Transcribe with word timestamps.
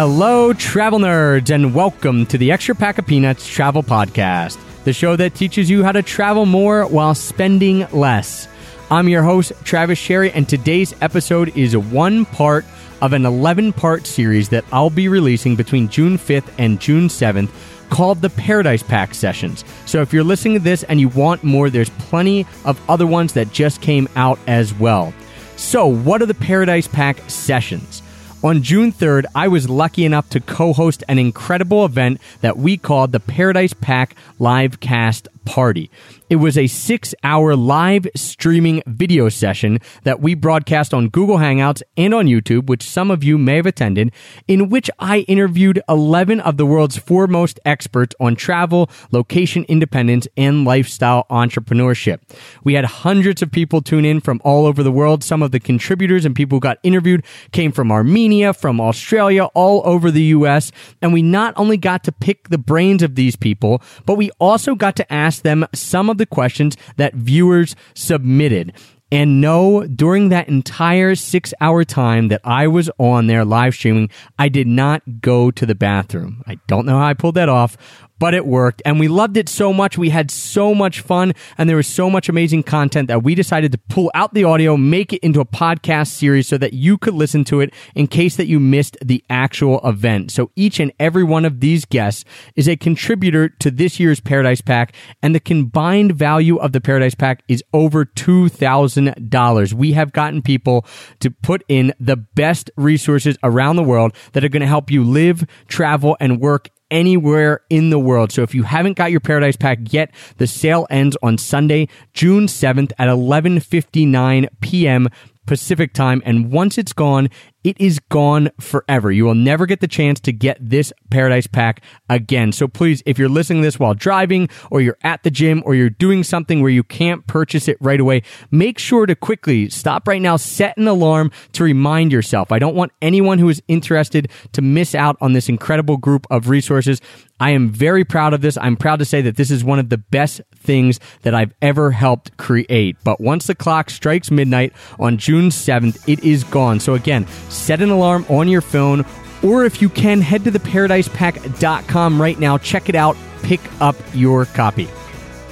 Hello, 0.00 0.52
travel 0.52 1.00
nerds, 1.00 1.52
and 1.52 1.74
welcome 1.74 2.24
to 2.26 2.38
the 2.38 2.52
Extra 2.52 2.72
Pack 2.76 2.98
of 2.98 3.06
Peanuts 3.08 3.48
Travel 3.48 3.82
Podcast, 3.82 4.56
the 4.84 4.92
show 4.92 5.16
that 5.16 5.34
teaches 5.34 5.68
you 5.68 5.82
how 5.82 5.90
to 5.90 6.04
travel 6.04 6.46
more 6.46 6.86
while 6.86 7.16
spending 7.16 7.84
less. 7.90 8.46
I'm 8.92 9.08
your 9.08 9.24
host, 9.24 9.52
Travis 9.64 9.98
Sherry, 9.98 10.30
and 10.30 10.48
today's 10.48 10.94
episode 11.00 11.56
is 11.56 11.76
one 11.76 12.26
part 12.26 12.64
of 13.02 13.12
an 13.12 13.26
11 13.26 13.72
part 13.72 14.06
series 14.06 14.50
that 14.50 14.64
I'll 14.70 14.88
be 14.88 15.08
releasing 15.08 15.56
between 15.56 15.88
June 15.88 16.16
5th 16.16 16.48
and 16.58 16.80
June 16.80 17.08
7th 17.08 17.50
called 17.90 18.22
the 18.22 18.30
Paradise 18.30 18.84
Pack 18.84 19.14
Sessions. 19.14 19.64
So 19.84 20.00
if 20.00 20.12
you're 20.12 20.22
listening 20.22 20.54
to 20.54 20.60
this 20.60 20.84
and 20.84 21.00
you 21.00 21.08
want 21.08 21.42
more, 21.42 21.70
there's 21.70 21.90
plenty 21.90 22.46
of 22.64 22.80
other 22.88 23.08
ones 23.08 23.32
that 23.32 23.50
just 23.50 23.80
came 23.80 24.08
out 24.14 24.38
as 24.46 24.72
well. 24.74 25.12
So, 25.56 25.88
what 25.88 26.22
are 26.22 26.26
the 26.26 26.34
Paradise 26.34 26.86
Pack 26.86 27.18
Sessions? 27.28 28.00
On 28.40 28.62
June 28.62 28.92
3rd, 28.92 29.24
I 29.34 29.48
was 29.48 29.68
lucky 29.68 30.04
enough 30.04 30.30
to 30.30 30.38
co 30.38 30.72
host 30.72 31.02
an 31.08 31.18
incredible 31.18 31.84
event 31.84 32.20
that 32.40 32.56
we 32.56 32.76
called 32.76 33.10
the 33.10 33.18
Paradise 33.18 33.72
Pack 33.72 34.14
Livecast 34.38 35.26
Party. 35.48 35.90
It 36.28 36.36
was 36.36 36.58
a 36.58 36.66
six 36.66 37.14
hour 37.24 37.56
live 37.56 38.06
streaming 38.14 38.82
video 38.86 39.30
session 39.30 39.80
that 40.02 40.20
we 40.20 40.34
broadcast 40.34 40.92
on 40.92 41.08
Google 41.08 41.38
Hangouts 41.38 41.82
and 41.96 42.12
on 42.12 42.26
YouTube, 42.26 42.66
which 42.66 42.82
some 42.82 43.10
of 43.10 43.24
you 43.24 43.38
may 43.38 43.56
have 43.56 43.64
attended, 43.64 44.12
in 44.46 44.68
which 44.68 44.90
I 44.98 45.20
interviewed 45.20 45.80
11 45.88 46.40
of 46.40 46.58
the 46.58 46.66
world's 46.66 46.98
foremost 46.98 47.58
experts 47.64 48.14
on 48.20 48.36
travel, 48.36 48.90
location 49.10 49.64
independence, 49.68 50.28
and 50.36 50.66
lifestyle 50.66 51.24
entrepreneurship. 51.30 52.20
We 52.62 52.74
had 52.74 52.84
hundreds 52.84 53.40
of 53.40 53.50
people 53.50 53.80
tune 53.80 54.04
in 54.04 54.20
from 54.20 54.42
all 54.44 54.66
over 54.66 54.82
the 54.82 54.92
world. 54.92 55.24
Some 55.24 55.42
of 55.42 55.50
the 55.50 55.60
contributors 55.60 56.26
and 56.26 56.36
people 56.36 56.56
who 56.56 56.60
got 56.60 56.78
interviewed 56.82 57.24
came 57.52 57.72
from 57.72 57.90
Armenia, 57.90 58.52
from 58.52 58.82
Australia, 58.82 59.44
all 59.54 59.80
over 59.86 60.10
the 60.10 60.24
US. 60.24 60.72
And 61.00 61.14
we 61.14 61.22
not 61.22 61.54
only 61.56 61.78
got 61.78 62.04
to 62.04 62.12
pick 62.12 62.50
the 62.50 62.58
brains 62.58 63.02
of 63.02 63.14
these 63.14 63.34
people, 63.34 63.80
but 64.04 64.16
we 64.16 64.30
also 64.38 64.74
got 64.74 64.94
to 64.96 65.10
ask 65.10 65.37
them 65.40 65.66
some 65.74 66.10
of 66.10 66.18
the 66.18 66.26
questions 66.26 66.76
that 66.96 67.14
viewers 67.14 67.74
submitted. 67.94 68.72
And 69.10 69.40
no, 69.40 69.86
during 69.86 70.28
that 70.28 70.48
entire 70.48 71.14
six 71.14 71.54
hour 71.60 71.82
time 71.82 72.28
that 72.28 72.42
I 72.44 72.66
was 72.66 72.90
on 72.98 73.26
there 73.26 73.44
live 73.44 73.74
streaming, 73.74 74.10
I 74.38 74.50
did 74.50 74.66
not 74.66 75.22
go 75.22 75.50
to 75.50 75.64
the 75.64 75.74
bathroom. 75.74 76.42
I 76.46 76.58
don't 76.66 76.84
know 76.84 76.98
how 76.98 77.06
I 77.06 77.14
pulled 77.14 77.36
that 77.36 77.48
off, 77.48 77.76
but 78.18 78.34
it 78.34 78.46
worked 78.46 78.82
and 78.84 78.98
we 78.98 79.08
loved 79.08 79.36
it 79.36 79.48
so 79.48 79.72
much. 79.72 79.98
We 79.98 80.10
had 80.10 80.30
so 80.30 80.74
much 80.74 81.00
fun 81.00 81.32
and 81.56 81.68
there 81.68 81.76
was 81.76 81.86
so 81.86 82.10
much 82.10 82.28
amazing 82.28 82.64
content 82.64 83.08
that 83.08 83.22
we 83.22 83.34
decided 83.34 83.72
to 83.72 83.78
pull 83.78 84.10
out 84.14 84.34
the 84.34 84.44
audio, 84.44 84.76
make 84.76 85.12
it 85.12 85.20
into 85.22 85.40
a 85.40 85.44
podcast 85.44 86.08
series 86.08 86.48
so 86.48 86.58
that 86.58 86.72
you 86.72 86.98
could 86.98 87.14
listen 87.14 87.44
to 87.44 87.60
it 87.60 87.72
in 87.94 88.06
case 88.06 88.36
that 88.36 88.46
you 88.46 88.60
missed 88.60 88.96
the 89.04 89.24
actual 89.30 89.80
event. 89.88 90.30
So 90.30 90.50
each 90.56 90.80
and 90.80 90.92
every 90.98 91.24
one 91.24 91.44
of 91.44 91.60
these 91.60 91.84
guests 91.84 92.24
is 92.56 92.68
a 92.68 92.76
contributor 92.76 93.48
to 93.48 93.70
this 93.70 94.00
year's 94.00 94.20
Paradise 94.20 94.60
Pack 94.60 94.94
and 95.22 95.34
the 95.34 95.40
combined 95.40 96.12
value 96.12 96.56
of 96.56 96.72
the 96.72 96.80
Paradise 96.80 97.14
Pack 97.14 97.42
is 97.48 97.62
over 97.72 98.04
$2,000. 98.04 99.72
We 99.72 99.92
have 99.92 100.12
gotten 100.12 100.42
people 100.42 100.86
to 101.20 101.30
put 101.30 101.64
in 101.68 101.92
the 102.00 102.16
best 102.16 102.70
resources 102.76 103.36
around 103.42 103.76
the 103.76 103.82
world 103.82 104.14
that 104.32 104.44
are 104.44 104.48
going 104.48 104.60
to 104.60 104.66
help 104.66 104.90
you 104.90 105.04
live, 105.04 105.44
travel, 105.68 106.16
and 106.20 106.40
work 106.40 106.70
anywhere 106.90 107.60
in 107.70 107.90
the 107.90 107.98
world. 107.98 108.32
So 108.32 108.42
if 108.42 108.54
you 108.54 108.62
haven't 108.62 108.96
got 108.96 109.10
your 109.10 109.20
Paradise 109.20 109.56
Pack 109.56 109.92
yet, 109.92 110.12
the 110.38 110.46
sale 110.46 110.86
ends 110.90 111.16
on 111.22 111.38
Sunday, 111.38 111.88
June 112.12 112.46
7th 112.46 112.92
at 112.98 113.08
11:59 113.08 114.48
p.m. 114.60 115.08
Pacific 115.46 115.94
time. 115.94 116.22
And 116.24 116.52
once 116.52 116.78
it's 116.78 116.92
gone, 116.92 117.30
it 117.68 117.78
is 117.78 117.98
gone 118.08 118.50
forever. 118.58 119.12
You 119.12 119.26
will 119.26 119.34
never 119.34 119.66
get 119.66 119.80
the 119.80 119.86
chance 119.86 120.20
to 120.20 120.32
get 120.32 120.56
this 120.58 120.90
Paradise 121.10 121.46
Pack 121.46 121.82
again. 122.08 122.50
So 122.50 122.66
please, 122.66 123.02
if 123.04 123.18
you're 123.18 123.28
listening 123.28 123.60
this 123.60 123.78
while 123.78 123.92
driving 123.92 124.48
or 124.70 124.80
you're 124.80 124.96
at 125.02 125.22
the 125.22 125.30
gym 125.30 125.62
or 125.66 125.74
you're 125.74 125.90
doing 125.90 126.24
something 126.24 126.62
where 126.62 126.70
you 126.70 126.82
can't 126.82 127.26
purchase 127.26 127.68
it 127.68 127.76
right 127.78 128.00
away, 128.00 128.22
make 128.50 128.78
sure 128.78 129.04
to 129.04 129.14
quickly 129.14 129.68
stop 129.68 130.08
right 130.08 130.22
now, 130.22 130.36
set 130.36 130.78
an 130.78 130.88
alarm 130.88 131.30
to 131.52 131.62
remind 131.62 132.10
yourself. 132.10 132.50
I 132.52 132.58
don't 132.58 132.74
want 132.74 132.92
anyone 133.02 133.38
who 133.38 133.50
is 133.50 133.62
interested 133.68 134.30
to 134.52 134.62
miss 134.62 134.94
out 134.94 135.18
on 135.20 135.34
this 135.34 135.50
incredible 135.50 135.98
group 135.98 136.26
of 136.30 136.48
resources. 136.48 137.02
I 137.40 137.50
am 137.50 137.68
very 137.70 138.04
proud 138.04 138.34
of 138.34 138.40
this. 138.40 138.58
I'm 138.58 138.76
proud 138.76 138.98
to 138.98 139.04
say 139.04 139.22
that 139.22 139.36
this 139.36 139.50
is 139.50 139.62
one 139.62 139.78
of 139.78 139.90
the 139.90 139.98
best 139.98 140.40
things 140.56 140.98
that 141.22 141.34
I've 141.34 141.54
ever 141.62 141.92
helped 141.92 142.36
create. 142.36 142.96
But 143.04 143.20
once 143.20 143.46
the 143.46 143.54
clock 143.54 143.90
strikes 143.90 144.30
midnight 144.30 144.72
on 144.98 145.18
June 145.18 145.50
7th, 145.50 146.08
it 146.08 146.24
is 146.24 146.42
gone. 146.44 146.80
So 146.80 146.94
again, 146.94 147.26
set 147.58 147.80
an 147.82 147.90
alarm 147.90 148.24
on 148.28 148.48
your 148.48 148.60
phone, 148.60 149.04
or 149.42 149.64
if 149.64 149.82
you 149.82 149.88
can, 149.88 150.20
head 150.20 150.44
to 150.44 150.50
theparadisepack.com 150.50 152.20
right 152.20 152.38
now. 152.38 152.58
Check 152.58 152.88
it 152.88 152.94
out. 152.94 153.16
Pick 153.42 153.60
up 153.80 153.96
your 154.14 154.44
copy. 154.46 154.88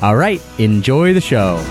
All 0.03 0.17
right, 0.17 0.43
enjoy 0.59 1.15
the 1.15 1.21
show. 1.21 1.63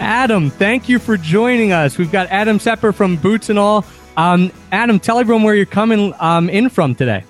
Adam, 0.00 0.50
thank 0.50 0.88
you 0.88 0.98
for 0.98 1.16
joining 1.16 1.72
us. 1.72 1.98
We've 1.98 2.12
got 2.12 2.28
Adam 2.28 2.58
Seper 2.58 2.94
from 2.94 3.16
Boots 3.16 3.50
and 3.50 3.58
All. 3.58 3.84
Um, 4.16 4.52
Adam, 4.70 5.00
tell 5.00 5.18
everyone 5.18 5.42
where 5.42 5.54
you're 5.54 5.66
coming 5.66 6.12
um, 6.20 6.50
in 6.50 6.68
from 6.68 6.94
today. 6.94 7.24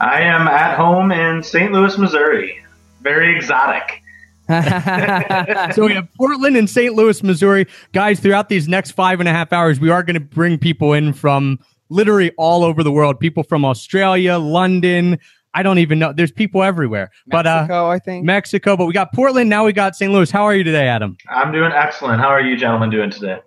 I 0.00 0.20
am 0.20 0.46
at 0.46 0.76
home 0.76 1.12
in 1.12 1.42
St. 1.42 1.72
Louis, 1.72 1.96
Missouri. 1.96 2.58
Very 3.00 3.34
exotic. 3.34 4.02
so 5.74 5.86
we 5.86 5.94
have 5.94 6.08
Portland 6.16 6.56
and 6.56 6.70
St. 6.70 6.94
Louis, 6.94 7.22
Missouri. 7.22 7.66
Guys, 7.92 8.20
throughout 8.20 8.48
these 8.48 8.68
next 8.68 8.92
five 8.92 9.18
and 9.20 9.28
a 9.28 9.32
half 9.32 9.52
hours, 9.52 9.80
we 9.80 9.90
are 9.90 10.02
going 10.02 10.14
to 10.14 10.20
bring 10.20 10.58
people 10.58 10.92
in 10.92 11.12
from 11.12 11.58
literally 11.88 12.30
all 12.38 12.64
over 12.64 12.82
the 12.82 12.92
world. 12.92 13.18
People 13.18 13.42
from 13.42 13.64
Australia, 13.64 14.38
London. 14.38 15.18
I 15.54 15.62
don't 15.62 15.78
even 15.78 15.98
know. 15.98 16.12
There's 16.12 16.30
people 16.30 16.62
everywhere. 16.62 17.10
Mexico, 17.26 17.66
but 17.66 17.70
uh, 17.70 17.88
I 17.88 17.98
think. 17.98 18.24
Mexico, 18.24 18.76
but 18.76 18.86
we 18.86 18.92
got 18.92 19.12
Portland. 19.12 19.48
Now 19.48 19.64
we 19.64 19.72
got 19.72 19.96
St. 19.96 20.12
Louis. 20.12 20.30
How 20.30 20.44
are 20.44 20.54
you 20.54 20.62
today, 20.62 20.86
Adam? 20.86 21.16
I'm 21.30 21.50
doing 21.50 21.72
excellent. 21.72 22.20
How 22.20 22.28
are 22.28 22.42
you 22.42 22.56
gentlemen 22.56 22.90
doing 22.90 23.10
today? 23.10 23.40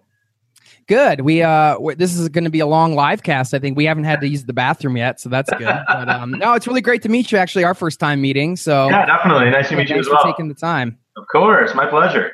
Good. 0.90 1.22
We 1.22 1.44
uh, 1.44 1.74
w- 1.74 1.96
this 1.96 2.18
is 2.18 2.28
going 2.30 2.46
to 2.46 2.50
be 2.50 2.60
a 2.60 2.66
long 2.66 2.96
live 2.96 3.22
cast. 3.22 3.54
I 3.54 3.60
think 3.60 3.78
we 3.78 3.86
haven't 3.86 4.06
had 4.06 4.22
to 4.22 4.28
use 4.28 4.46
the 4.46 4.54
bathroom 4.54 4.98
yet, 4.98 5.20
so 5.20 5.30
that's 5.30 5.52
good. 5.52 5.62
But 5.88 6.10
um, 6.10 6.32
no, 6.32 6.54
it's 6.54 6.66
really 6.66 6.82
great 6.82 7.04
to 7.04 7.10
meet 7.10 7.32
you. 7.32 7.38
Actually, 7.38 7.64
our 7.64 7.76
first 7.76 8.00
time 8.00 8.22
meeting. 8.22 8.56
So 8.56 8.90
yeah, 8.90 9.06
definitely 9.06 9.52
nice 9.52 9.70
to 9.70 9.76
meet 9.76 9.88
you 9.90 9.98
as 9.98 10.10
well. 10.10 10.20
for 10.20 10.32
taking 10.32 10.48
the 10.48 10.56
time. 10.56 10.98
Of 11.16 11.28
course, 11.28 11.76
my 11.76 11.86
pleasure. 11.86 12.32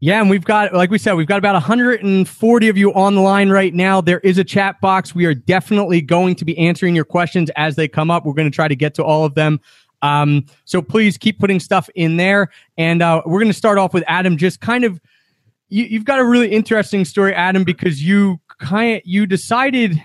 Yeah, 0.00 0.20
and 0.20 0.28
we've 0.28 0.44
got, 0.44 0.74
like 0.74 0.90
we 0.90 0.98
said, 0.98 1.14
we've 1.14 1.26
got 1.26 1.38
about 1.38 1.54
140 1.54 2.68
of 2.68 2.76
you 2.76 2.92
on 2.92 3.14
the 3.14 3.22
line 3.22 3.48
right 3.48 3.72
now. 3.72 4.02
There 4.02 4.20
is 4.20 4.36
a 4.36 4.44
chat 4.44 4.78
box. 4.82 5.14
We 5.14 5.24
are 5.24 5.32
definitely 5.34 6.02
going 6.02 6.34
to 6.34 6.44
be 6.44 6.56
answering 6.58 6.94
your 6.94 7.06
questions 7.06 7.50
as 7.56 7.76
they 7.76 7.88
come 7.88 8.10
up. 8.10 8.26
We're 8.26 8.34
going 8.34 8.50
to 8.50 8.54
try 8.54 8.68
to 8.68 8.76
get 8.76 8.94
to 8.96 9.04
all 9.04 9.24
of 9.24 9.34
them. 9.34 9.58
Um, 10.02 10.44
so 10.66 10.82
please 10.82 11.16
keep 11.16 11.38
putting 11.38 11.60
stuff 11.60 11.88
in 11.94 12.18
there. 12.18 12.50
And 12.76 13.00
uh, 13.00 13.22
we're 13.24 13.40
going 13.40 13.52
to 13.52 13.54
start 13.54 13.78
off 13.78 13.94
with 13.94 14.04
Adam. 14.06 14.36
Just 14.36 14.60
kind 14.60 14.84
of, 14.84 15.00
you, 15.68 15.84
you've 15.84 16.04
got 16.04 16.18
a 16.18 16.24
really 16.24 16.50
interesting 16.50 17.04
story, 17.04 17.34
Adam, 17.34 17.64
because 17.64 18.02
you 18.02 18.40
kind 18.60 19.02
you 19.04 19.26
decided. 19.26 20.02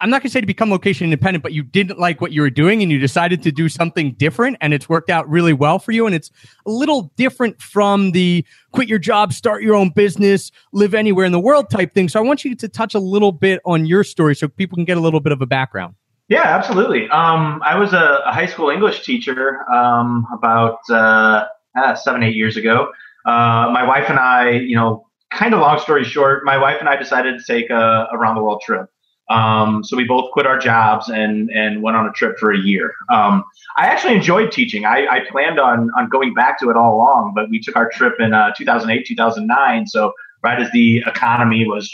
I'm 0.00 0.10
not 0.10 0.20
going 0.20 0.28
to 0.28 0.32
say 0.32 0.40
to 0.40 0.46
become 0.46 0.70
location 0.70 1.04
independent, 1.04 1.42
but 1.42 1.52
you 1.52 1.62
didn't 1.62 1.98
like 1.98 2.20
what 2.20 2.30
you 2.30 2.42
were 2.42 2.50
doing 2.50 2.82
and 2.82 2.90
you 2.92 2.98
decided 2.98 3.42
to 3.44 3.52
do 3.52 3.70
something 3.70 4.12
different 4.14 4.58
and 4.60 4.74
it's 4.74 4.86
worked 4.86 5.08
out 5.08 5.26
really 5.30 5.54
well 5.54 5.78
for 5.78 5.92
you. 5.92 6.04
And 6.04 6.14
it's 6.14 6.30
a 6.66 6.70
little 6.70 7.12
different 7.16 7.62
from 7.62 8.10
the 8.10 8.44
quit 8.72 8.86
your 8.86 8.98
job, 8.98 9.32
start 9.32 9.62
your 9.62 9.74
own 9.74 9.90
business, 9.90 10.50
live 10.72 10.94
anywhere 10.94 11.24
in 11.24 11.32
the 11.32 11.40
world 11.40 11.70
type 11.70 11.94
thing. 11.94 12.10
So 12.10 12.20
I 12.20 12.22
want 12.22 12.44
you 12.44 12.54
to 12.54 12.68
touch 12.68 12.94
a 12.94 12.98
little 12.98 13.32
bit 13.32 13.62
on 13.64 13.86
your 13.86 14.04
story 14.04 14.34
so 14.34 14.46
people 14.46 14.76
can 14.76 14.84
get 14.84 14.98
a 14.98 15.00
little 15.00 15.20
bit 15.20 15.32
of 15.32 15.40
a 15.40 15.46
background. 15.46 15.94
Yeah, 16.28 16.42
absolutely. 16.42 17.08
Um, 17.08 17.62
I 17.64 17.78
was 17.78 17.92
a, 17.94 18.22
a, 18.26 18.32
high 18.32 18.46
school 18.46 18.70
English 18.70 19.04
teacher 19.04 19.64
um, 19.70 20.26
about 20.34 20.80
uh, 20.90 21.46
uh, 21.76 21.94
seven, 21.94 22.22
eight 22.22 22.34
years 22.34 22.56
ago. 22.56 22.90
Uh, 23.24 23.70
my 23.72 23.84
wife 23.86 24.08
and 24.08 24.18
I, 24.18 24.50
you 24.50 24.76
know, 24.76 25.06
kind 25.32 25.54
of 25.54 25.60
long 25.60 25.78
story 25.78 26.04
short, 26.04 26.44
my 26.44 26.56
wife 26.58 26.76
and 26.80 26.88
I 26.88 26.96
decided 26.96 27.38
to 27.38 27.44
take 27.44 27.70
a 27.70 28.08
around 28.12 28.36
the 28.36 28.42
world 28.42 28.62
trip. 28.64 28.88
Um, 29.30 29.82
so 29.82 29.96
we 29.96 30.04
both 30.04 30.30
quit 30.32 30.46
our 30.46 30.58
jobs 30.58 31.08
and 31.08 31.50
and 31.50 31.82
went 31.82 31.96
on 31.96 32.06
a 32.06 32.12
trip 32.12 32.36
for 32.38 32.52
a 32.52 32.58
year. 32.58 32.94
Um, 33.10 33.42
I 33.76 33.86
actually 33.86 34.14
enjoyed 34.14 34.52
teaching. 34.52 34.84
I, 34.84 35.06
I, 35.06 35.20
planned 35.30 35.58
on 35.58 35.90
on 35.96 36.10
going 36.10 36.34
back 36.34 36.60
to 36.60 36.68
it 36.68 36.76
all 36.76 36.94
along, 36.94 37.32
but 37.34 37.48
we 37.48 37.58
took 37.58 37.74
our 37.74 37.88
trip 37.88 38.20
in 38.20 38.34
uh, 38.34 38.52
2008, 38.56 39.06
2009. 39.06 39.86
So 39.86 40.12
right 40.42 40.60
as 40.60 40.70
the 40.72 40.98
economy 41.06 41.66
was 41.66 41.90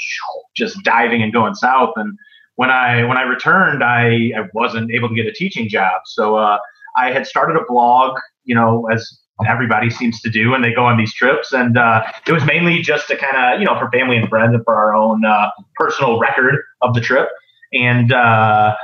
just 0.56 0.82
diving 0.82 1.22
and 1.22 1.32
going 1.32 1.54
south, 1.54 1.92
and 1.94 2.18
when 2.56 2.70
I 2.70 3.04
when 3.04 3.16
I 3.16 3.22
returned, 3.22 3.84
I, 3.84 4.32
I 4.36 4.48
wasn't 4.52 4.90
able 4.90 5.08
to 5.08 5.14
get 5.14 5.26
a 5.26 5.32
teaching 5.32 5.68
job. 5.68 6.02
So 6.06 6.34
uh, 6.36 6.58
I 6.96 7.12
had 7.12 7.26
started 7.26 7.56
a 7.56 7.64
blog, 7.68 8.18
you 8.44 8.56
know, 8.56 8.88
as 8.92 9.20
everybody 9.48 9.90
seems 9.90 10.20
to 10.22 10.30
do 10.30 10.50
when 10.50 10.62
they 10.62 10.72
go 10.72 10.84
on 10.84 10.96
these 10.96 11.12
trips. 11.12 11.52
And 11.52 11.78
uh, 11.78 12.02
it 12.26 12.32
was 12.32 12.44
mainly 12.44 12.80
just 12.80 13.08
to 13.08 13.16
kind 13.16 13.36
of, 13.36 13.60
you 13.60 13.66
know, 13.66 13.78
for 13.78 13.90
family 13.90 14.16
and 14.16 14.28
friends 14.28 14.54
and 14.54 14.64
for 14.64 14.74
our 14.74 14.94
own 14.94 15.24
uh, 15.24 15.50
personal 15.76 16.18
record 16.18 16.56
of 16.82 16.94
the 16.94 17.00
trip. 17.00 17.28
And 17.72 18.12
uh, 18.12 18.74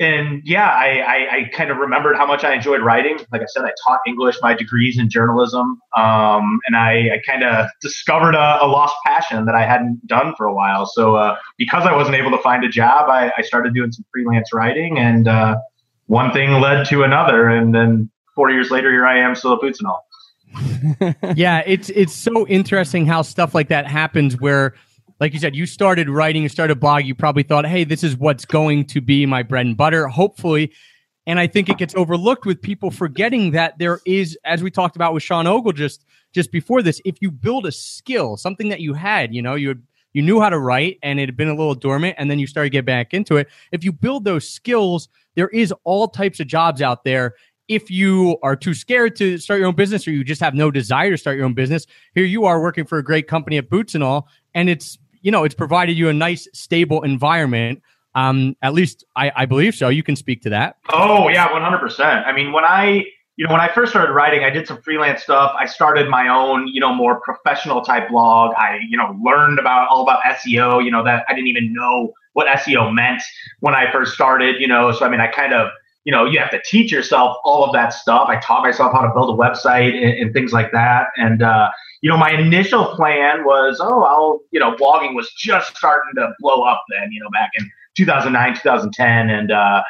and 0.00 0.42
yeah, 0.44 0.68
I, 0.68 0.98
I, 0.98 1.36
I, 1.36 1.50
kind 1.52 1.70
of 1.70 1.76
remembered 1.76 2.16
how 2.16 2.26
much 2.26 2.42
I 2.42 2.52
enjoyed 2.52 2.82
writing. 2.82 3.18
Like 3.30 3.42
I 3.42 3.46
said, 3.46 3.64
I 3.64 3.70
taught 3.86 4.00
English, 4.06 4.36
my 4.42 4.52
degrees 4.52 4.98
in 4.98 5.08
journalism, 5.08 5.80
um, 5.96 6.58
and 6.66 6.76
I, 6.76 7.10
I 7.14 7.22
kind 7.26 7.44
of 7.44 7.68
discovered 7.80 8.34
a, 8.34 8.58
a, 8.62 8.66
lost 8.66 8.94
passion 9.06 9.44
that 9.46 9.54
I 9.54 9.64
hadn't 9.64 10.04
done 10.06 10.34
for 10.36 10.46
a 10.46 10.54
while. 10.54 10.86
So 10.86 11.14
uh, 11.14 11.36
because 11.58 11.86
I 11.86 11.94
wasn't 11.94 12.16
able 12.16 12.32
to 12.32 12.38
find 12.38 12.64
a 12.64 12.68
job, 12.68 13.08
I, 13.08 13.32
I 13.38 13.42
started 13.42 13.72
doing 13.72 13.92
some 13.92 14.04
freelance 14.12 14.52
writing, 14.52 14.98
and 14.98 15.28
uh, 15.28 15.56
one 16.06 16.32
thing 16.32 16.50
led 16.60 16.86
to 16.86 17.04
another, 17.04 17.48
and 17.48 17.74
then 17.74 18.10
four 18.34 18.50
years 18.50 18.70
later, 18.70 18.90
here 18.90 19.06
I 19.06 19.18
am, 19.18 19.34
still 19.34 19.54
at 19.54 19.60
Boots 19.60 19.80
and 19.80 19.88
all. 19.88 20.06
yeah, 21.36 21.62
it's 21.66 21.90
it's 21.90 22.14
so 22.14 22.46
interesting 22.46 23.06
how 23.06 23.22
stuff 23.22 23.54
like 23.54 23.68
that 23.68 23.86
happens 23.86 24.38
where 24.40 24.74
like 25.20 25.32
you 25.32 25.38
said, 25.38 25.54
you 25.54 25.66
started 25.66 26.08
writing, 26.08 26.42
you 26.42 26.48
started 26.48 26.80
blog, 26.80 27.04
you 27.04 27.14
probably 27.14 27.44
thought, 27.44 27.66
hey, 27.66 27.84
this 27.84 28.02
is 28.02 28.16
what's 28.16 28.44
going 28.44 28.84
to 28.86 29.00
be 29.00 29.26
my 29.26 29.42
bread 29.42 29.66
and 29.66 29.76
butter, 29.76 30.08
hopefully. 30.08 30.72
And 31.26 31.38
I 31.38 31.46
think 31.46 31.68
it 31.68 31.78
gets 31.78 31.94
overlooked 31.94 32.44
with 32.44 32.60
people 32.60 32.90
forgetting 32.90 33.52
that 33.52 33.78
there 33.78 34.00
is, 34.04 34.36
as 34.44 34.62
we 34.62 34.70
talked 34.70 34.96
about 34.96 35.14
with 35.14 35.22
Sean 35.22 35.46
Ogle 35.46 35.72
just 35.72 36.04
just 36.32 36.50
before 36.50 36.82
this, 36.82 37.00
if 37.04 37.16
you 37.20 37.30
build 37.30 37.64
a 37.64 37.72
skill, 37.72 38.36
something 38.36 38.68
that 38.68 38.80
you 38.80 38.92
had, 38.92 39.32
you 39.32 39.40
know, 39.40 39.54
you 39.54 39.68
had, 39.68 39.82
you 40.12 40.22
knew 40.22 40.40
how 40.40 40.48
to 40.48 40.58
write 40.58 40.98
and 41.02 41.20
it 41.20 41.28
had 41.28 41.36
been 41.36 41.48
a 41.48 41.54
little 41.54 41.74
dormant, 41.74 42.16
and 42.18 42.30
then 42.30 42.38
you 42.38 42.46
started 42.46 42.70
to 42.70 42.72
get 42.72 42.84
back 42.84 43.14
into 43.14 43.36
it. 43.36 43.48
If 43.72 43.84
you 43.84 43.92
build 43.92 44.24
those 44.24 44.48
skills, 44.48 45.08
there 45.36 45.48
is 45.48 45.72
all 45.84 46.08
types 46.08 46.40
of 46.40 46.46
jobs 46.46 46.82
out 46.82 47.04
there. 47.04 47.34
If 47.68 47.90
you 47.90 48.38
are 48.42 48.56
too 48.56 48.74
scared 48.74 49.16
to 49.16 49.38
start 49.38 49.58
your 49.58 49.68
own 49.68 49.74
business 49.74 50.06
or 50.06 50.10
you 50.10 50.22
just 50.22 50.40
have 50.40 50.54
no 50.54 50.70
desire 50.70 51.10
to 51.10 51.16
start 51.16 51.36
your 51.36 51.46
own 51.46 51.54
business, 51.54 51.86
here 52.14 52.24
you 52.24 52.44
are 52.44 52.60
working 52.60 52.84
for 52.84 52.98
a 52.98 53.04
great 53.04 53.26
company 53.26 53.56
at 53.56 53.70
Boots 53.70 53.94
and 53.94 54.04
all, 54.04 54.28
and 54.54 54.68
it's 54.68 54.98
you 55.22 55.30
know, 55.30 55.44
it's 55.44 55.54
provided 55.54 55.96
you 55.96 56.10
a 56.10 56.12
nice, 56.12 56.46
stable 56.52 57.02
environment. 57.02 57.82
Um, 58.14 58.56
at 58.60 58.74
least 58.74 59.04
I, 59.16 59.32
I 59.34 59.46
believe 59.46 59.74
so. 59.74 59.88
You 59.88 60.02
can 60.02 60.16
speak 60.16 60.42
to 60.42 60.50
that. 60.50 60.76
Oh 60.90 61.28
yeah, 61.28 61.50
one 61.50 61.62
hundred 61.62 61.78
percent. 61.78 62.26
I 62.26 62.32
mean, 62.32 62.52
when 62.52 62.64
I 62.64 63.04
you 63.36 63.46
know, 63.46 63.52
when 63.52 63.60
I 63.60 63.72
first 63.74 63.90
started 63.90 64.12
writing, 64.12 64.44
I 64.44 64.50
did 64.50 64.68
some 64.68 64.80
freelance 64.80 65.22
stuff. 65.22 65.52
I 65.58 65.66
started 65.66 66.08
my 66.08 66.28
own, 66.28 66.68
you 66.68 66.80
know, 66.80 66.94
more 66.94 67.20
professional 67.20 67.80
type 67.80 68.08
blog. 68.08 68.54
I, 68.56 68.78
you 68.88 68.96
know, 68.96 69.18
learned 69.24 69.58
about 69.58 69.88
all 69.88 70.02
about 70.02 70.22
SEO, 70.22 70.84
you 70.84 70.90
know, 70.90 71.02
that 71.02 71.24
I 71.28 71.34
didn't 71.34 71.48
even 71.48 71.72
know 71.72 72.12
what 72.34 72.46
SEO 72.58 72.94
meant 72.94 73.22
when 73.58 73.74
I 73.74 73.90
first 73.90 74.14
started, 74.14 74.60
you 74.60 74.68
know. 74.68 74.92
So, 74.92 75.04
I 75.04 75.08
mean, 75.08 75.20
I 75.20 75.26
kind 75.26 75.52
of, 75.52 75.70
you 76.04 76.12
know, 76.12 76.24
you 76.24 76.38
have 76.38 76.50
to 76.50 76.60
teach 76.64 76.92
yourself 76.92 77.36
all 77.44 77.64
of 77.64 77.72
that 77.72 77.92
stuff. 77.92 78.28
I 78.28 78.36
taught 78.36 78.62
myself 78.62 78.92
how 78.92 79.00
to 79.00 79.12
build 79.14 79.30
a 79.30 79.42
website 79.42 79.94
and, 79.94 80.18
and 80.18 80.32
things 80.32 80.52
like 80.52 80.70
that. 80.72 81.08
And, 81.16 81.42
uh, 81.42 81.70
you 82.02 82.10
know, 82.10 82.18
my 82.18 82.30
initial 82.30 82.94
plan 82.94 83.44
was, 83.44 83.80
oh, 83.82 84.02
I'll, 84.02 84.40
you 84.50 84.60
know, 84.60 84.74
blogging 84.76 85.14
was 85.14 85.32
just 85.32 85.74
starting 85.76 86.12
to 86.16 86.32
blow 86.40 86.62
up 86.62 86.82
then, 86.90 87.10
you 87.10 87.20
know, 87.20 87.30
back 87.30 87.50
in 87.58 87.70
2009, 87.96 88.54
2010. 88.54 89.30
And, 89.30 89.50
uh, 89.50 89.82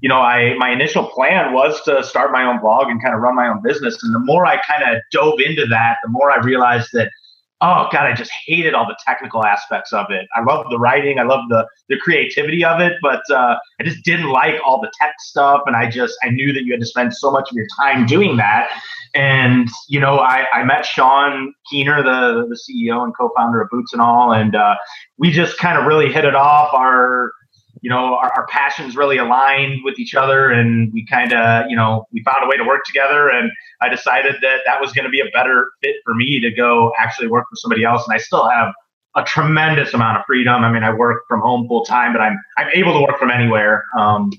you 0.00 0.08
know, 0.08 0.20
I, 0.20 0.54
my 0.58 0.70
initial 0.70 1.06
plan 1.06 1.52
was 1.52 1.80
to 1.82 2.02
start 2.02 2.32
my 2.32 2.42
own 2.42 2.60
blog 2.60 2.88
and 2.88 3.00
kind 3.00 3.14
of 3.14 3.20
run 3.20 3.36
my 3.36 3.48
own 3.48 3.62
business. 3.62 4.02
And 4.02 4.14
the 4.14 4.18
more 4.18 4.46
I 4.46 4.60
kind 4.62 4.82
of 4.82 5.00
dove 5.12 5.38
into 5.38 5.66
that, 5.66 5.98
the 6.02 6.08
more 6.08 6.32
I 6.32 6.38
realized 6.38 6.88
that, 6.94 7.10
oh 7.60 7.88
God, 7.92 8.06
I 8.06 8.14
just 8.14 8.30
hated 8.46 8.74
all 8.74 8.86
the 8.86 8.96
technical 9.06 9.44
aspects 9.44 9.92
of 9.92 10.06
it. 10.10 10.26
I 10.34 10.42
love 10.42 10.66
the 10.70 10.78
writing. 10.78 11.18
I 11.18 11.24
love 11.24 11.48
the, 11.48 11.66
the 11.88 11.98
creativity 11.98 12.64
of 12.64 12.80
it, 12.80 12.94
but, 13.02 13.22
uh, 13.30 13.56
I 13.78 13.84
just 13.84 14.04
didn't 14.04 14.30
like 14.30 14.54
all 14.64 14.80
the 14.80 14.90
tech 15.00 15.14
stuff. 15.20 15.62
And 15.66 15.76
I 15.76 15.90
just, 15.90 16.16
I 16.22 16.30
knew 16.30 16.52
that 16.52 16.64
you 16.64 16.72
had 16.72 16.80
to 16.80 16.86
spend 16.86 17.14
so 17.14 17.30
much 17.30 17.50
of 17.50 17.56
your 17.56 17.66
time 17.78 18.06
doing 18.06 18.36
that 18.36 18.70
and 19.14 19.68
you 19.88 19.98
know, 19.98 20.18
I, 20.18 20.46
I 20.52 20.64
met 20.64 20.86
Sean 20.86 21.52
Keener, 21.68 22.02
the 22.02 22.46
the 22.48 22.54
CEO 22.56 23.02
and 23.02 23.16
co-founder 23.16 23.60
of 23.60 23.68
Boots 23.70 23.92
and 23.92 24.00
All, 24.00 24.32
and 24.32 24.54
uh, 24.54 24.76
we 25.18 25.30
just 25.30 25.58
kind 25.58 25.78
of 25.78 25.86
really 25.86 26.12
hit 26.12 26.24
it 26.24 26.34
off. 26.34 26.72
Our 26.72 27.32
you 27.82 27.90
know, 27.90 28.16
our, 28.16 28.32
our 28.32 28.46
passions 28.46 28.96
really 28.96 29.18
aligned 29.18 29.80
with 29.84 29.98
each 29.98 30.14
other, 30.14 30.50
and 30.50 30.92
we 30.92 31.06
kind 31.06 31.32
of 31.32 31.70
you 31.70 31.76
know 31.76 32.06
we 32.12 32.22
found 32.22 32.44
a 32.44 32.48
way 32.48 32.56
to 32.56 32.64
work 32.64 32.84
together. 32.84 33.28
And 33.28 33.50
I 33.80 33.88
decided 33.88 34.36
that 34.42 34.60
that 34.66 34.80
was 34.80 34.92
going 34.92 35.04
to 35.04 35.10
be 35.10 35.20
a 35.20 35.30
better 35.32 35.70
fit 35.82 35.96
for 36.04 36.14
me 36.14 36.40
to 36.40 36.50
go 36.50 36.92
actually 36.98 37.28
work 37.28 37.46
for 37.50 37.56
somebody 37.56 37.84
else. 37.84 38.06
And 38.06 38.14
I 38.14 38.18
still 38.18 38.48
have 38.48 38.72
a 39.16 39.24
tremendous 39.24 39.92
amount 39.94 40.18
of 40.18 40.24
freedom. 40.26 40.62
I 40.62 40.70
mean, 40.70 40.84
I 40.84 40.92
work 40.92 41.24
from 41.26 41.40
home 41.40 41.66
full 41.66 41.84
time, 41.84 42.12
but 42.12 42.20
I'm 42.20 42.38
I'm 42.56 42.68
able 42.74 42.92
to 42.94 43.00
work 43.00 43.18
from 43.18 43.30
anywhere. 43.30 43.84
Um, 43.98 44.30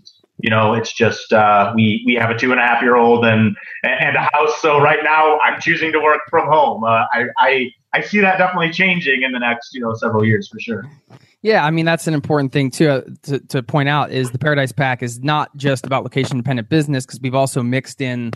you 0.41 0.49
know, 0.49 0.73
it's 0.73 0.91
just 0.91 1.31
uh, 1.33 1.71
we 1.75 2.03
we 2.05 2.15
have 2.15 2.29
a 2.29 2.37
two 2.37 2.51
and 2.51 2.59
a 2.59 2.63
half 2.63 2.81
year 2.81 2.95
old 2.95 3.25
and 3.25 3.55
and 3.83 4.15
a 4.15 4.29
house. 4.33 4.61
So 4.61 4.79
right 4.79 4.99
now, 5.03 5.39
I'm 5.39 5.59
choosing 5.61 5.91
to 5.91 5.99
work 5.99 6.21
from 6.29 6.47
home. 6.47 6.83
Uh, 6.83 7.05
I, 7.11 7.25
I 7.37 7.71
I 7.93 8.01
see 8.01 8.19
that 8.21 8.37
definitely 8.37 8.71
changing 8.71 9.23
in 9.23 9.31
the 9.31 9.39
next 9.39 9.73
you 9.73 9.81
know 9.81 9.93
several 9.93 10.25
years 10.25 10.49
for 10.49 10.59
sure. 10.59 10.89
Yeah, 11.43 11.65
I 11.65 11.71
mean 11.71 11.85
that's 11.85 12.07
an 12.07 12.13
important 12.13 12.51
thing 12.51 12.71
too 12.71 12.89
uh, 12.89 13.01
to, 13.23 13.39
to 13.47 13.63
point 13.63 13.89
out 13.89 14.11
is 14.11 14.31
the 14.31 14.39
Paradise 14.39 14.71
Pack 14.71 15.01
is 15.01 15.19
not 15.21 15.55
just 15.57 15.85
about 15.85 16.03
location 16.03 16.37
dependent 16.37 16.69
business 16.69 17.05
because 17.05 17.19
we've 17.19 17.35
also 17.35 17.63
mixed 17.63 18.01
in 18.01 18.31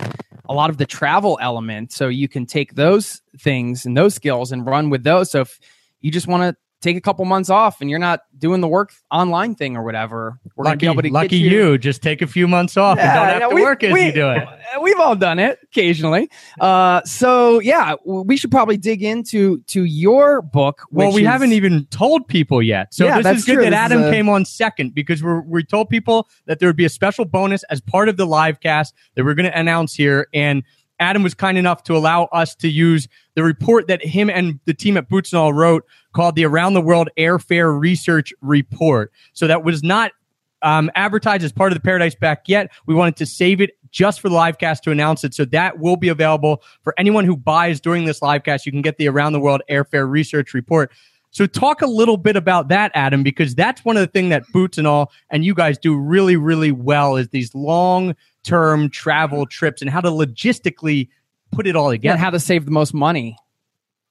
a 0.47 0.53
lot 0.53 0.69
of 0.69 0.77
the 0.77 0.85
travel 0.85 1.37
element, 1.41 1.91
so 1.91 2.07
you 2.07 2.27
can 2.27 2.45
take 2.45 2.75
those 2.75 3.21
things 3.39 3.85
and 3.85 3.97
those 3.97 4.13
skills 4.13 4.51
and 4.51 4.65
run 4.65 4.89
with 4.89 5.03
those. 5.03 5.31
So 5.31 5.41
if 5.41 5.59
you 6.01 6.11
just 6.11 6.27
want 6.27 6.43
to 6.43 6.55
take 6.85 6.95
a 6.95 7.01
couple 7.01 7.25
months 7.25 7.49
off 7.49 7.81
and 7.81 7.89
you're 7.89 7.99
not 7.99 8.21
doing 8.37 8.61
the 8.61 8.67
work 8.67 8.93
online 9.11 9.55
thing 9.55 9.75
or 9.75 9.83
whatever. 9.83 10.39
We're 10.55 10.65
lucky, 10.65 10.85
gonna 10.85 11.01
be 11.01 11.07
able 11.07 11.09
to 11.09 11.13
lucky 11.13 11.37
you. 11.37 11.71
you. 11.71 11.77
Just 11.77 12.01
take 12.01 12.21
a 12.21 12.27
few 12.27 12.47
months 12.47 12.77
off 12.77 12.97
yeah, 12.97 13.03
and 13.03 13.31
don't 13.31 13.41
have 13.41 13.49
to 13.49 13.55
we, 13.55 13.61
work 13.63 13.83
as 13.83 13.91
we, 13.91 14.05
you 14.05 14.11
do 14.11 14.29
it. 14.29 14.47
We've 14.81 14.99
all 14.99 15.15
done 15.15 15.39
it 15.39 15.59
occasionally. 15.63 16.29
Uh, 16.59 17.01
so 17.03 17.59
yeah, 17.59 17.95
we 18.05 18.37
should 18.37 18.51
probably 18.51 18.77
dig 18.77 19.03
into 19.03 19.61
to 19.67 19.83
your 19.83 20.41
book. 20.41 20.83
well, 20.91 21.11
we 21.11 21.23
is, 21.23 21.27
haven't 21.27 21.53
even 21.53 21.85
told 21.87 22.27
people 22.27 22.61
yet. 22.61 22.93
So 22.93 23.05
yeah, 23.05 23.21
this 23.21 23.39
is 23.39 23.45
good 23.45 23.55
true. 23.55 23.63
that 23.63 23.73
Adam 23.73 24.03
a, 24.03 24.11
came 24.11 24.29
on 24.29 24.45
second 24.45 24.93
because 24.93 25.23
we 25.23 25.39
we 25.45 25.63
told 25.63 25.89
people 25.89 26.29
that 26.45 26.59
there 26.59 26.69
would 26.69 26.77
be 26.77 26.85
a 26.85 26.89
special 26.89 27.25
bonus 27.25 27.63
as 27.63 27.81
part 27.81 28.09
of 28.09 28.17
the 28.17 28.25
live 28.25 28.59
cast 28.59 28.93
that 29.15 29.25
we're 29.25 29.33
going 29.33 29.51
to 29.51 29.57
announce 29.57 29.95
here 29.95 30.27
and 30.33 30.63
Adam 30.99 31.23
was 31.23 31.33
kind 31.33 31.57
enough 31.57 31.83
to 31.83 31.95
allow 31.95 32.25
us 32.25 32.55
to 32.55 32.69
use 32.69 33.07
the 33.35 33.43
report 33.43 33.87
that 33.87 34.03
him 34.05 34.29
and 34.29 34.59
the 34.65 34.73
team 34.73 34.97
at 34.97 35.09
Boots 35.09 35.33
and 35.33 35.39
All 35.39 35.53
wrote 35.53 35.83
called 36.15 36.35
the 36.35 36.45
Around 36.45 36.73
the 36.73 36.81
World 36.81 37.09
Airfare 37.17 37.77
Research 37.77 38.33
Report. 38.41 39.11
So 39.33 39.47
that 39.47 39.63
was 39.63 39.83
not 39.83 40.13
um, 40.61 40.89
advertised 40.95 41.43
as 41.43 41.51
part 41.51 41.71
of 41.71 41.77
the 41.77 41.81
Paradise 41.81 42.15
Pack 42.15 42.47
yet. 42.47 42.71
We 42.87 42.95
wanted 42.95 43.17
to 43.17 43.25
save 43.25 43.59
it 43.59 43.71
just 43.91 44.21
for 44.21 44.29
the 44.29 44.35
live 44.35 44.57
cast 44.57 44.83
to 44.85 44.91
announce 44.91 45.23
it. 45.23 45.33
So 45.33 45.45
that 45.45 45.79
will 45.79 45.97
be 45.97 46.07
available 46.07 46.63
for 46.83 46.95
anyone 46.97 47.25
who 47.25 47.35
buys 47.35 47.79
during 47.79 48.05
this 48.05 48.21
live 48.21 48.43
cast. 48.43 48.65
You 48.65 48.71
can 48.71 48.81
get 48.81 48.97
the 48.97 49.07
Around 49.09 49.33
the 49.33 49.39
World 49.41 49.61
Airfare 49.69 50.09
Research 50.09 50.53
Report. 50.53 50.91
So 51.31 51.45
talk 51.45 51.81
a 51.81 51.87
little 51.87 52.15
bit 52.15 52.37
about 52.37 52.69
that, 52.69 52.91
Adam, 52.95 53.21
because 53.21 53.53
that's 53.53 53.83
one 53.83 53.97
of 53.97 54.01
the 54.01 54.07
things 54.07 54.29
that 54.29 54.47
Boots 54.53 54.77
and 54.77 54.87
all 54.87 55.11
and 55.29 55.43
you 55.43 55.53
guys 55.53 55.77
do 55.77 55.97
really, 55.97 56.37
really 56.37 56.71
well 56.71 57.17
is 57.17 57.27
these 57.29 57.53
long 57.53 58.15
term 58.43 58.89
travel 58.89 59.45
trips 59.45 59.81
and 59.81 59.91
how 59.91 59.99
to 59.99 60.09
logistically 60.09 61.09
put 61.51 61.67
it 61.67 61.75
all 61.75 61.89
together. 61.89 62.13
And 62.13 62.21
how 62.21 62.29
to 62.29 62.39
save 62.39 62.63
the 62.63 62.71
most 62.71 62.93
money. 62.93 63.37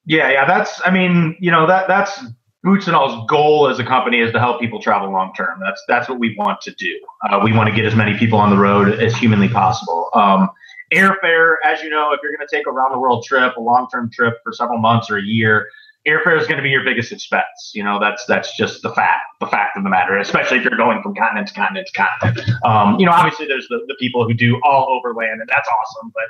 Yeah, 0.06 0.30
yeah. 0.30 0.46
That's 0.46 0.80
I 0.84 0.90
mean, 0.90 1.36
you 1.40 1.50
know, 1.50 1.66
that 1.66 1.88
that's 1.88 2.24
Boots 2.62 2.86
and 2.86 2.96
All's 2.96 3.26
goal 3.28 3.68
as 3.68 3.78
a 3.78 3.84
company 3.84 4.20
is 4.20 4.32
to 4.32 4.38
help 4.38 4.58
people 4.58 4.80
travel 4.80 5.10
long 5.10 5.32
term. 5.34 5.60
That's 5.60 5.82
that's 5.86 6.08
what 6.08 6.18
we 6.18 6.34
want 6.36 6.60
to 6.62 6.74
do. 6.74 6.98
Uh, 7.28 7.40
we 7.42 7.52
want 7.52 7.68
to 7.68 7.74
get 7.74 7.84
as 7.84 7.94
many 7.94 8.16
people 8.16 8.38
on 8.38 8.50
the 8.50 8.56
road 8.56 9.00
as 9.00 9.14
humanly 9.16 9.48
possible. 9.48 10.08
Um, 10.14 10.48
airfare, 10.92 11.56
as 11.64 11.82
you 11.82 11.90
know, 11.90 12.12
if 12.12 12.20
you're 12.22 12.34
going 12.34 12.46
to 12.46 12.56
take 12.56 12.66
a 12.66 12.70
round 12.72 12.94
the 12.94 12.98
world 12.98 13.24
trip, 13.24 13.56
a 13.56 13.60
long 13.60 13.88
term 13.92 14.10
trip 14.10 14.38
for 14.42 14.52
several 14.52 14.78
months 14.78 15.10
or 15.10 15.18
a 15.18 15.22
year, 15.22 15.68
airfare 16.06 16.40
is 16.40 16.46
going 16.46 16.56
to 16.56 16.62
be 16.62 16.70
your 16.70 16.84
biggest 16.84 17.12
expense. 17.12 17.72
You 17.74 17.84
know, 17.84 17.98
that's 18.00 18.24
that's 18.26 18.56
just 18.56 18.82
the 18.82 18.92
fact 18.94 19.20
the 19.40 19.46
fact 19.46 19.76
of 19.76 19.84
the 19.84 19.90
matter. 19.90 20.16
Especially 20.16 20.56
if 20.58 20.64
you're 20.64 20.76
going 20.76 21.02
from 21.02 21.14
continent 21.14 21.48
to 21.48 21.54
continent 21.54 21.88
to 21.92 21.92
continent. 21.92 22.48
Um, 22.64 22.98
you 22.98 23.06
know, 23.06 23.12
obviously 23.12 23.46
there's 23.46 23.68
the, 23.68 23.80
the 23.88 23.96
people 24.00 24.26
who 24.26 24.32
do 24.32 24.58
all 24.62 24.88
overland, 24.88 25.40
and 25.40 25.48
that's 25.48 25.68
awesome. 25.68 26.12
But 26.14 26.24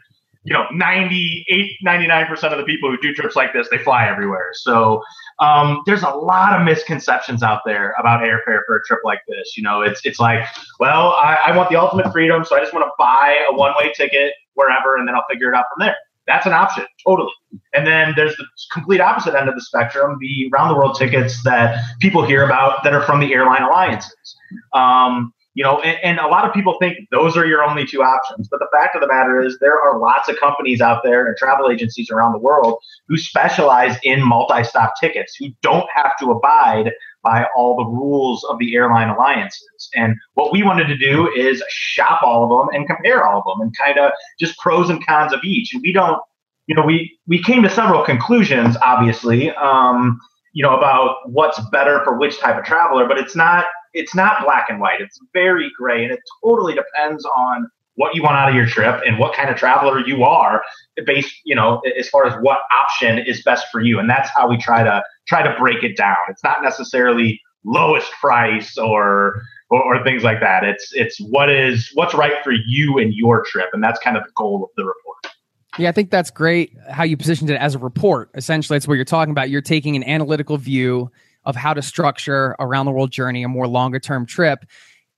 you 0.45 0.53
know, 0.53 0.67
98, 0.73 1.73
99% 1.85 2.53
of 2.53 2.59
the 2.59 2.65
people 2.65 2.91
who 2.91 2.99
do 2.99 3.15
trips 3.15 3.35
like 3.35 3.53
this, 3.55 3.69
they 3.71 3.79
fly 3.79 4.07
everywhere. 4.07 4.51
So 4.53 5.03
um, 5.41 5.83
there's 5.87 6.03
a 6.03 6.11
lot 6.11 6.59
of 6.59 6.65
misconceptions 6.65 7.43
out 7.43 7.63
there 7.65 7.95
about 7.99 8.21
airfare 8.21 8.61
for 8.67 8.77
a 8.77 8.83
trip 8.87 9.01
like 9.05 9.21
this. 9.27 9.57
You 9.57 9.63
know, 9.63 9.81
it's 9.81 10.05
it's 10.05 10.21
like, 10.21 10.47
well, 10.79 11.13
I, 11.13 11.39
I 11.47 11.57
want 11.57 11.71
the 11.71 11.77
ultimate 11.77 12.13
freedom, 12.13 12.45
so 12.45 12.57
I 12.57 12.61
just 12.61 12.75
want 12.75 12.85
to 12.85 12.93
buy 12.99 13.39
a 13.51 13.55
one 13.55 13.73
way 13.79 13.93
ticket 13.97 14.35
wherever, 14.53 14.97
and 14.97 15.09
then 15.09 15.15
I'll 15.15 15.25
figure 15.31 15.51
it 15.51 15.57
out 15.57 15.65
from 15.75 15.87
there. 15.87 15.97
That's 16.27 16.47
an 16.47 16.53
option, 16.53 16.85
totally. 17.07 17.33
And 17.75 17.87
then 17.87 18.15
there's 18.17 18.37
the 18.37 18.47
complete 18.73 19.01
opposite 19.01 19.35
end 19.35 19.49
of 19.49 19.55
the 19.55 19.61
spectrum, 19.61 20.17
the 20.21 20.49
round 20.53 20.71
the 20.71 20.75
world 20.75 20.97
tickets 20.99 21.43
that 21.45 21.83
people 22.01 22.25
hear 22.25 22.45
about 22.45 22.83
that 22.85 22.95
are 22.95 23.03
from 23.03 23.21
the 23.21 23.33
airline 23.35 23.63
alliances. 23.63 24.37
Um, 24.73 25.35
you 25.54 25.62
know, 25.62 25.80
and, 25.80 25.99
and, 26.02 26.18
a 26.18 26.26
lot 26.26 26.44
of 26.44 26.52
people 26.52 26.76
think 26.80 27.08
those 27.11 27.37
are 27.37 27.46
your 27.46 27.62
only 27.62 27.87
two 27.87 28.02
options. 28.02 28.49
But 28.49 28.58
the 28.58 28.66
fact 28.73 28.96
of 28.96 29.00
the 29.00 29.06
matter 29.06 29.40
is, 29.40 29.58
there 29.61 29.80
are 29.80 29.99
lots 30.00 30.28
of 30.28 30.37
companies 30.38 30.80
out 30.80 31.02
there 31.04 31.26
and 31.26 31.37
travel 31.37 31.70
agencies 31.70 32.11
around 32.11 32.32
the 32.32 32.40
world 32.40 32.78
who 33.08 33.16
specialize 33.16 33.96
in 34.02 34.20
multi 34.20 34.64
stop 34.64 34.94
tickets, 35.00 35.37
who 35.37 35.46
don't 35.62 35.87
have 35.94 36.18
to 36.18 36.32
abide 36.32 36.92
by 37.23 37.46
all 37.56 37.76
the 37.76 37.84
rules 37.84 38.44
of 38.44 38.58
the 38.58 38.75
airline 38.75 39.08
alliances. 39.08 39.88
And 39.94 40.16
what 40.34 40.52
we 40.52 40.62
wanted 40.62 40.88
to 40.88 40.96
do 40.96 41.32
is 41.34 41.62
shop 41.68 42.23
all 42.23 42.44
of 42.44 42.50
them 42.50 42.75
and 42.75 42.87
compare 42.87 43.25
all 43.25 43.38
of 43.38 43.44
them 43.46 43.62
and 43.62 43.76
kind 43.76 43.99
of 43.99 44.12
just 44.38 44.58
pros 44.58 44.90
and 44.90 45.04
cons 45.06 45.32
of 45.32 45.40
each. 45.44 45.73
And 45.73 45.82
we 45.82 45.92
don't, 45.92 46.20
you 46.66 46.75
know, 46.75 46.82
we, 46.82 47.16
we 47.26 47.42
came 47.42 47.62
to 47.62 47.70
several 47.70 48.04
conclusions, 48.04 48.76
obviously, 48.82 49.50
um, 49.52 50.20
you 50.52 50.62
know, 50.62 50.76
about 50.76 51.16
what's 51.30 51.61
better 51.70 52.02
for 52.04 52.18
which 52.18 52.38
type 52.40 52.58
of 52.58 52.64
traveler, 52.64 53.06
but 53.06 53.18
it's 53.18 53.37
not 53.37 53.64
it's 53.95 54.15
not 54.15 54.45
black 54.45 54.67
and 54.69 54.81
white. 54.81 55.01
It's 55.01 55.19
very 55.33 55.71
gray, 55.79 56.05
and 56.05 56.13
it 56.13 56.21
totally 56.43 56.75
depends 56.75 57.25
on 57.25 57.69
what 57.97 58.15
you 58.15 58.23
want 58.23 58.37
out 58.37 58.49
of 58.49 58.55
your 58.55 58.67
trip 58.67 59.01
and 59.07 59.19
what 59.19 59.35
kind 59.35 59.49
of 59.49 59.57
traveler 59.57 60.01
you 60.01 60.25
are 60.25 60.63
based 61.07 61.35
you 61.45 61.55
know 61.55 61.81
as 61.99 62.09
far 62.09 62.27
as 62.27 62.35
what 62.43 62.59
option 62.77 63.19
is 63.19 63.43
best 63.43 63.67
for 63.71 63.81
you 63.81 63.99
and 63.99 64.11
that's 64.11 64.29
how 64.35 64.49
we 64.49 64.57
try 64.57 64.83
to 64.83 65.03
try 65.29 65.43
to 65.43 65.57
break 65.59 65.83
it 65.85 65.97
down 65.97 66.17
it's 66.29 66.43
not 66.43 66.63
necessarily 66.63 67.41
lowest 67.65 68.11
price 68.21 68.77
or, 68.77 69.41
or 69.71 69.97
or, 69.97 70.05
things 70.05 70.25
like 70.25 70.41
that 70.41 70.65
it's 70.65 70.93
it's 70.95 71.19
what 71.21 71.49
is 71.49 71.91
what's 71.95 72.15
right 72.15 72.43
for 72.43 72.53
you 72.67 72.99
and 72.99 73.15
your 73.15 73.45
trip 73.45 73.69
and 73.73 73.83
that's 73.83 74.01
kind 74.01 74.17
of 74.17 74.25
the 74.25 74.33
goal 74.37 74.65
of 74.65 74.71
the 74.77 74.85
report 74.85 75.35
yeah, 75.77 75.89
I 75.89 75.93
think 75.93 76.11
that's 76.11 76.31
great 76.31 76.77
how 76.89 77.03
you 77.03 77.17
positioned 77.17 77.51
it 77.51 77.57
as 77.57 77.75
a 77.75 77.81
report. 77.81 78.31
Essentially, 78.35 78.77
that's 78.77 78.87
what 78.87 78.95
you're 78.95 79.05
talking 79.05 79.33
about. 79.33 79.51
You're 79.51 79.61
taking 79.61 79.97
an 79.97 80.05
analytical 80.05 80.57
view 80.57 81.11
of 81.45 81.57
how 81.57 81.75
to 81.75 81.83
structure 81.83 82.57
around 82.59 82.87
the 82.87 82.93
world 82.93 83.11
journey, 83.11 83.43
a 83.43 83.49
more 83.49 83.67
longer 83.67 83.99
term 83.99 84.27
trip. 84.27 84.65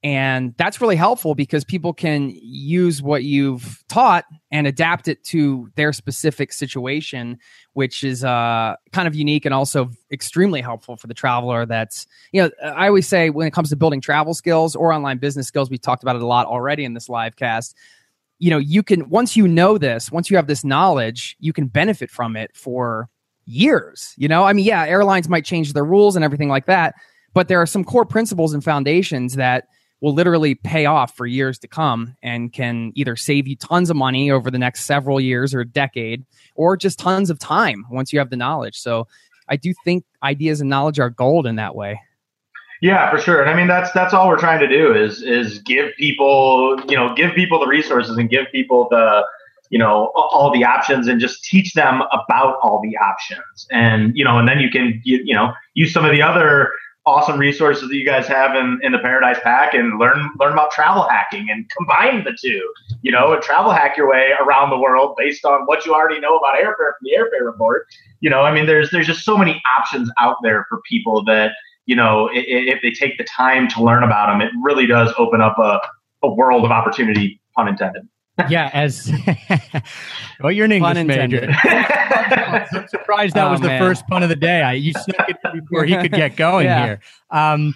And 0.03 0.55
that's 0.57 0.81
really 0.81 0.95
helpful 0.95 1.35
because 1.35 1.65
people 1.65 1.93
can 1.93 2.31
use 2.41 3.03
what 3.03 3.25
you've 3.25 3.83
taught 3.89 4.25
and 4.53 4.67
adapt 4.67 5.09
it 5.09 5.25
to 5.25 5.69
their 5.75 5.93
specific 5.93 6.53
situation, 6.53 7.39
which 7.73 8.05
is 8.05 8.23
uh, 8.23 8.77
kind 8.93 9.09
of 9.09 9.17
unique 9.17 9.47
and 9.47 9.55
also 9.55 9.91
extremely 10.13 10.61
helpful 10.61 10.97
for 10.97 11.09
the 11.09 11.15
traveler. 11.15 11.67
That's, 11.67 12.07
you 12.31 12.43
know, 12.43 12.51
I 12.63 12.87
always 12.87 13.09
say 13.09 13.31
when 13.31 13.49
it 13.49 13.53
comes 13.53 13.71
to 13.71 13.77
building 13.77 14.01
travel 14.01 14.35
skills 14.35 14.77
or 14.77 14.93
online 14.93 15.19
business 15.19 15.49
skills, 15.49 15.71
we 15.71 15.79
talked 15.79 16.05
about 16.05 16.15
it 16.15 16.23
a 16.23 16.27
lot 16.27 16.47
already 16.47 16.85
in 16.85 16.95
this 16.95 17.09
live 17.09 17.35
cast. 17.35 17.75
You 18.39 18.51
know, 18.51 18.59
you 18.59 18.85
can, 18.85 19.09
once 19.09 19.35
you 19.37 19.49
know 19.49 19.77
this, 19.77 20.13
once 20.13 20.31
you 20.31 20.37
have 20.37 20.47
this 20.47 20.63
knowledge, 20.63 21.37
you 21.41 21.53
can 21.53 21.67
benefit 21.67 22.11
from 22.11 22.37
it 22.37 22.55
for 22.55 23.09
years. 23.47 24.15
You 24.17 24.29
know, 24.29 24.45
I 24.45 24.53
mean, 24.53 24.65
yeah, 24.65 24.85
airlines 24.87 25.29
might 25.29 25.45
change 25.45 25.73
their 25.73 25.85
rules 25.85 26.17
and 26.17 26.25
everything 26.25 26.49
like 26.49 26.67
that, 26.67 26.95
but 27.33 27.49
there 27.49 27.61
are 27.61 27.67
some 27.67 27.85
core 27.85 28.05
principles 28.05 28.53
and 28.53 28.63
foundations 28.63 29.35
that 29.35 29.69
will 30.01 30.13
literally 30.13 30.55
pay 30.55 30.85
off 30.85 31.17
for 31.17 31.27
years 31.27 31.59
to 31.59 31.69
come 31.69 32.15
and 32.23 32.53
can 32.53 32.93
either 32.95 33.17
save 33.17 33.49
you 33.49 33.57
tons 33.57 33.89
of 33.89 33.97
money 33.97 34.31
over 34.31 34.51
the 34.51 34.59
next 34.59 34.85
several 34.85 35.21
years 35.21 35.55
or 35.55 35.61
a 35.61 35.67
decade 35.67 36.25
or 36.55 36.77
just 36.77 36.99
tons 36.99 37.31
of 37.31 37.39
time 37.39 37.85
once 37.91 38.13
you 38.13 38.19
have 38.19 38.31
the 38.31 38.37
knowledge. 38.37 38.79
So 38.79 39.07
I 39.49 39.57
do 39.57 39.73
think 39.85 40.05
ideas 40.23 40.61
and 40.61 40.69
knowledge 40.69 40.99
are 40.99 41.11
gold 41.11 41.47
in 41.47 41.57
that 41.57 41.75
way. 41.75 42.01
Yeah, 42.83 43.11
for 43.11 43.19
sure. 43.19 43.41
And 43.41 43.51
I 43.51 43.55
mean 43.55 43.69
that's 43.69 43.91
that's 43.93 44.13
all 44.13 44.29
we're 44.29 44.39
trying 44.39 44.61
to 44.61 44.69
do 44.69 44.95
is 44.95 45.23
is 45.23 45.61
give 45.61 45.95
people, 45.97 46.79
you 46.89 46.97
know, 46.97 47.15
give 47.15 47.35
people 47.35 47.59
the 47.59 47.67
resources 47.67 48.19
and 48.19 48.29
give 48.29 48.47
people 48.53 48.89
the 48.91 49.25
you 49.71 49.79
know 49.79 50.13
all 50.15 50.51
the 50.53 50.65
options 50.65 51.09
and 51.09 51.21
just 51.21 51.45
teach 51.45 51.75
them 51.75 52.03
about 52.13 52.59
all 52.63 52.81
the 52.83 52.97
options 52.97 53.67
and 53.71 54.17
you 54.17 54.25
know 54.25 54.39
and 54.39 54.49
then 54.49 54.61
you 54.61 54.71
can 54.71 55.01
you, 55.05 55.21
you 55.25 55.35
know 55.35 55.53
use 55.75 55.93
some 55.93 56.05
of 56.05 56.13
the 56.13 56.23
other 56.23 56.71
awesome 57.07 57.39
resources 57.39 57.89
that 57.89 57.95
you 57.95 58.05
guys 58.05 58.27
have 58.27 58.57
in, 58.57 58.81
in 58.83 58.91
the 58.91 58.99
Paradise 58.99 59.39
Pack 59.43 59.75
and 59.75 59.99
learn 59.99 60.31
learn 60.41 60.53
about 60.53 60.73
travel 60.73 61.09
hacking 61.09 61.47
and 61.49 61.71
combine 61.71 62.25
the 62.25 62.37
two, 62.41 62.61
you 63.01 63.13
know, 63.13 63.33
and 63.33 63.41
travel 63.43 63.71
hack 63.71 63.97
your 63.97 64.11
way 64.11 64.33
around 64.41 64.71
the 64.71 64.79
world 64.79 65.15
based 65.17 65.45
on 65.45 65.63
what 65.67 65.87
you 65.87 65.95
already 65.95 66.19
know 66.21 66.37
about 66.37 66.57
airfare 66.57 66.93
from 66.99 67.03
the 67.03 67.13
airfare 67.17 67.47
report. 67.47 67.87
You 68.21 68.29
know, 68.29 68.43
I 68.43 68.53
mean, 68.53 68.67
there's 68.67 68.91
there's 68.91 69.07
just 69.07 69.25
so 69.25 69.39
many 69.39 69.63
options 69.79 70.11
out 70.19 70.37
there 70.43 70.67
for 70.69 70.81
people 70.89 71.25
that 71.25 71.53
you 71.87 71.95
know, 71.95 72.29
if, 72.33 72.45
if 72.47 72.83
they 72.83 72.91
take 72.91 73.17
the 73.17 73.25
time 73.25 73.69
to 73.69 73.83
learn 73.83 74.03
about 74.03 74.27
them, 74.27 74.41
it 74.41 74.51
really 74.61 74.87
does 74.87 75.15
open 75.19 75.41
up 75.41 75.57
a, 75.59 75.81
a 76.25 76.35
world 76.35 76.65
of 76.65 76.73
opportunity, 76.73 77.41
pun 77.55 77.69
intended 77.69 78.09
yeah, 78.49 78.71
as 78.73 79.11
well, 80.41 80.53
you're 80.53 80.67
an 80.67 80.73
English 80.73 81.05
major. 81.07 81.49
I'm 81.65 82.89
surprised 82.89 83.35
that 83.35 83.47
oh, 83.47 83.53
was 83.53 83.61
the 83.61 83.69
man. 83.69 83.81
first 83.81 84.07
pun 84.07 84.23
of 84.23 84.29
the 84.29 84.37
day. 84.37 84.63
I 84.63 84.75
you 84.75 84.93
snuck 84.93 85.29
it 85.29 85.37
before 85.55 85.85
he 85.85 85.97
could 85.97 86.13
get 86.13 86.37
going 86.37 86.67
yeah. 86.67 86.85
here. 86.85 87.01
Um, 87.31 87.75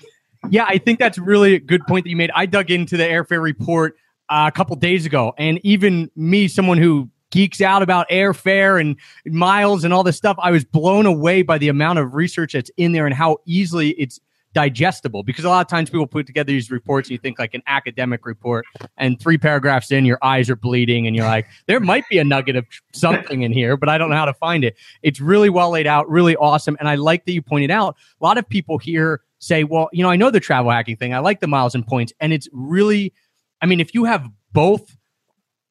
yeah, 0.48 0.64
I 0.66 0.78
think 0.78 0.98
that's 0.98 1.18
really 1.18 1.54
a 1.54 1.60
good 1.60 1.86
point 1.86 2.04
that 2.04 2.10
you 2.10 2.16
made. 2.16 2.30
I 2.34 2.46
dug 2.46 2.70
into 2.70 2.96
the 2.96 3.04
airfare 3.04 3.42
report 3.42 3.96
uh, 4.28 4.50
a 4.52 4.56
couple 4.56 4.76
days 4.76 5.06
ago, 5.06 5.34
and 5.38 5.60
even 5.64 6.10
me, 6.16 6.48
someone 6.48 6.78
who 6.78 7.10
geeks 7.30 7.60
out 7.60 7.82
about 7.82 8.08
airfare 8.10 8.80
and 8.80 8.96
miles 9.26 9.84
and 9.84 9.94
all 9.94 10.02
this 10.02 10.16
stuff, 10.16 10.36
I 10.40 10.50
was 10.50 10.64
blown 10.64 11.06
away 11.06 11.42
by 11.42 11.58
the 11.58 11.68
amount 11.68 11.98
of 11.98 12.14
research 12.14 12.52
that's 12.52 12.70
in 12.76 12.92
there 12.92 13.06
and 13.06 13.14
how 13.14 13.38
easily 13.46 13.90
it's 13.90 14.20
digestible 14.52 15.22
because 15.22 15.44
a 15.44 15.48
lot 15.48 15.60
of 15.60 15.68
times 15.68 15.90
people 15.90 16.06
put 16.06 16.26
together 16.26 16.48
these 16.50 16.70
reports 16.70 17.08
and 17.08 17.12
you 17.12 17.18
think 17.18 17.38
like 17.38 17.54
an 17.54 17.62
academic 17.66 18.26
report 18.26 18.64
and 18.96 19.20
three 19.20 19.38
paragraphs 19.38 19.92
in 19.92 20.04
your 20.04 20.18
eyes 20.22 20.50
are 20.50 20.56
bleeding 20.56 21.06
and 21.06 21.14
you're 21.14 21.26
like 21.26 21.46
there 21.66 21.78
might 21.78 22.08
be 22.08 22.18
a 22.18 22.24
nugget 22.24 22.56
of 22.56 22.66
something 22.92 23.42
in 23.42 23.52
here 23.52 23.76
but 23.76 23.88
i 23.88 23.96
don't 23.96 24.10
know 24.10 24.16
how 24.16 24.24
to 24.24 24.34
find 24.34 24.64
it. 24.64 24.76
It's 25.02 25.20
really 25.20 25.50
well 25.50 25.70
laid 25.70 25.86
out 25.86 26.08
really 26.08 26.34
awesome 26.36 26.76
and 26.80 26.88
i 26.88 26.96
like 26.96 27.24
that 27.26 27.32
you 27.32 27.42
pointed 27.42 27.70
out 27.70 27.96
a 28.20 28.24
lot 28.24 28.38
of 28.38 28.48
people 28.48 28.78
here 28.78 29.20
say 29.38 29.62
well 29.62 29.88
you 29.92 30.02
know 30.02 30.10
i 30.10 30.16
know 30.16 30.30
the 30.30 30.40
travel 30.40 30.70
hacking 30.70 30.96
thing. 30.96 31.14
I 31.14 31.20
like 31.20 31.40
the 31.40 31.46
miles 31.46 31.74
and 31.74 31.86
points 31.86 32.12
and 32.18 32.32
it's 32.32 32.48
really 32.52 33.12
i 33.62 33.66
mean 33.66 33.78
if 33.78 33.94
you 33.94 34.04
have 34.04 34.28
both 34.52 34.96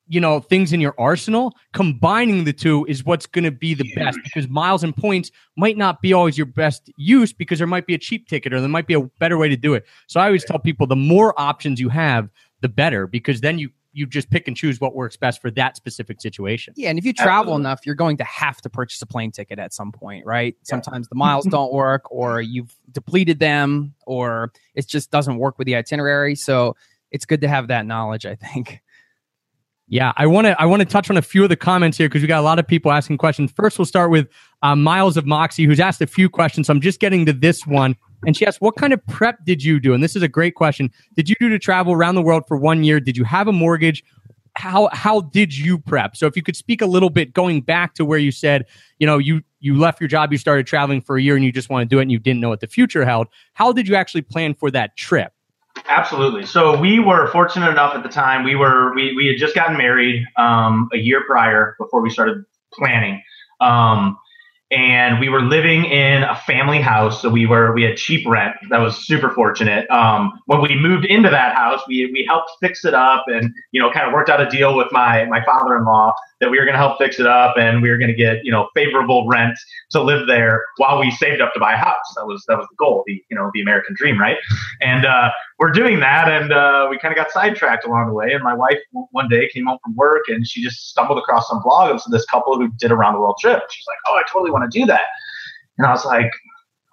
you 0.10 0.20
know 0.20 0.40
things 0.42 0.74
in 0.74 0.82
your 0.82 0.94
arsenal 0.98 1.54
combining 1.72 2.44
the 2.44 2.52
two 2.52 2.86
is 2.86 3.06
what's 3.06 3.26
going 3.26 3.44
to 3.44 3.52
be 3.52 3.74
the 3.74 3.86
Huge. 3.86 3.96
best 3.96 4.20
because 4.24 4.50
miles 4.50 4.84
and 4.84 4.96
points 4.96 5.32
might 5.56 5.78
not 5.78 6.02
be 6.02 6.12
always 6.12 6.38
your 6.38 6.48
best 6.48 6.92
use 6.98 7.32
because 7.32 7.60
there 7.60 7.68
might 7.68 7.86
be 7.86 7.94
a 7.94 7.98
cheap 7.98 8.28
ticket 8.28 8.52
or 8.54 8.60
there 8.60 8.68
might 8.68 8.88
be 8.88 8.96
a 8.96 9.02
better 9.20 9.38
way 9.38 9.48
to 9.48 9.56
do 9.56 9.74
it 9.74 9.86
so 10.08 10.20
i 10.20 10.26
always 10.26 10.44
tell 10.44 10.60
people 10.60 10.86
the 10.86 10.96
more 10.96 11.40
options 11.40 11.80
you 11.80 11.88
have 11.88 12.28
the 12.62 12.70
better 12.70 13.08
because 13.08 13.40
then 13.40 13.58
you 13.58 13.70
you 13.92 14.06
just 14.06 14.30
pick 14.30 14.48
and 14.48 14.56
choose 14.56 14.80
what 14.80 14.96
works 14.96 15.18
best 15.18 15.42
for 15.42 15.50
that 15.52 15.76
specific 15.76 16.22
situation. 16.22 16.74
Yeah, 16.78 16.90
and 16.90 17.00
if 17.00 17.06
you 17.06 17.12
travel 17.12 17.54
Absolutely. 17.54 17.62
enough, 17.62 17.80
you're 17.86 17.96
going 17.96 18.18
to 18.18 18.24
have 18.24 18.62
to 18.62 18.70
purchase 18.70 19.02
a 19.02 19.06
plane 19.06 19.32
ticket 19.32 19.58
at 19.58 19.74
some 19.74 19.92
point, 19.92 20.26
right? 20.26 20.56
Yeah. 20.56 20.70
Sometimes 20.70 21.08
the 21.08 21.16
miles 21.16 21.46
don't 21.50 21.74
work, 21.74 22.12
or 22.12 22.40
you've 22.40 22.76
depleted 22.92 23.40
them, 23.40 23.96
or 24.06 24.52
it 24.76 24.88
just 24.88 25.12
doesn't 25.12 25.38
work 25.38 25.58
with 25.58 25.66
the 25.66 25.76
itinerary. 25.76 26.36
So 26.36 26.76
it's 27.12 27.26
good 27.26 27.42
to 27.42 27.48
have 27.48 27.68
that 27.70 27.86
knowledge, 27.86 28.26
I 28.26 28.36
think. 28.36 28.82
Yeah, 29.92 30.14
I 30.18 30.28
want 30.28 30.46
to 30.46 30.60
I 30.62 30.66
want 30.66 30.82
to 30.82 30.86
touch 30.86 31.10
on 31.10 31.18
a 31.18 31.22
few 31.22 31.42
of 31.42 31.50
the 31.50 31.56
comments 31.56 31.98
here 31.98 32.08
because 32.08 32.22
we 32.22 32.28
got 32.28 32.40
a 32.40 32.44
lot 32.44 32.60
of 32.60 32.68
people 32.68 32.92
asking 32.92 33.18
questions. 33.18 33.52
First, 33.52 33.80
we'll 33.80 33.88
start 33.88 34.12
with 34.12 34.28
uh, 34.62 34.76
Miles 34.76 35.18
of 35.18 35.26
Moxie, 35.26 35.66
who's 35.66 35.80
asked 35.80 36.00
a 36.00 36.08
few 36.08 36.30
questions. 36.30 36.68
So 36.68 36.74
I'm 36.74 36.80
just 36.80 37.00
getting 37.00 37.26
to 37.26 37.34
this 37.34 37.66
one, 37.66 37.96
and 38.24 38.38
she 38.38 38.46
asked, 38.46 38.62
"What 38.62 38.76
kind 38.76 38.94
of 38.94 39.04
prep 39.08 39.44
did 39.46 39.64
you 39.64 39.80
do?" 39.80 39.96
And 39.96 40.04
this 40.04 40.16
is 40.16 40.22
a 40.22 40.28
great 40.28 40.54
question. 40.54 40.92
Did 41.16 41.28
you 41.28 41.36
do 41.40 41.50
to 41.50 41.58
travel 41.58 41.92
around 41.92 42.16
the 42.16 42.22
world 42.22 42.44
for 42.48 42.56
one 42.56 42.84
year? 42.84 43.00
Did 43.00 43.18
you 43.18 43.24
have 43.24 43.48
a 43.48 43.52
mortgage? 43.52 44.04
How 44.56 44.90
how 44.94 45.22
did 45.22 45.58
you 45.58 45.80
prep? 45.80 46.16
So 46.16 46.28
if 46.28 46.36
you 46.36 46.44
could 46.44 46.56
speak 46.56 46.84
a 46.84 46.86
little 46.86 47.10
bit, 47.10 47.34
going 47.34 47.62
back 47.62 47.96
to 47.96 48.06
where 48.06 48.20
you 48.20 48.32
said, 48.32 48.68
you 49.00 49.08
know, 49.08 49.18
you 49.18 49.42
you 49.60 49.76
left 49.76 50.00
your 50.00 50.08
job, 50.08 50.32
you 50.32 50.38
started 50.38 50.68
traveling 50.68 51.02
for 51.02 51.18
a 51.18 51.22
year, 51.22 51.36
and 51.36 51.44
you 51.44 51.52
just 51.52 51.72
want 51.72 51.90
to 51.90 51.96
do 51.96 51.98
it, 51.98 52.04
and 52.04 52.12
you 52.12 52.20
didn't 52.20 52.42
know 52.42 52.50
what 52.50 52.60
the 52.60 52.68
future 52.68 53.06
held. 53.06 53.28
How 53.54 53.72
did 53.72 53.88
you 53.88 53.96
actually 53.96 54.22
plan 54.22 54.54
for 54.54 54.70
that 54.70 54.96
trip? 54.98 55.34
Absolutely. 55.90 56.46
So 56.46 56.80
we 56.80 57.00
were 57.00 57.28
fortunate 57.32 57.70
enough 57.72 57.96
at 57.96 58.04
the 58.04 58.10
time. 58.10 58.44
We 58.44 58.56
were 58.56 58.94
we, 58.94 59.16
we 59.16 59.28
had 59.28 59.38
just 59.38 59.56
gotten 59.56 59.76
married 59.78 60.24
um, 60.38 60.88
a 60.94 60.98
year 60.98 61.24
prior 61.26 61.76
before 61.80 62.02
we 62.02 62.12
started 62.12 62.46
planning. 62.74 63.24
Um, 63.60 64.18
and 64.72 65.20
we 65.20 65.30
were 65.30 65.42
living 65.42 65.86
in 65.86 66.22
a 66.24 66.36
family 66.36 66.80
house, 66.80 67.24
so 67.24 67.30
we 67.30 67.48
were 67.48 67.74
we 67.74 67.82
had 67.84 67.98
cheap 67.98 68.28
rent. 68.28 68.56
That 68.70 68.80
was 68.80 69.04
super 69.08 69.32
fortunate. 69.32 69.90
Um, 69.90 70.40
when 70.46 70.62
we 70.62 70.76
moved 70.76 71.06
into 71.06 71.30
that 71.32 71.56
house, 71.56 71.82
we 71.88 72.06
we 72.14 72.24
helped 72.28 72.52
fix 72.62 72.86
it 72.86 72.94
up, 72.94 73.26
and 73.28 73.52
you 73.72 73.82
know, 73.82 73.92
kind 73.92 74.06
of 74.06 74.14
worked 74.14 74.30
out 74.30 74.40
a 74.42 74.50
deal 74.50 74.78
with 74.78 74.88
my 74.92 75.26
my 75.26 75.44
father 75.44 75.76
in 75.76 75.86
law 75.86 76.14
that 76.40 76.50
we 76.50 76.58
were 76.58 76.66
going 76.66 76.74
to 76.74 76.80
help 76.80 76.98
fix 76.98 77.20
it 77.20 77.28
up 77.28 77.58
and 77.58 77.82
we 77.82 77.90
were 77.90 77.98
going 77.98 78.10
to 78.10 78.16
get 78.16 78.44
you 78.44 78.52
know 78.52 78.70
favorable 78.76 79.28
rent 79.28 79.58
to 79.92 80.02
live 80.02 80.28
there 80.28 80.64
while 80.78 81.00
we 81.00 81.12
saved 81.12 81.42
up 81.42 81.54
to 81.54 81.60
buy 81.60 81.74
a 81.74 81.78
house. 81.78 82.14
That 82.16 82.26
was 82.26 82.44
that 82.48 82.58
was 82.58 82.68
the 82.70 82.76
goal, 82.78 83.04
the 83.06 83.24
you 83.30 83.38
know 83.38 83.52
the 83.54 83.62
American 83.62 83.96
dream, 83.96 84.20
right? 84.20 84.38
And 84.82 85.06
uh, 85.06 85.30
we're 85.60 85.72
doing 85.72 86.00
that, 86.00 86.30
and 86.30 86.54
uh, 86.54 86.88
we 86.90 86.98
kind 86.98 87.12
of 87.12 87.18
got 87.18 87.32
sidetracked 87.32 87.86
along 87.86 88.08
the 88.08 88.14
way. 88.14 88.34
And 88.34 88.44
my 88.44 88.54
wife 88.54 88.80
one 89.12 89.28
day 89.28 89.50
came 89.50 89.66
home 89.66 89.80
from 89.84 89.96
work 89.96 90.24
and 90.28 90.48
she 90.48 90.64
just 90.64 90.90
stumbled 90.90 91.18
across 91.18 91.48
some 91.48 91.62
blog 91.62 91.92
of 91.92 92.02
this 92.12 92.26
couple 92.26 92.58
who 92.58 92.70
did 92.78 92.92
a 92.92 92.96
round 92.96 93.16
the 93.16 93.20
world 93.20 93.38
trip. 93.40 93.64
She's 93.70 93.86
like, 93.88 93.98
"Oh, 94.08 94.16
I 94.16 94.24
totally 94.32 94.52
want 94.52 94.72
to 94.72 94.80
do 94.80 94.86
that," 94.88 95.06
and 95.78 95.88
I 95.88 95.92
was 95.92 96.06
like. 96.06 96.32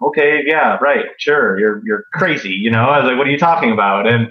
Okay, 0.02 0.42
yeah, 0.44 0.76
right, 0.82 1.06
sure. 1.16 1.58
You're 1.58 1.80
you're 1.86 2.04
crazy, 2.12 2.50
you 2.50 2.70
know. 2.70 2.84
I 2.84 2.98
was 2.98 3.08
like, 3.08 3.16
"What 3.16 3.26
are 3.26 3.30
you 3.30 3.38
talking 3.38 3.72
about?" 3.72 4.06
And 4.06 4.28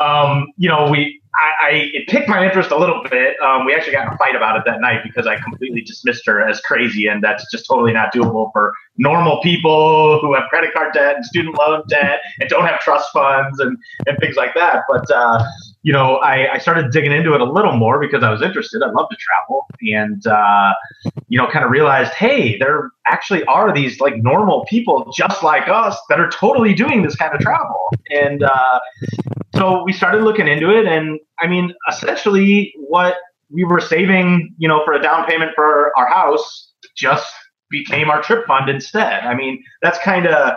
um, 0.00 0.52
you 0.56 0.68
know, 0.68 0.90
we 0.90 1.20
I, 1.36 1.66
I, 1.66 1.70
it 1.92 2.08
piqued 2.08 2.28
my 2.28 2.44
interest 2.44 2.70
a 2.70 2.78
little 2.78 3.02
bit. 3.10 3.38
Um, 3.40 3.66
we 3.66 3.74
actually 3.74 3.92
got 3.92 4.06
in 4.06 4.14
a 4.14 4.16
fight 4.16 4.34
about 4.34 4.56
it 4.56 4.62
that 4.64 4.80
night 4.80 5.00
because 5.04 5.26
I 5.26 5.38
completely 5.38 5.82
dismissed 5.82 6.24
her 6.26 6.40
as 6.46 6.60
crazy, 6.60 7.06
and 7.08 7.22
that's 7.22 7.50
just 7.50 7.66
totally 7.66 7.92
not 7.92 8.14
doable 8.14 8.50
for 8.52 8.72
normal 8.96 9.42
people 9.42 10.18
who 10.20 10.34
have 10.34 10.44
credit 10.48 10.72
card 10.72 10.94
debt 10.94 11.16
and 11.16 11.26
student 11.26 11.58
loan 11.58 11.82
debt 11.88 12.20
and 12.40 12.48
don't 12.48 12.64
have 12.64 12.80
trust 12.80 13.10
funds 13.12 13.60
and, 13.60 13.76
and 14.06 14.18
things 14.18 14.36
like 14.36 14.54
that. 14.54 14.84
But 14.88 15.10
uh, 15.10 15.44
you 15.86 15.92
know, 15.92 16.16
I, 16.16 16.54
I, 16.54 16.58
started 16.58 16.90
digging 16.90 17.12
into 17.12 17.32
it 17.34 17.40
a 17.40 17.44
little 17.44 17.76
more 17.76 18.00
because 18.00 18.24
I 18.24 18.30
was 18.32 18.42
interested. 18.42 18.82
I 18.82 18.90
love 18.90 19.08
to 19.08 19.16
travel, 19.20 19.68
and 19.82 20.26
uh, 20.26 20.74
you 21.28 21.38
know, 21.38 21.48
kind 21.48 21.64
of 21.64 21.70
realized, 21.70 22.12
hey, 22.14 22.58
there 22.58 22.90
actually 23.06 23.44
are 23.44 23.72
these 23.72 24.00
like 24.00 24.16
normal 24.16 24.66
people 24.68 25.12
just 25.16 25.44
like 25.44 25.68
us 25.68 25.96
that 26.08 26.18
are 26.18 26.28
totally 26.28 26.74
doing 26.74 27.04
this 27.04 27.14
kind 27.14 27.32
of 27.32 27.40
travel, 27.40 27.88
and 28.10 28.42
uh, 28.42 28.80
so 29.54 29.84
we 29.84 29.92
started 29.92 30.24
looking 30.24 30.48
into 30.48 30.76
it. 30.76 30.86
And 30.86 31.20
I 31.38 31.46
mean, 31.46 31.72
essentially, 31.88 32.74
what 32.78 33.14
we 33.48 33.62
were 33.62 33.80
saving, 33.80 34.56
you 34.58 34.66
know, 34.66 34.84
for 34.84 34.92
a 34.92 35.00
down 35.00 35.24
payment 35.28 35.52
for 35.54 35.96
our 35.96 36.08
house 36.08 36.72
just 36.96 37.32
became 37.70 38.10
our 38.10 38.20
trip 38.20 38.44
fund 38.48 38.68
instead. 38.68 39.22
I 39.22 39.34
mean, 39.34 39.62
that's 39.82 40.00
kind 40.00 40.26
of 40.26 40.56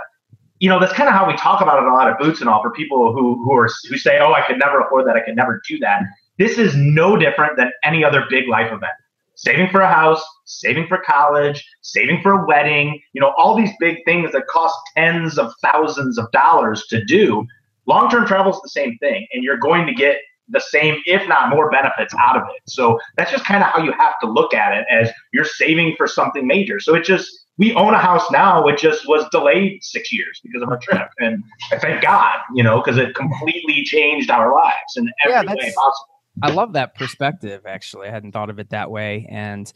you 0.59 0.69
know, 0.69 0.79
that's 0.79 0.93
kind 0.93 1.07
of 1.07 1.15
how 1.15 1.27
we 1.27 1.35
talk 1.35 1.61
about 1.61 1.81
it 1.81 1.87
a 1.87 1.93
lot 1.93 2.09
at 2.09 2.19
Boots 2.19 2.41
and 2.41 2.49
all 2.49 2.61
for 2.61 2.71
people 2.71 3.13
who 3.13 3.43
who 3.43 3.53
are 3.53 3.69
who 3.89 3.97
say, 3.97 4.19
"Oh, 4.19 4.33
I 4.33 4.41
could 4.45 4.59
never 4.59 4.81
afford 4.81 5.07
that. 5.07 5.15
I 5.15 5.21
could 5.21 5.35
never 5.35 5.61
do 5.67 5.79
that." 5.79 6.03
This 6.37 6.57
is 6.57 6.75
no 6.75 7.17
different 7.17 7.57
than 7.57 7.71
any 7.83 8.03
other 8.03 8.25
big 8.29 8.47
life 8.47 8.67
event. 8.67 8.93
Saving 9.35 9.69
for 9.69 9.79
a 9.79 9.87
house, 9.87 10.23
saving 10.45 10.87
for 10.87 10.97
college, 10.97 11.65
saving 11.81 12.21
for 12.21 12.33
a 12.33 12.45
wedding, 12.45 12.99
you 13.13 13.21
know, 13.21 13.33
all 13.37 13.55
these 13.55 13.71
big 13.79 13.97
things 14.05 14.33
that 14.33 14.47
cost 14.47 14.77
tens 14.95 15.37
of 15.37 15.53
thousands 15.61 16.17
of 16.17 16.29
dollars 16.31 16.85
to 16.87 17.03
do. 17.05 17.45
Long-term 17.85 18.27
travel 18.27 18.53
is 18.53 18.59
the 18.61 18.69
same 18.69 18.97
thing, 18.97 19.27
and 19.33 19.43
you're 19.43 19.57
going 19.57 19.87
to 19.87 19.93
get 19.93 20.19
the 20.49 20.59
same, 20.59 21.01
if 21.05 21.27
not 21.27 21.49
more 21.49 21.69
benefits 21.71 22.13
out 22.19 22.35
of 22.35 22.43
it. 22.53 22.61
So 22.67 22.99
that's 23.17 23.31
just 23.31 23.45
kind 23.45 23.63
of 23.63 23.69
how 23.69 23.81
you 23.81 23.93
have 23.93 24.19
to 24.21 24.29
look 24.29 24.53
at 24.53 24.77
it 24.77 24.85
as 24.89 25.09
you're 25.31 25.45
saving 25.45 25.95
for 25.95 26.07
something 26.07 26.45
major. 26.45 26.79
So 26.79 26.95
it 26.95 27.03
just 27.03 27.45
we 27.59 27.73
own 27.73 27.93
a 27.93 27.99
house 27.99 28.23
now, 28.31 28.63
which 28.63 28.81
just 28.81 29.07
was 29.07 29.27
delayed 29.31 29.83
six 29.83 30.13
years 30.13 30.39
because 30.43 30.61
of 30.61 30.69
our 30.69 30.79
trip. 30.79 31.09
And 31.19 31.43
I 31.71 31.77
thank 31.77 32.01
God, 32.01 32.37
you 32.55 32.63
know, 32.63 32.81
because 32.81 32.97
it 32.97 33.13
completely 33.15 33.83
changed 33.83 34.31
our 34.31 34.55
lives 34.55 34.95
in 34.95 35.09
every 35.25 35.33
yeah, 35.33 35.53
way 35.53 35.73
possible. 35.75 36.07
I 36.41 36.51
love 36.51 36.73
that 36.73 36.95
perspective, 36.95 37.63
actually. 37.67 38.07
I 38.07 38.11
hadn't 38.11 38.31
thought 38.31 38.49
of 38.49 38.59
it 38.59 38.69
that 38.69 38.89
way. 38.89 39.27
And 39.29 39.71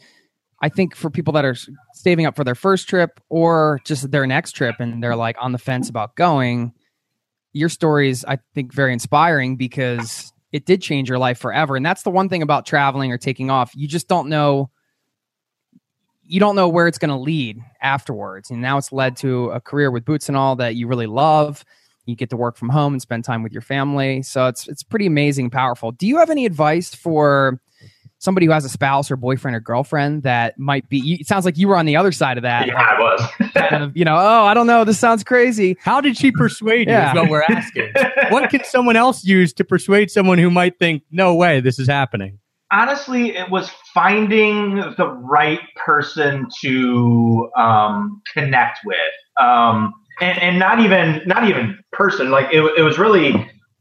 I 0.62 0.70
think 0.70 0.96
for 0.96 1.10
people 1.10 1.34
that 1.34 1.44
are 1.44 1.58
saving 1.94 2.26
up 2.26 2.38
for 2.38 2.46
their 2.46 2.56
first 2.56 2.88
trip 2.88 3.20
or 3.30 3.82
just 3.86 4.10
their 4.12 4.26
next 4.26 4.54
trip 4.54 4.76
and 4.80 5.04
they're 5.04 5.18
like 5.18 5.36
on 5.42 5.52
the 5.52 5.58
fence 5.58 5.90
about 5.90 6.16
going, 6.16 6.72
your 7.52 7.68
story 7.68 8.10
is, 8.10 8.24
I 8.26 8.40
think, 8.56 8.74
very 8.74 8.94
inspiring 8.94 9.58
because 9.58 10.32
it 10.54 10.66
did 10.66 10.82
change 10.82 11.10
your 11.10 11.20
life 11.20 11.38
forever. 11.38 11.76
And 11.76 11.86
that's 11.86 12.04
the 12.04 12.12
one 12.12 12.30
thing 12.30 12.42
about 12.42 12.66
traveling 12.66 13.12
or 13.12 13.18
taking 13.18 13.50
off. 13.50 13.74
You 13.76 13.90
just 13.90 14.08
don't 14.08 14.30
know 14.30 14.70
you 16.34 16.40
don't 16.40 16.56
know 16.56 16.68
where 16.68 16.88
it's 16.88 16.98
going 16.98 17.12
to 17.12 17.16
lead 17.16 17.62
afterwards. 17.80 18.50
And 18.50 18.60
now 18.60 18.80
it's 18.80 18.92
led 18.92 19.16
to 19.18 19.52
a 19.52 19.62
career 19.62 19.92
with 19.92 20.04
Boots 20.04 20.30
and 20.30 20.36
all 20.36 20.56
that 20.56 20.76
you 20.76 20.88
really 20.88 21.06
love. 21.06 21.64
You 22.08 22.16
get 22.16 22.32
to 22.32 22.36
work 22.36 22.58
from 22.58 22.70
home 22.70 22.94
and 22.94 23.00
spend 23.00 23.24
time 23.24 23.44
with 23.44 23.52
your 23.52 23.62
family. 23.62 24.24
So 24.24 24.48
it's 24.48 24.68
it's 24.68 24.82
pretty 24.82 25.06
amazing, 25.06 25.52
powerful. 25.52 25.92
Do 25.92 26.08
you 26.08 26.18
have 26.18 26.32
any 26.32 26.48
advice 26.48 26.96
for 26.96 27.62
somebody 28.18 28.48
who 28.48 28.52
has 28.52 28.66
a 28.66 28.70
spouse 28.70 29.12
or 29.12 29.16
boyfriend 29.16 29.56
or 29.56 29.60
girlfriend 29.60 30.24
that 30.24 30.58
might 30.58 30.90
be 30.90 31.20
it 31.20 31.28
sounds 31.28 31.46
like 31.46 31.56
you 31.56 31.68
were 31.68 31.76
on 31.76 31.86
the 31.86 31.96
other 31.98 32.12
side 32.14 32.38
of 32.38 32.44
that 32.44 32.68
yeah 32.68 32.82
i 32.82 32.98
was 32.98 33.52
kind 33.54 33.84
of, 33.84 33.98
you 33.98 34.06
know 34.06 34.16
oh 34.16 34.46
i 34.46 34.54
don't 34.54 34.66
know 34.66 34.86
this 34.86 34.98
sounds 34.98 35.26
crazy 35.26 35.76
how 35.82 36.00
did 36.00 36.16
she 36.16 36.32
persuade 36.32 36.88
you 36.88 36.94
yeah. 36.94 37.12
is 37.12 37.18
what 37.18 37.30
we're 37.30 37.44
asking 37.50 37.92
what 38.30 38.50
can 38.50 38.64
someone 38.64 38.96
else 38.96 39.26
use 39.26 39.52
to 39.52 39.66
persuade 39.66 40.10
someone 40.10 40.38
who 40.38 40.50
might 40.50 40.80
think 40.80 41.04
no 41.12 41.36
way 41.36 41.60
this 41.60 41.78
is 41.78 41.88
happening 41.88 42.40
honestly, 42.74 43.38
it 43.38 43.50
was 43.50 43.70
finding 43.94 44.76
the 44.98 45.08
right 45.22 45.62
person 45.76 46.48
to 46.62 47.50
um, 47.56 48.22
connect 48.34 48.80
with, 48.84 48.98
um, 49.40 49.94
and, 50.20 50.38
and 50.40 50.60
not 50.60 50.80
even 50.80 51.22
not 51.26 51.48
even 51.48 51.80
person. 51.92 52.32
Like 52.32 52.48
it, 52.52 52.62
it 52.78 52.82
was 52.82 52.98
really, 52.98 53.34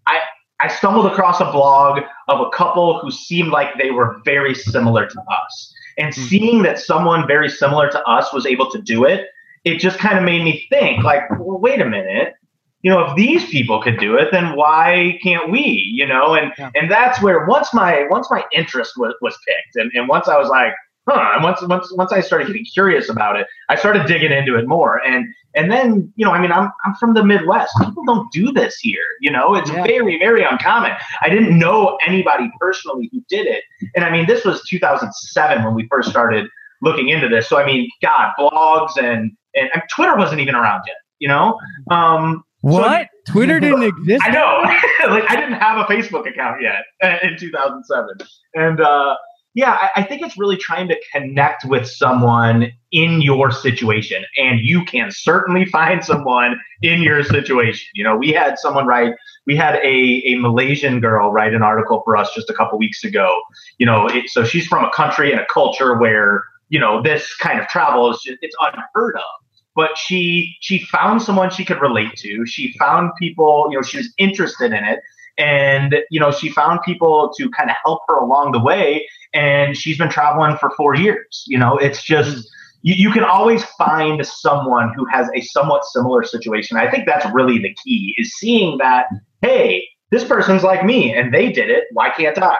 I 0.06 0.20
I 0.60 0.68
stumbled 0.68 1.06
across 1.06 1.40
a 1.40 1.50
blog 1.50 2.02
of 2.28 2.40
a 2.40 2.50
couple 2.50 3.00
who 3.00 3.10
seemed 3.10 3.50
like 3.50 3.78
they 3.78 3.90
were 3.90 4.20
very 4.24 4.54
similar 4.54 5.08
to 5.08 5.20
us, 5.20 5.74
and 5.98 6.12
mm-hmm. 6.12 6.24
seeing 6.24 6.62
that 6.62 6.78
someone 6.78 7.26
very 7.26 7.48
similar 7.48 7.90
to 7.90 8.02
us 8.04 8.32
was 8.32 8.46
able 8.46 8.70
to 8.70 8.80
do 8.82 9.04
it, 9.04 9.26
it 9.64 9.78
just 9.78 9.98
kind 9.98 10.18
of 10.18 10.24
made 10.24 10.44
me 10.44 10.66
think, 10.68 11.02
like, 11.02 11.22
well, 11.30 11.58
wait 11.58 11.80
a 11.80 11.86
minute 11.86 12.34
you 12.82 12.90
know, 12.90 13.00
if 13.06 13.16
these 13.16 13.48
people 13.48 13.80
could 13.80 13.98
do 13.98 14.16
it, 14.16 14.28
then 14.32 14.56
why 14.56 15.18
can't 15.22 15.50
we? 15.50 15.90
You 15.94 16.06
know, 16.06 16.34
and 16.34 16.52
yeah. 16.58 16.70
and 16.74 16.90
that's 16.90 17.22
where 17.22 17.46
once 17.46 17.72
my 17.72 18.06
once 18.10 18.28
my 18.30 18.44
interest 18.52 18.94
was, 18.96 19.14
was 19.22 19.38
picked, 19.46 19.76
and, 19.76 19.90
and 19.94 20.08
once 20.08 20.28
I 20.28 20.36
was 20.36 20.48
like, 20.48 20.74
huh, 21.08 21.30
and 21.34 21.44
once 21.44 21.62
once 21.62 21.92
once 21.94 22.12
I 22.12 22.20
started 22.20 22.48
getting 22.48 22.64
curious 22.64 23.08
about 23.08 23.38
it, 23.38 23.46
I 23.68 23.76
started 23.76 24.06
digging 24.06 24.32
into 24.32 24.56
it 24.56 24.66
more. 24.66 24.98
And 25.04 25.26
and 25.54 25.70
then, 25.70 26.12
you 26.16 26.24
know, 26.24 26.32
I 26.32 26.40
mean, 26.40 26.50
I'm 26.50 26.70
I'm 26.84 26.94
from 26.94 27.14
the 27.14 27.24
Midwest. 27.24 27.72
People 27.78 28.04
don't 28.04 28.30
do 28.32 28.52
this 28.52 28.78
here. 28.78 29.04
You 29.20 29.30
know, 29.30 29.54
it's 29.54 29.70
yeah. 29.70 29.84
very 29.84 30.18
very 30.18 30.42
uncommon. 30.42 30.92
I 31.20 31.28
didn't 31.28 31.56
know 31.56 31.98
anybody 32.06 32.50
personally 32.60 33.08
who 33.12 33.22
did 33.28 33.46
it, 33.46 33.62
and 33.94 34.04
I 34.04 34.10
mean, 34.10 34.26
this 34.26 34.44
was 34.44 34.62
2007 34.68 35.64
when 35.64 35.74
we 35.74 35.86
first 35.88 36.10
started 36.10 36.48
looking 36.80 37.10
into 37.10 37.28
this. 37.28 37.48
So 37.48 37.58
I 37.58 37.64
mean, 37.64 37.88
God, 38.02 38.32
blogs 38.38 38.96
and 38.96 39.32
and, 39.54 39.68
and 39.72 39.82
Twitter 39.94 40.16
wasn't 40.16 40.40
even 40.40 40.54
around 40.54 40.82
yet. 40.86 40.96
You 41.18 41.28
know, 41.28 41.56
um, 41.90 42.42
what? 42.62 43.08
So, 43.26 43.32
Twitter 43.32 43.60
didn't 43.60 43.82
exist. 43.82 44.24
I 44.24 44.30
know. 44.30 44.62
like 45.10 45.30
I 45.30 45.36
didn't 45.36 45.60
have 45.60 45.78
a 45.78 45.84
Facebook 45.84 46.28
account 46.28 46.62
yet 46.62 46.84
uh, 47.02 47.18
in 47.26 47.36
2007, 47.36 48.16
and 48.54 48.80
uh, 48.80 49.16
yeah, 49.54 49.72
I, 49.72 50.00
I, 50.00 50.02
think 50.02 50.22
it's 50.22 50.38
really 50.38 50.56
trying 50.56 50.88
to 50.88 50.96
connect 51.12 51.66
with 51.66 51.86
someone 51.86 52.72
in 52.90 53.20
your 53.20 53.50
situation, 53.50 54.24
and 54.38 54.60
you 54.60 54.84
can 54.84 55.10
certainly 55.10 55.66
find 55.66 56.02
someone 56.02 56.58
in 56.80 57.02
your 57.02 57.22
situation. 57.22 57.86
You 57.94 58.04
know, 58.04 58.16
we 58.16 58.30
had 58.30 58.58
someone 58.58 58.86
write. 58.86 59.14
We 59.46 59.56
had 59.56 59.76
a, 59.76 60.22
a 60.24 60.36
Malaysian 60.36 61.00
girl 61.00 61.32
write 61.32 61.52
an 61.52 61.62
article 61.62 62.00
for 62.04 62.16
us 62.16 62.32
just 62.34 62.48
a 62.48 62.54
couple 62.54 62.78
weeks 62.78 63.04
ago. 63.04 63.42
You 63.78 63.86
know, 63.86 64.06
it, 64.06 64.30
so 64.30 64.44
she's 64.44 64.66
from 64.66 64.84
a 64.84 64.90
country 64.90 65.32
and 65.32 65.40
a 65.40 65.46
culture 65.52 65.98
where 65.98 66.44
you 66.70 66.80
know 66.80 67.02
this 67.02 67.34
kind 67.36 67.60
of 67.60 67.68
travel 67.68 68.10
is 68.10 68.20
just, 68.24 68.38
it's 68.40 68.56
unheard 68.62 69.16
of 69.16 69.41
but 69.74 69.96
she 69.96 70.56
she 70.60 70.84
found 70.86 71.22
someone 71.22 71.50
she 71.50 71.64
could 71.64 71.80
relate 71.80 72.14
to. 72.16 72.46
She 72.46 72.74
found 72.78 73.10
people, 73.18 73.66
you 73.70 73.76
know, 73.76 73.82
she 73.82 73.98
was 73.98 74.12
interested 74.18 74.72
in 74.72 74.84
it, 74.84 75.00
and 75.38 75.96
you 76.10 76.20
know, 76.20 76.30
she 76.30 76.50
found 76.50 76.80
people 76.84 77.32
to 77.36 77.50
kind 77.50 77.70
of 77.70 77.76
help 77.84 78.00
her 78.08 78.16
along 78.16 78.52
the 78.52 78.60
way. 78.60 79.06
And 79.34 79.76
she's 79.76 79.96
been 79.96 80.10
traveling 80.10 80.56
for 80.58 80.70
four 80.76 80.94
years. 80.94 81.44
You 81.46 81.58
know, 81.58 81.78
it's 81.78 82.02
just 82.02 82.48
you, 82.82 82.94
you 82.94 83.10
can 83.10 83.24
always 83.24 83.64
find 83.64 84.24
someone 84.26 84.92
who 84.94 85.06
has 85.06 85.28
a 85.34 85.40
somewhat 85.40 85.84
similar 85.86 86.22
situation. 86.24 86.76
I 86.76 86.90
think 86.90 87.06
that's 87.06 87.26
really 87.32 87.58
the 87.58 87.74
key 87.84 88.14
is 88.18 88.32
seeing 88.34 88.78
that 88.78 89.06
hey, 89.40 89.88
this 90.10 90.24
person's 90.24 90.62
like 90.62 90.84
me 90.84 91.14
and 91.14 91.32
they 91.32 91.50
did 91.50 91.70
it. 91.70 91.84
Why 91.92 92.10
can't 92.10 92.38
I? 92.38 92.56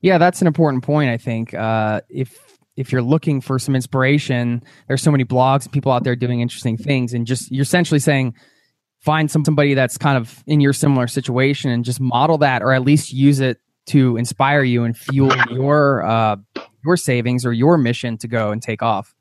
Yeah, 0.00 0.18
that's 0.18 0.40
an 0.40 0.46
important 0.46 0.84
point. 0.84 1.10
I 1.10 1.16
think 1.16 1.52
uh, 1.52 2.00
if 2.08 2.47
if 2.78 2.92
you're 2.92 3.02
looking 3.02 3.40
for 3.40 3.58
some 3.58 3.74
inspiration, 3.74 4.62
there's 4.86 5.02
so 5.02 5.10
many 5.10 5.24
blogs 5.24 5.64
and 5.64 5.72
people 5.72 5.90
out 5.90 6.04
there 6.04 6.14
doing 6.14 6.40
interesting 6.40 6.76
things, 6.76 7.12
and 7.12 7.26
just 7.26 7.50
you're 7.50 7.62
essentially 7.62 7.98
saying 7.98 8.34
find 9.00 9.30
some, 9.30 9.44
somebody 9.44 9.74
that's 9.74 9.98
kind 9.98 10.16
of 10.16 10.42
in 10.46 10.60
your 10.60 10.72
similar 10.72 11.08
situation 11.08 11.70
and 11.70 11.84
just 11.84 12.00
model 12.00 12.38
that, 12.38 12.62
or 12.62 12.72
at 12.72 12.82
least 12.82 13.12
use 13.12 13.40
it 13.40 13.58
to 13.86 14.16
inspire 14.16 14.62
you 14.62 14.84
and 14.84 14.96
fuel 14.96 15.32
your 15.50 16.06
uh, 16.06 16.36
your 16.84 16.96
savings 16.96 17.44
or 17.44 17.52
your 17.52 17.78
mission 17.78 18.16
to 18.18 18.28
go 18.28 18.50
and 18.50 18.62
take 18.62 18.82
off. 18.82 19.14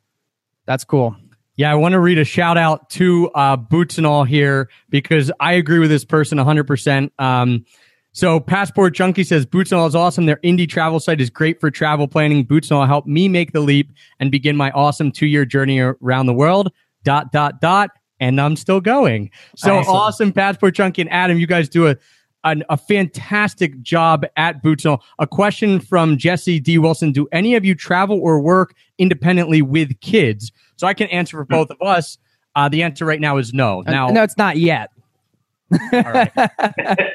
That's 0.65 0.83
cool. 0.83 1.15
Yeah, 1.55 1.71
I 1.71 1.75
want 1.75 1.93
to 1.93 1.99
read 1.99 2.19
a 2.19 2.23
shout 2.23 2.57
out 2.57 2.91
to 2.91 3.31
uh, 3.31 3.55
Boots 3.55 3.97
and 3.97 4.05
All 4.05 4.23
here 4.23 4.69
because 4.89 5.31
I 5.39 5.53
agree 5.53 5.79
with 5.79 5.89
this 5.89 6.05
person 6.05 6.37
100%. 6.37 7.09
Um, 7.17 7.65
so 8.17 8.39
Passport 8.39 8.95
Junkie 8.95 9.23
says 9.23 9.45
Boots 9.45 9.71
and 9.71 9.79
All 9.79 9.85
is 9.85 9.93
awesome. 9.93 10.25
Their 10.25 10.37
indie 10.37 10.67
travel 10.67 10.99
site 10.99 11.21
is 11.21 11.29
great 11.29 11.59
for 11.61 11.69
travel 11.69 12.07
planning. 12.07 12.43
Boots 12.43 12.71
and 12.71 12.79
All 12.79 12.87
helped 12.87 13.07
me 13.07 13.29
make 13.29 13.51
the 13.51 13.59
leap 13.59 13.91
and 14.19 14.31
begin 14.31 14.57
my 14.57 14.71
awesome 14.71 15.11
two 15.11 15.27
year 15.27 15.45
journey 15.45 15.79
around 15.79 16.25
the 16.25 16.33
world. 16.33 16.71
Dot 17.03 17.31
dot 17.31 17.61
dot. 17.61 17.91
And 18.19 18.41
I'm 18.41 18.55
still 18.55 18.81
going. 18.81 19.29
So 19.55 19.77
awesome, 19.77 19.93
awesome 19.93 20.33
Passport 20.33 20.73
Junkie 20.73 21.03
and 21.03 21.11
Adam, 21.11 21.37
you 21.37 21.45
guys 21.45 21.69
do 21.69 21.87
a 21.87 21.95
an, 22.43 22.63
a 22.69 22.77
fantastic 22.77 23.79
job 23.83 24.25
at 24.35 24.63
Boots 24.63 24.83
and 24.85 24.93
All. 24.93 25.03
A 25.19 25.27
question 25.27 25.79
from 25.79 26.17
Jesse 26.17 26.59
D. 26.59 26.79
Wilson: 26.79 27.11
Do 27.11 27.27
any 27.31 27.53
of 27.53 27.65
you 27.65 27.75
travel 27.75 28.19
or 28.19 28.41
work 28.41 28.73
independently 28.97 29.61
with 29.61 29.99
kids? 30.01 30.51
So 30.75 30.87
I 30.87 30.95
can 30.95 31.07
answer 31.09 31.37
for 31.37 31.45
both 31.45 31.69
of 31.69 31.77
us. 31.83 32.17
Uh, 32.55 32.67
the 32.67 32.81
answer 32.81 33.05
right 33.05 33.21
now 33.21 33.37
is 33.37 33.53
no. 33.53 33.83
Uh, 33.85 33.91
now, 33.91 34.07
no, 34.07 34.23
it's 34.23 34.37
not 34.37 34.57
yet. 34.57 34.89
All 35.71 36.01
right. 36.01 36.31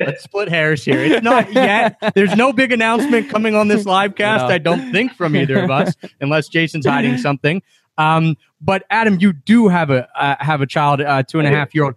Let's 0.00 0.24
split 0.24 0.48
hairs 0.48 0.84
here. 0.84 1.00
It's 1.00 1.22
not 1.22 1.52
yet. 1.52 1.96
There's 2.14 2.36
no 2.36 2.52
big 2.52 2.72
announcement 2.72 3.30
coming 3.30 3.54
on 3.54 3.68
this 3.68 3.86
live 3.86 4.14
cast, 4.14 4.48
no. 4.48 4.54
I 4.54 4.58
don't 4.58 4.92
think, 4.92 5.14
from 5.14 5.36
either 5.36 5.62
of 5.62 5.70
us, 5.70 5.94
unless 6.20 6.48
Jason's 6.48 6.86
hiding 6.86 7.18
something. 7.18 7.62
Um, 7.98 8.36
but 8.60 8.84
Adam, 8.90 9.18
you 9.20 9.32
do 9.32 9.68
have 9.68 9.90
a 9.90 10.08
uh, 10.20 10.36
have 10.40 10.60
a 10.60 10.66
child, 10.66 11.00
uh, 11.00 11.22
two 11.22 11.38
and 11.38 11.48
a 11.48 11.50
half 11.50 11.74
year 11.74 11.84
old. 11.84 11.94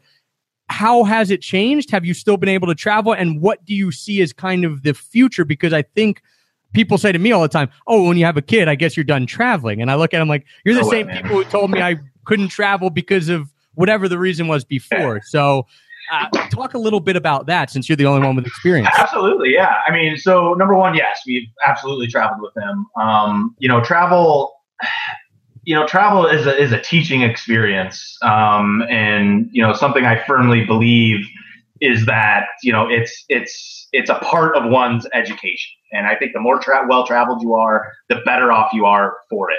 How 0.68 1.04
has 1.04 1.30
it 1.30 1.42
changed? 1.42 1.92
Have 1.92 2.06
you 2.06 2.14
still 2.14 2.38
been 2.38 2.50
able 2.50 2.68
to 2.68 2.76
travel? 2.76 3.14
And 3.14 3.42
what 3.42 3.64
do 3.66 3.74
you 3.74 3.92
see 3.92 4.22
as 4.22 4.34
kind 4.34 4.66
of 4.66 4.84
the 4.84 4.94
future? 4.94 5.46
Because 5.46 5.74
I 5.74 5.84
think 5.84 6.22
people 6.74 6.98
say 6.98 7.12
to 7.12 7.20
me 7.20 7.32
all 7.32 7.42
the 7.42 7.48
time, 7.48 7.70
"Oh, 7.88 8.08
when 8.08 8.18
you 8.18 8.26
have 8.26 8.38
a 8.38 8.42
kid, 8.42 8.68
I 8.68 8.76
guess 8.76 8.98
you're 8.98 9.04
done 9.04 9.26
traveling." 9.26 9.82
And 9.82 9.92
I 9.92 9.96
look 9.96 10.14
at 10.14 10.20
them 10.20 10.28
like, 10.28 10.46
"You're 10.64 10.76
the 10.76 10.82
no 10.82 10.90
same 10.90 11.08
way, 11.08 11.22
people 11.22 11.38
who 11.38 11.44
told 11.46 11.72
me 11.72 11.82
I 11.82 11.98
couldn't 12.26 12.50
travel 12.50 12.90
because 12.90 13.30
of 13.30 13.54
whatever 13.76 14.08
the 14.10 14.18
reason 14.18 14.48
was 14.48 14.64
before." 14.64 15.22
So 15.26 15.68
uh, 16.12 16.28
talk 16.50 16.74
a 16.74 16.78
little 16.78 17.00
bit 17.00 17.16
about 17.16 17.46
that 17.48 17.70
since 17.70 17.90
you're 17.90 17.96
the 17.96 18.06
only 18.06 18.26
one 18.26 18.36
with 18.36 18.46
experience. 18.46 18.90
Absolutely, 18.98 19.54
yeah. 19.54 19.76
I 19.88 19.92
mean, 19.92 20.18
so 20.18 20.54
number 20.54 20.76
one, 20.76 20.96
yes, 20.96 21.22
we've 21.26 21.48
absolutely 21.66 22.08
traveled 22.08 22.42
with 22.42 22.64
him. 22.64 22.86
Um, 23.00 23.56
you 23.60 23.68
know, 23.68 23.82
travel. 23.82 24.54
You 25.68 25.74
know, 25.74 25.88
travel 25.88 26.28
is 26.28 26.46
a, 26.46 26.56
is 26.62 26.72
a 26.72 26.80
teaching 26.80 27.24
experience, 27.24 28.20
um, 28.22 28.84
and 28.88 29.50
you 29.52 29.64
know 29.64 29.74
something 29.74 30.06
I 30.06 30.24
firmly 30.24 30.64
believe 30.64 31.26
is 31.82 32.06
that 32.06 32.46
you 32.62 32.72
know 32.72 32.88
it's 32.88 33.26
it's 33.30 33.88
it's 33.92 34.12
a 34.12 34.20
part 34.20 34.56
of 34.56 34.70
one's 34.70 35.08
education, 35.12 35.72
and 35.92 36.06
I 36.06 36.16
think 36.16 36.34
the 36.34 36.40
more 36.40 36.60
tra- 36.60 36.86
well 36.88 37.04
traveled 37.04 37.42
you 37.42 37.54
are, 37.56 37.92
the 38.10 38.18
better 38.26 38.52
off 38.52 38.74
you 38.74 38.86
are 38.86 39.18
for 39.28 39.50
it. 39.50 39.58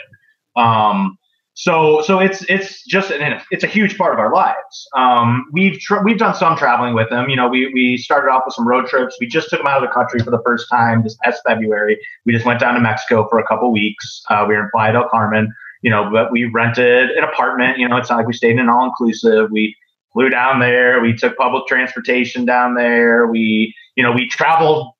Um, 0.54 1.18
so 1.58 2.02
so 2.02 2.20
it's 2.20 2.42
it's 2.50 2.84
just 2.84 3.10
an, 3.10 3.40
it's 3.50 3.64
a 3.64 3.66
huge 3.66 3.96
part 3.96 4.12
of 4.12 4.18
our 4.18 4.30
lives. 4.30 4.86
Um, 4.94 5.46
we've 5.52 5.78
tr- 5.80 6.02
we've 6.04 6.18
done 6.18 6.34
some 6.34 6.54
traveling 6.54 6.94
with 6.94 7.08
them. 7.08 7.30
You 7.30 7.36
know, 7.36 7.48
we 7.48 7.72
we 7.72 7.96
started 7.96 8.30
off 8.30 8.42
with 8.44 8.54
some 8.54 8.68
road 8.68 8.86
trips. 8.86 9.16
We 9.18 9.26
just 9.26 9.48
took 9.48 9.60
them 9.60 9.66
out 9.66 9.82
of 9.82 9.88
the 9.88 9.94
country 9.94 10.20
for 10.20 10.30
the 10.30 10.42
first 10.44 10.68
time 10.70 11.02
this 11.02 11.16
past 11.24 11.40
February. 11.48 11.98
We 12.26 12.34
just 12.34 12.44
went 12.44 12.60
down 12.60 12.74
to 12.74 12.80
Mexico 12.80 13.26
for 13.30 13.38
a 13.38 13.46
couple 13.46 13.72
weeks. 13.72 14.22
Uh, 14.28 14.44
we 14.46 14.54
were 14.54 14.64
in 14.64 14.70
Playa 14.70 14.92
del 14.92 15.08
Carmen. 15.08 15.52
You 15.80 15.90
know, 15.90 16.10
but 16.12 16.30
we 16.30 16.44
rented 16.44 17.10
an 17.10 17.24
apartment. 17.24 17.78
You 17.78 17.88
know, 17.88 17.96
it's 17.96 18.10
not 18.10 18.16
like 18.16 18.26
we 18.26 18.34
stayed 18.34 18.52
in 18.52 18.58
an 18.58 18.68
all 18.68 18.84
inclusive. 18.84 19.50
We 19.50 19.74
flew 20.12 20.28
down 20.28 20.60
there. 20.60 21.00
We 21.00 21.14
took 21.14 21.38
public 21.38 21.66
transportation 21.66 22.44
down 22.44 22.74
there. 22.74 23.26
We 23.26 23.74
you 23.94 24.02
know 24.02 24.12
we 24.12 24.28
traveled 24.28 24.92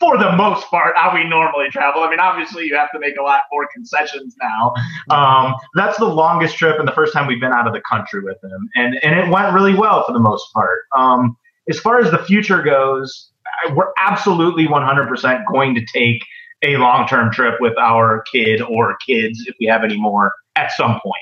for 0.00 0.16
the 0.16 0.32
most 0.36 0.68
part 0.68 0.96
how 0.96 1.12
we 1.14 1.24
normally 1.24 1.68
travel. 1.70 2.02
I 2.02 2.10
mean, 2.10 2.20
obviously 2.20 2.66
you 2.66 2.76
have 2.76 2.90
to 2.92 2.98
make 2.98 3.16
a 3.18 3.22
lot 3.22 3.42
more 3.52 3.68
concessions 3.72 4.36
now. 4.40 4.74
Um, 5.10 5.54
that's 5.74 5.98
the 5.98 6.06
longest 6.06 6.56
trip 6.56 6.78
and 6.78 6.86
the 6.86 6.92
first 6.92 7.12
time 7.12 7.26
we've 7.26 7.40
been 7.40 7.52
out 7.52 7.66
of 7.66 7.72
the 7.72 7.82
country 7.82 8.22
with 8.22 8.40
them, 8.40 8.68
and 8.74 8.98
and 9.02 9.18
it 9.18 9.28
went 9.30 9.52
really 9.52 9.74
well 9.74 10.04
for 10.06 10.12
the 10.12 10.20
most 10.20 10.52
part. 10.52 10.82
Um, 10.96 11.36
as 11.68 11.78
far 11.78 11.98
as 11.98 12.10
the 12.10 12.18
future 12.18 12.62
goes, 12.62 13.30
we're 13.74 13.92
absolutely 13.98 14.66
100% 14.66 15.44
going 15.52 15.74
to 15.74 15.84
take 15.92 16.24
a 16.62 16.76
long-term 16.76 17.30
trip 17.32 17.60
with 17.60 17.76
our 17.78 18.22
kid 18.32 18.60
or 18.62 18.96
kids 19.06 19.44
if 19.46 19.54
we 19.60 19.66
have 19.66 19.84
any 19.84 19.96
more 19.96 20.32
at 20.56 20.72
some 20.72 20.98
point. 21.00 21.14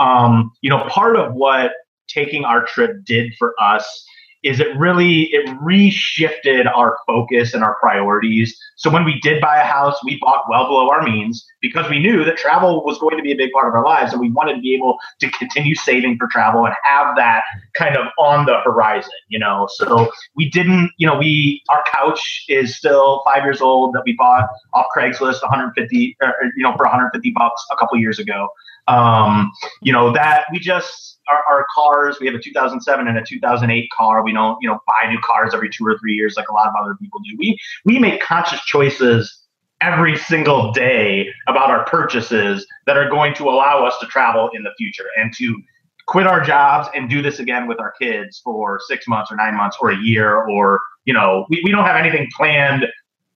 Um, 0.00 0.52
you 0.60 0.70
know, 0.70 0.84
part 0.88 1.16
of 1.16 1.34
what 1.34 1.72
taking 2.08 2.44
our 2.44 2.64
trip 2.64 3.04
did 3.04 3.32
for 3.38 3.54
us 3.60 4.04
is 4.42 4.60
it 4.60 4.76
really 4.76 5.24
it 5.32 5.46
reshifted 5.60 6.66
our 6.74 6.98
focus 7.06 7.54
and 7.54 7.62
our 7.62 7.76
priorities. 7.80 8.58
So 8.76 8.90
when 8.90 9.04
we 9.04 9.20
did 9.20 9.40
buy 9.40 9.60
a 9.60 9.64
house, 9.64 9.96
we 10.04 10.18
bought 10.20 10.44
well 10.48 10.66
below 10.66 10.90
our 10.90 11.02
means 11.02 11.44
because 11.60 11.88
we 11.88 12.00
knew 12.00 12.24
that 12.24 12.36
travel 12.36 12.84
was 12.84 12.98
going 12.98 13.16
to 13.16 13.22
be 13.22 13.32
a 13.32 13.36
big 13.36 13.52
part 13.52 13.68
of 13.68 13.74
our 13.74 13.84
lives 13.84 14.12
and 14.12 14.20
we 14.20 14.30
wanted 14.30 14.54
to 14.56 14.60
be 14.60 14.74
able 14.74 14.98
to 15.20 15.30
continue 15.30 15.74
saving 15.74 16.16
for 16.18 16.26
travel 16.26 16.66
and 16.66 16.74
have 16.82 17.14
that 17.16 17.42
kind 17.74 17.96
of 17.96 18.06
on 18.18 18.46
the 18.46 18.58
horizon, 18.64 19.12
you 19.28 19.38
know. 19.38 19.68
So 19.72 20.10
we 20.34 20.50
didn't, 20.50 20.90
you 20.98 21.06
know, 21.06 21.16
we 21.16 21.62
our 21.70 21.84
couch 21.90 22.44
is 22.48 22.76
still 22.76 23.22
5 23.24 23.44
years 23.44 23.60
old 23.60 23.94
that 23.94 24.02
we 24.04 24.14
bought 24.18 24.48
off 24.74 24.86
Craigslist 24.96 25.42
150 25.42 26.16
or, 26.20 26.34
you 26.56 26.62
know 26.62 26.76
for 26.76 26.84
150 26.84 27.32
bucks 27.36 27.64
a 27.70 27.76
couple 27.76 27.98
years 27.98 28.18
ago. 28.18 28.48
Um, 28.88 29.52
you 29.80 29.92
know, 29.92 30.12
that 30.12 30.44
we 30.52 30.58
just 30.58 31.20
our, 31.30 31.42
our, 31.48 31.66
cars. 31.74 32.18
We 32.20 32.26
have 32.26 32.34
a 32.34 32.42
2007 32.42 33.06
and 33.06 33.16
a 33.16 33.22
2008 33.24 33.88
car. 33.96 34.24
We 34.24 34.32
don't, 34.32 34.58
you 34.60 34.68
know, 34.68 34.80
buy 34.86 35.08
new 35.08 35.20
cars 35.22 35.54
every 35.54 35.70
two 35.70 35.86
or 35.86 35.96
three 35.98 36.14
years 36.14 36.34
like 36.36 36.48
a 36.48 36.52
lot 36.52 36.66
of 36.66 36.74
other 36.80 36.96
people 37.00 37.20
do. 37.20 37.36
We 37.38 37.56
we 37.84 37.98
make 38.00 38.20
conscious 38.20 38.60
choices 38.64 39.42
every 39.80 40.16
single 40.16 40.72
day 40.72 41.28
about 41.48 41.70
our 41.70 41.84
purchases 41.84 42.66
that 42.86 42.96
are 42.96 43.08
going 43.10 43.34
to 43.34 43.44
allow 43.44 43.84
us 43.84 43.96
to 44.00 44.06
travel 44.06 44.50
in 44.54 44.62
the 44.62 44.70
future 44.78 45.06
and 45.16 45.32
to 45.36 45.60
quit 46.06 46.26
our 46.26 46.40
jobs 46.40 46.88
and 46.94 47.10
do 47.10 47.20
this 47.20 47.38
again 47.38 47.66
with 47.66 47.80
our 47.80 47.92
kids 48.00 48.40
for 48.44 48.80
six 48.86 49.06
months 49.08 49.30
or 49.30 49.36
nine 49.36 49.56
months 49.56 49.76
or 49.80 49.90
a 49.90 49.96
year 49.96 50.42
or 50.44 50.80
you 51.04 51.12
know 51.12 51.46
we, 51.48 51.60
we 51.64 51.70
don't 51.70 51.84
have 51.84 51.96
anything 51.96 52.28
planned 52.36 52.86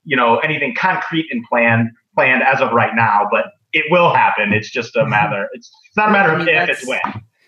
you 0.04 0.16
know 0.16 0.38
anything 0.38 0.74
concrete 0.74 1.26
and 1.30 1.44
planned 1.44 1.90
planned 2.14 2.42
as 2.42 2.60
of 2.60 2.72
right 2.72 2.94
now 2.94 3.28
but 3.30 3.46
it 3.72 3.84
will 3.90 4.12
happen 4.12 4.52
it's 4.52 4.70
just 4.70 4.96
a 4.96 5.06
matter 5.06 5.48
it's, 5.52 5.70
it's 5.86 5.96
not 5.96 6.08
a 6.08 6.12
matter 6.12 6.32
of 6.32 6.46
if 6.46 6.68
it's 6.70 6.86
when 6.86 7.00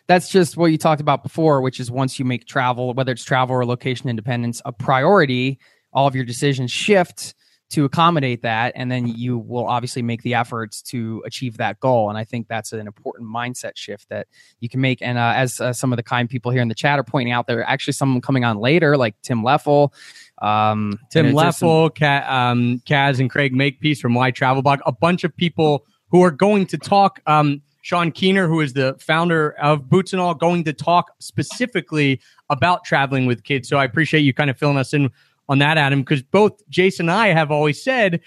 that's 0.08 0.30
just 0.30 0.56
what 0.56 0.72
you 0.72 0.78
talked 0.78 1.02
about 1.02 1.22
before, 1.22 1.60
which 1.60 1.78
is 1.78 1.90
once 1.90 2.18
you 2.18 2.24
make 2.24 2.46
travel, 2.46 2.94
whether 2.94 3.12
it's 3.12 3.24
travel 3.24 3.54
or 3.54 3.66
location 3.66 4.08
independence, 4.08 4.62
a 4.64 4.72
priority, 4.72 5.58
all 5.92 6.06
of 6.06 6.16
your 6.16 6.24
decisions 6.24 6.70
shift 6.70 7.34
to 7.70 7.84
accommodate 7.84 8.40
that. 8.40 8.72
And 8.74 8.90
then 8.90 9.06
you 9.06 9.36
will 9.36 9.66
obviously 9.66 10.00
make 10.00 10.22
the 10.22 10.32
efforts 10.32 10.80
to 10.84 11.22
achieve 11.26 11.58
that 11.58 11.78
goal. 11.80 12.08
And 12.08 12.16
I 12.16 12.24
think 12.24 12.48
that's 12.48 12.72
an 12.72 12.86
important 12.86 13.28
mindset 13.28 13.72
shift 13.76 14.08
that 14.08 14.26
you 14.60 14.70
can 14.70 14.80
make. 14.80 15.02
And 15.02 15.18
uh, 15.18 15.34
as 15.36 15.60
uh, 15.60 15.74
some 15.74 15.92
of 15.92 15.98
the 15.98 16.02
kind 16.02 16.30
people 16.30 16.50
here 16.50 16.62
in 16.62 16.68
the 16.68 16.74
chat 16.74 16.98
are 16.98 17.04
pointing 17.04 17.34
out, 17.34 17.46
there 17.46 17.58
are 17.58 17.68
actually 17.68 17.92
some 17.92 18.22
coming 18.22 18.44
on 18.44 18.56
later, 18.56 18.96
like 18.96 19.14
Tim 19.22 19.42
Leffel. 19.42 19.92
Um, 20.40 20.98
Tim 21.10 21.26
Leffel, 21.34 21.90
some- 21.98 22.32
um, 22.32 22.82
Kaz, 22.86 23.20
and 23.20 23.28
Craig 23.28 23.52
Makepeace 23.54 24.00
from 24.00 24.14
yTravel 24.14 24.62
Blog, 24.62 24.80
a 24.86 24.92
bunch 24.92 25.24
of 25.24 25.36
people 25.36 25.84
who 26.10 26.22
are 26.22 26.30
going 26.30 26.66
to 26.66 26.78
talk. 26.78 27.20
Um, 27.26 27.62
Sean 27.82 28.12
Keener, 28.12 28.48
who 28.48 28.60
is 28.60 28.74
the 28.74 28.96
founder 29.00 29.52
of 29.52 29.88
Boots 29.88 30.12
and 30.12 30.20
All, 30.20 30.34
going 30.34 30.64
to 30.64 30.72
talk 30.72 31.12
specifically 31.20 32.20
about 32.50 32.84
traveling 32.84 33.26
with 33.26 33.44
kids. 33.44 33.68
So 33.68 33.78
I 33.78 33.84
appreciate 33.84 34.20
you 34.20 34.34
kind 34.34 34.50
of 34.50 34.58
filling 34.58 34.76
us 34.76 34.92
in 34.92 35.10
on 35.48 35.58
that, 35.60 35.78
Adam, 35.78 36.00
because 36.02 36.22
both 36.22 36.60
Jason 36.68 37.08
and 37.08 37.18
I 37.18 37.28
have 37.28 37.50
always 37.50 37.82
said, 37.82 38.20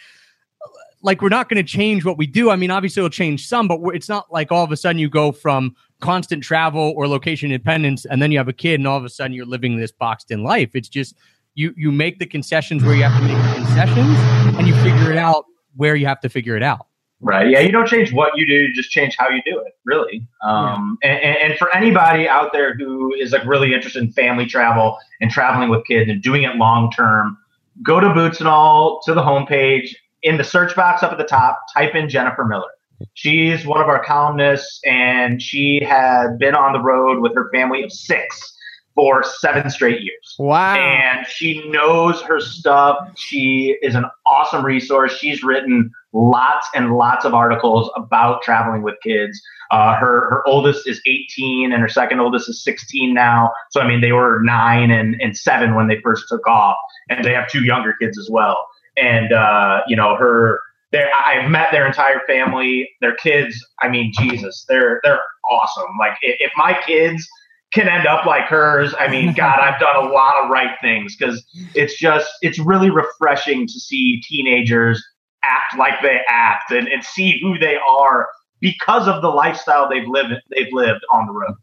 like, 1.04 1.22
we're 1.22 1.30
not 1.30 1.50
going 1.50 1.64
to 1.64 1.70
change 1.70 2.04
what 2.06 2.18
we 2.18 2.26
do. 2.26 2.50
I 2.50 2.56
mean, 2.56 2.72
obviously, 2.72 3.02
it'll 3.02 3.10
change 3.10 3.48
some, 3.48 3.68
but 3.68 3.80
it's 3.94 4.10
not 4.10 4.32
like 4.32 4.52
all 4.52 4.64
of 4.64 4.72
a 4.72 4.78
sudden 4.78 5.00
you 5.00 5.10
go 5.10 5.32
from 5.32 5.76
constant 6.00 6.44
travel 6.44 6.94
or 6.96 7.08
location 7.08 7.52
independence 7.52 8.06
and 8.06 8.22
then 8.22 8.32
you 8.32 8.38
have 8.38 8.48
a 8.48 8.54
kid 8.54 8.80
and 8.80 8.88
all 8.88 8.98
of 8.98 9.06
a 9.06 9.10
sudden 9.10 9.34
you're 9.34 9.46
living 9.46 9.78
this 9.78 9.92
boxed 9.92 10.32
in 10.32 10.44
life. 10.44 10.72
It's 10.76 10.90
just 10.90 11.16
you 11.54 11.74
you 11.78 11.92
make 11.92 12.20
the 12.20 12.26
concessions 12.26 12.84
where 12.84 12.96
you 12.96 13.04
have 13.04 13.20
to 13.20 13.28
make 13.28 13.38
the 13.38 13.56
concessions 13.56 14.18
and 14.58 14.68
you 14.68 14.76
figure 14.78 15.12
it 15.12 15.18
out 15.18 15.46
where 15.76 15.96
you 15.96 16.08
have 16.08 16.20
to 16.22 16.30
figure 16.30 16.58
it 16.58 16.64
out. 16.64 16.88
Right. 17.22 17.50
Yeah. 17.50 17.60
You 17.60 17.72
don't 17.72 17.88
change 17.88 18.12
what 18.12 18.36
you 18.36 18.48
do, 18.48 18.54
you 18.54 18.74
just 18.74 18.90
change 18.90 19.16
how 19.18 19.30
you 19.30 19.42
do 19.46 19.60
it, 19.60 19.78
really. 19.86 20.26
Um, 20.44 20.98
yeah. 21.04 21.10
and, 21.12 21.38
and, 21.52 21.60
for 21.60 21.74
anybody 21.76 22.28
out 22.28 22.52
there 22.52 22.74
who 22.74 23.14
is 23.14 23.32
like 23.32 23.46
really 23.46 23.74
interested 23.74 24.02
in 24.02 24.12
family 24.12 24.48
travel 24.48 24.98
and 25.22 25.30
traveling 25.30 25.70
with 25.70 25.86
kids 25.86 26.10
and 26.10 26.22
doing 26.22 26.44
it 26.44 26.56
long 26.56 26.92
term, 26.92 27.38
go 27.84 28.00
to 28.00 28.12
Boots 28.14 28.40
and 28.40 28.50
All 28.50 29.02
to 29.06 29.14
the 29.14 29.22
homepage. 29.22 29.96
In 30.24 30.38
the 30.38 30.44
search 30.44 30.76
box 30.76 31.02
up 31.02 31.12
at 31.12 31.18
the 31.18 31.24
top, 31.24 31.60
type 31.74 31.96
in 31.96 32.08
Jennifer 32.08 32.46
Miller. 32.46 32.70
She's 33.14 33.66
one 33.66 33.82
of 33.82 33.88
our 33.88 34.04
columnists, 34.04 34.80
and 34.86 35.42
she 35.42 35.84
had 35.84 36.38
been 36.38 36.56
on 36.56 36.74
the 36.74 36.80
road 36.80 37.22
with 37.22 37.34
her 37.34 37.50
family 37.52 37.84
of 37.84 37.92
six 37.92 38.56
for 38.96 39.24
seven 39.24 39.70
straight 39.70 40.02
years. 40.02 40.36
Wow. 40.38 40.76
And 40.76 41.26
she 41.26 41.68
knows 41.70 42.22
her 42.22 42.40
stuff. 42.40 42.98
She 43.16 43.78
is 43.82 43.96
an 43.96 44.06
awesome 44.26 44.66
resource. 44.66 45.18
She's 45.18 45.44
written 45.44 45.92
lots 46.14 46.68
and 46.76 46.96
lots 46.96 47.26
of 47.26 47.34
articles 47.34 47.90
about 47.96 48.42
traveling 48.42 48.82
with 48.82 48.96
kids. 49.02 49.42
Uh, 49.72 49.96
her 49.96 50.30
her 50.30 50.48
oldest 50.48 50.88
is 50.88 51.02
18 51.06 51.72
and 51.72 51.82
her 51.82 51.88
second 51.88 52.20
oldest 52.20 52.50
is 52.50 52.64
16 52.64 53.14
now. 53.14 53.52
So 53.70 53.82
I 53.82 53.88
mean 53.88 54.02
they 54.02 54.12
were 54.12 54.42
nine 54.44 54.92
and, 54.92 55.20
and 55.22 55.38
seven 55.38 55.76
when 55.76 55.88
they 55.88 56.00
first 56.02 56.26
took 56.28 56.46
off, 56.48 56.78
and 57.10 57.24
they 57.24 57.34
have 57.34 57.50
two 57.50 57.64
younger 57.64 57.94
kids 58.00 58.18
as 58.18 58.30
well. 58.30 58.68
And 58.98 59.32
uh, 59.32 59.82
you 59.88 59.96
know 59.96 60.16
her, 60.16 60.60
I've 60.94 61.50
met 61.50 61.72
their 61.72 61.88
entire 61.88 62.22
family, 62.28 62.90
their 63.00 63.16
kids. 63.16 63.66
I 63.82 63.88
mean 63.88 64.12
Jesus, 64.20 64.66
they're 64.68 65.00
they're 65.04 65.22
awesome. 65.50 65.98
Like 66.00 66.18
if 66.22 66.52
my 66.58 66.78
kids 66.86 67.28
can 67.72 67.88
end 67.88 68.06
up 68.06 68.26
like 68.26 68.44
hers. 68.46 68.94
I 69.00 69.08
mean, 69.08 69.34
God, 69.34 69.60
I've 69.60 69.80
done 69.80 69.96
a 69.96 70.10
lot 70.10 70.44
of 70.44 70.50
right 70.50 70.76
things 70.82 71.16
because 71.16 71.44
it's 71.74 71.98
just, 71.98 72.30
it's 72.42 72.60
really 72.60 72.90
refreshing 72.90 73.66
to 73.66 73.74
see 73.80 74.22
teenagers 74.28 75.02
act 75.44 75.78
like 75.78 76.02
they 76.02 76.20
act 76.28 76.72
and, 76.72 76.88
and 76.88 77.04
see 77.04 77.40
who 77.42 77.58
they 77.58 77.78
are 77.78 78.30
because 78.60 79.08
of 79.08 79.22
the 79.22 79.30
lifestyle 79.30 79.90
they've 79.90 80.08
lived, 80.08 80.34
they've 80.50 80.72
lived 80.72 81.02
on 81.12 81.26
the 81.26 81.34
road. 81.34 81.56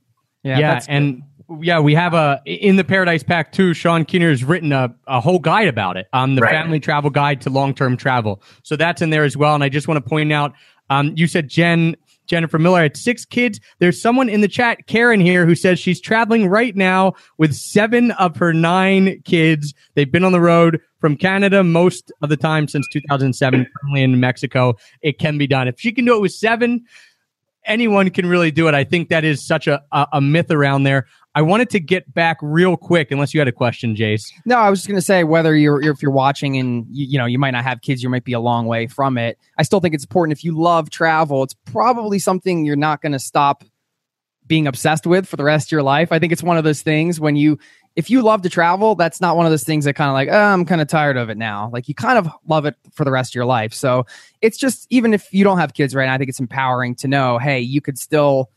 Yeah. 0.43 0.59
yeah 0.59 0.81
and 0.89 1.23
yeah, 1.61 1.81
we 1.81 1.95
have 1.95 2.13
a, 2.13 2.43
in 2.45 2.77
the 2.77 2.85
Paradise 2.85 3.23
Pack 3.23 3.53
too, 3.53 3.73
Sean 3.73 4.05
Keener 4.05 4.29
has 4.29 4.45
written 4.45 4.73
a, 4.73 4.95
a 5.07 5.21
whole 5.21 5.39
guide 5.39 5.69
about 5.69 5.97
it 5.97 6.07
on 6.13 6.31
um, 6.31 6.35
the 6.35 6.43
right. 6.43 6.51
family 6.51 6.79
travel 6.79 7.09
guide 7.09 7.41
to 7.43 7.51
long-term 7.51 7.97
travel. 7.97 8.43
So 8.65 8.77
that's 8.77 9.01
in 9.01 9.11
there 9.11 9.25
as 9.25 9.37
well. 9.37 9.55
And 9.55 9.65
I 9.65 9.69
just 9.69 9.89
want 9.89 10.05
to 10.05 10.09
point 10.09 10.33
out, 10.33 10.53
um, 10.91 11.15
you 11.17 11.27
said 11.27 11.49
Jen 11.49 11.97
Jennifer 12.29 12.59
Miller 12.59 12.83
had 12.83 12.97
six 12.97 13.25
kids. 13.25 13.59
There's 13.81 14.01
someone 14.01 14.29
in 14.29 14.41
the 14.41 14.49
chat, 14.49 14.87
Karen 14.87 15.21
here, 15.21 15.45
who 15.45 15.55
says 15.55 15.79
she's 15.79 16.01
traveling 16.01 16.49
right 16.49 16.77
now 16.77 17.15
with 17.39 17.55
seven 17.55 18.13
of 18.13 18.37
her 18.37 18.53
nine 18.53 19.21
kids. 19.25 19.75
They've 19.95 20.11
been 20.11 20.25
on 20.25 20.33
the 20.33 20.41
road 20.41 20.81
from 21.01 21.17
Canada 21.17 21.65
most 21.65 22.13
of 22.23 22.29
the 22.29 22.37
time 22.37 22.69
since 22.69 22.87
2007, 22.93 23.67
currently 23.81 24.03
in 24.03 24.21
Mexico. 24.21 24.75
It 25.03 25.19
can 25.19 25.39
be 25.39 25.47
done. 25.47 25.69
If 25.69 25.81
she 25.81 25.91
can 25.91 26.05
do 26.05 26.17
it 26.17 26.21
with 26.21 26.33
seven, 26.33 26.85
anyone 27.65 28.11
can 28.11 28.27
really 28.27 28.51
do 28.51 28.69
it. 28.69 28.75
I 28.75 28.85
think 28.85 29.09
that 29.09 29.25
is 29.25 29.45
such 29.45 29.67
a, 29.67 29.83
a, 29.93 30.07
a 30.15 30.21
myth 30.21 30.51
around 30.51 30.85
there. 30.85 31.07
I 31.39 31.43
wanted 31.43 31.71
to 31.71 31.79
get 31.79 32.13
back 32.13 32.39
real 32.43 32.77
quick, 32.77 33.13
unless 33.13 33.33
you 33.33 33.39
had 33.39 33.47
a 33.47 33.53
question, 33.53 33.95
Jace. 33.95 34.33
No, 34.45 34.57
I 34.57 34.71
was 34.71 34.81
just 34.81 34.89
going 34.89 34.99
to 34.99 35.03
say 35.03 35.23
whether 35.23 35.55
you're, 35.55 35.81
if 35.81 36.03
you're 36.03 36.11
watching 36.11 36.57
and 36.57 36.85
you, 36.91 37.07
you 37.11 37.17
know 37.17 37.27
you 37.27 37.39
might 37.39 37.53
not 37.53 37.63
have 37.63 37.81
kids, 37.81 38.03
you 38.03 38.09
might 38.09 38.25
be 38.25 38.33
a 38.33 38.41
long 38.41 38.67
way 38.67 38.89
from 38.89 39.17
it. 39.17 39.39
I 39.57 39.63
still 39.63 39.79
think 39.79 39.95
it's 39.95 40.03
important. 40.03 40.37
If 40.37 40.43
you 40.43 40.59
love 40.59 40.91
travel, 40.91 41.45
it's 41.45 41.55
probably 41.55 42.19
something 42.19 42.65
you're 42.65 42.75
not 42.75 43.03
going 43.03 43.13
to 43.13 43.21
stop 43.21 43.63
being 44.49 44.67
obsessed 44.67 45.07
with 45.07 45.29
for 45.29 45.37
the 45.37 45.45
rest 45.45 45.69
of 45.69 45.73
your 45.73 45.85
life. 45.85 46.11
I 46.11 46.19
think 46.19 46.33
it's 46.33 46.43
one 46.43 46.59
of 46.59 46.65
those 46.65 46.83
things 46.83 47.21
when 47.21 47.37
you 47.37 47.61
if 47.95 48.11
you 48.11 48.23
love 48.23 48.43
to 48.43 48.49
travel, 48.49 48.97
that's 48.97 49.21
not 49.21 49.37
one 49.37 49.47
of 49.47 49.53
those 49.53 49.63
things 49.63 49.85
that 49.85 49.95
kind 49.95 50.09
of 50.09 50.15
like, 50.15 50.29
oh, 50.31 50.37
I'm 50.37 50.65
kind 50.65 50.81
of 50.81 50.89
tired 50.89 51.17
of 51.17 51.31
it 51.31 51.39
now. 51.39 51.71
Like 51.73 51.89
you 51.89 51.95
kind 51.95 52.19
of 52.19 52.33
love 52.49 52.67
it 52.67 52.75
for 52.95 53.05
the 53.05 53.13
rest 53.13 53.31
of 53.31 53.35
your 53.37 53.47
life. 53.47 53.73
So 53.73 54.07
it's 54.41 54.59
just, 54.59 54.89
even 54.91 55.15
if 55.15 55.33
you 55.33 55.45
don't 55.45 55.59
have 55.59 55.73
kids 55.73 55.95
right 55.95 56.07
now, 56.07 56.15
I 56.15 56.19
think 56.19 56.31
it's 56.31 56.41
empowering 56.41 56.97
to 56.97 57.07
know, 57.07 57.39
hey, 57.39 57.61
you 57.61 57.81
could 57.81 57.97
still 57.97 58.51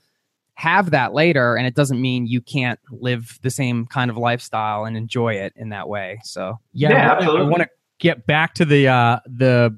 have 0.61 0.91
that 0.91 1.11
later. 1.13 1.55
And 1.55 1.65
it 1.65 1.73
doesn't 1.73 1.99
mean 1.99 2.27
you 2.27 2.39
can't 2.39 2.79
live 2.91 3.39
the 3.41 3.49
same 3.49 3.87
kind 3.87 4.11
of 4.11 4.17
lifestyle 4.17 4.85
and 4.85 4.95
enjoy 4.95 5.33
it 5.33 5.53
in 5.55 5.69
that 5.69 5.89
way. 5.89 6.19
So 6.23 6.59
yeah, 6.71 6.91
yeah 6.91 7.11
absolutely. 7.13 7.47
I 7.47 7.49
want 7.49 7.63
to 7.63 7.69
get 7.97 8.27
back 8.27 8.53
to 8.55 8.65
the, 8.65 8.87
uh, 8.87 9.19
the 9.25 9.75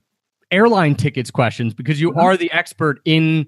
airline 0.51 0.95
tickets 0.95 1.31
questions 1.31 1.73
because 1.73 2.01
you 2.01 2.11
mm-hmm. 2.11 2.19
are 2.19 2.35
the 2.35 2.51
expert 2.51 2.99
in 3.05 3.47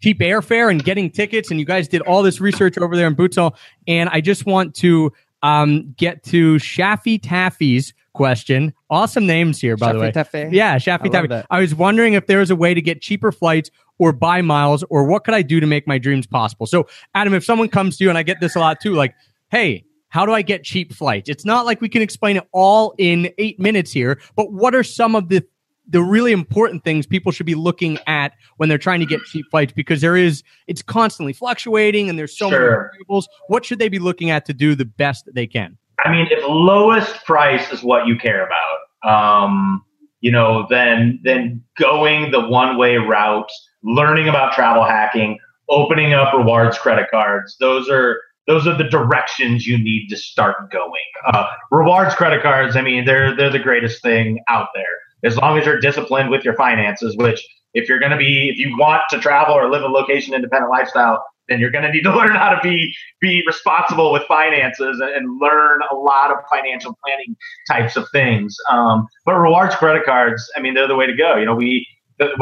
cheap 0.00 0.20
airfare 0.20 0.70
and 0.70 0.82
getting 0.82 1.10
tickets. 1.10 1.50
And 1.50 1.60
you 1.60 1.66
guys 1.66 1.86
did 1.86 2.00
all 2.02 2.22
this 2.22 2.40
research 2.40 2.78
over 2.78 2.96
there 2.96 3.06
in 3.06 3.14
BootsnAll. 3.14 3.54
And 3.86 4.08
I 4.08 4.22
just 4.22 4.46
want 4.46 4.74
to 4.76 5.12
um, 5.42 5.94
get 5.98 6.22
to 6.24 6.54
Shaffy 6.54 7.20
Taffy's 7.20 7.92
question. 8.14 8.72
Awesome 8.88 9.26
names 9.26 9.60
here, 9.60 9.76
by 9.76 9.92
the 9.92 9.98
way. 9.98 10.12
Taffy? 10.12 10.48
Yeah, 10.50 10.76
Shaffy 10.76 11.06
I 11.06 11.08
Taffy. 11.08 11.28
that. 11.28 11.46
I 11.50 11.60
was 11.60 11.74
wondering 11.74 12.14
if 12.14 12.26
there 12.26 12.38
was 12.38 12.50
a 12.50 12.56
way 12.56 12.72
to 12.72 12.80
get 12.80 13.02
cheaper 13.02 13.32
flights 13.32 13.70
or 14.00 14.12
buy 14.12 14.40
miles, 14.40 14.82
or 14.88 15.04
what 15.04 15.24
could 15.24 15.34
I 15.34 15.42
do 15.42 15.60
to 15.60 15.66
make 15.66 15.86
my 15.86 15.98
dreams 15.98 16.26
possible? 16.26 16.64
So, 16.64 16.88
Adam, 17.14 17.34
if 17.34 17.44
someone 17.44 17.68
comes 17.68 17.98
to 17.98 18.04
you, 18.04 18.08
and 18.08 18.16
I 18.16 18.22
get 18.22 18.40
this 18.40 18.56
a 18.56 18.58
lot 18.58 18.80
too, 18.80 18.94
like, 18.94 19.14
hey, 19.50 19.84
how 20.08 20.24
do 20.24 20.32
I 20.32 20.40
get 20.40 20.64
cheap 20.64 20.92
flights? 20.94 21.28
It's 21.28 21.44
not 21.44 21.66
like 21.66 21.82
we 21.82 21.88
can 21.88 22.00
explain 22.00 22.38
it 22.38 22.48
all 22.52 22.94
in 22.96 23.30
eight 23.36 23.60
minutes 23.60 23.92
here, 23.92 24.18
but 24.36 24.52
what 24.52 24.74
are 24.74 24.82
some 24.82 25.14
of 25.14 25.28
the 25.28 25.44
the 25.86 26.02
really 26.02 26.30
important 26.30 26.84
things 26.84 27.04
people 27.04 27.32
should 27.32 27.46
be 27.46 27.56
looking 27.56 27.98
at 28.06 28.32
when 28.58 28.68
they're 28.68 28.78
trying 28.78 29.00
to 29.00 29.06
get 29.06 29.20
cheap 29.24 29.44
flights 29.50 29.72
because 29.72 30.00
there 30.00 30.16
is 30.16 30.44
it's 30.68 30.82
constantly 30.82 31.32
fluctuating 31.32 32.08
and 32.08 32.18
there's 32.18 32.36
so 32.36 32.48
many 32.48 32.62
variables. 32.62 33.28
What 33.48 33.64
should 33.64 33.80
they 33.80 33.88
be 33.88 33.98
looking 33.98 34.30
at 34.30 34.46
to 34.46 34.54
do 34.54 34.76
the 34.76 34.84
best 34.84 35.24
that 35.26 35.34
they 35.34 35.48
can? 35.48 35.76
I 36.04 36.10
mean, 36.12 36.28
if 36.30 36.42
lowest 36.46 37.24
price 37.26 37.70
is 37.72 37.82
what 37.82 38.06
you 38.06 38.16
care 38.16 38.46
about, 38.46 39.42
um, 39.42 39.84
you 40.20 40.30
know, 40.30 40.66
then 40.70 41.20
then 41.24 41.62
going 41.76 42.30
the 42.30 42.40
one 42.40 42.76
way 42.78 42.96
route, 42.96 43.50
learning 43.82 44.28
about 44.28 44.52
travel 44.52 44.84
hacking, 44.84 45.38
opening 45.68 46.12
up 46.12 46.34
rewards 46.34 46.78
credit 46.78 47.06
cards, 47.10 47.56
those 47.60 47.88
are 47.88 48.20
those 48.46 48.66
are 48.66 48.76
the 48.76 48.84
directions 48.84 49.66
you 49.66 49.78
need 49.78 50.08
to 50.08 50.16
start 50.16 50.70
going. 50.72 50.92
Uh, 51.26 51.46
rewards 51.70 52.14
credit 52.14 52.42
cards, 52.42 52.76
I 52.76 52.82
mean, 52.82 53.04
they're 53.04 53.36
they're 53.36 53.50
the 53.50 53.58
greatest 53.58 54.02
thing 54.02 54.40
out 54.48 54.68
there. 54.74 54.84
As 55.22 55.36
long 55.36 55.58
as 55.58 55.66
you're 55.66 55.80
disciplined 55.80 56.30
with 56.30 56.44
your 56.44 56.54
finances, 56.54 57.16
which 57.16 57.46
if 57.74 57.88
you're 57.88 58.00
going 58.00 58.12
to 58.12 58.16
be, 58.16 58.48
if 58.48 58.58
you 58.58 58.76
want 58.76 59.02
to 59.10 59.18
travel 59.18 59.54
or 59.54 59.70
live 59.70 59.82
a 59.82 59.86
location 59.86 60.34
independent 60.34 60.70
lifestyle, 60.70 61.22
then 61.48 61.60
you're 61.60 61.70
going 61.70 61.84
to 61.84 61.92
need 61.92 62.02
to 62.02 62.10
learn 62.16 62.34
how 62.34 62.48
to 62.48 62.58
be 62.62 62.94
be 63.20 63.42
responsible 63.46 64.12
with 64.12 64.22
finances 64.24 65.00
and, 65.00 65.38
learn 65.40 65.80
a 65.90 65.94
lot 65.94 66.30
of 66.30 66.36
financial 66.50 66.96
planning 67.02 67.34
types 67.66 67.96
of 67.96 68.06
things. 68.12 68.54
Um, 68.68 69.06
but 69.24 69.34
rewards 69.34 69.74
credit 69.74 70.04
cards, 70.04 70.50
I 70.54 70.60
mean, 70.60 70.74
they're 70.74 70.88
the 70.88 70.96
way 70.96 71.06
to 71.06 71.16
go. 71.16 71.36
You 71.36 71.46
know, 71.46 71.54
we 71.54 71.86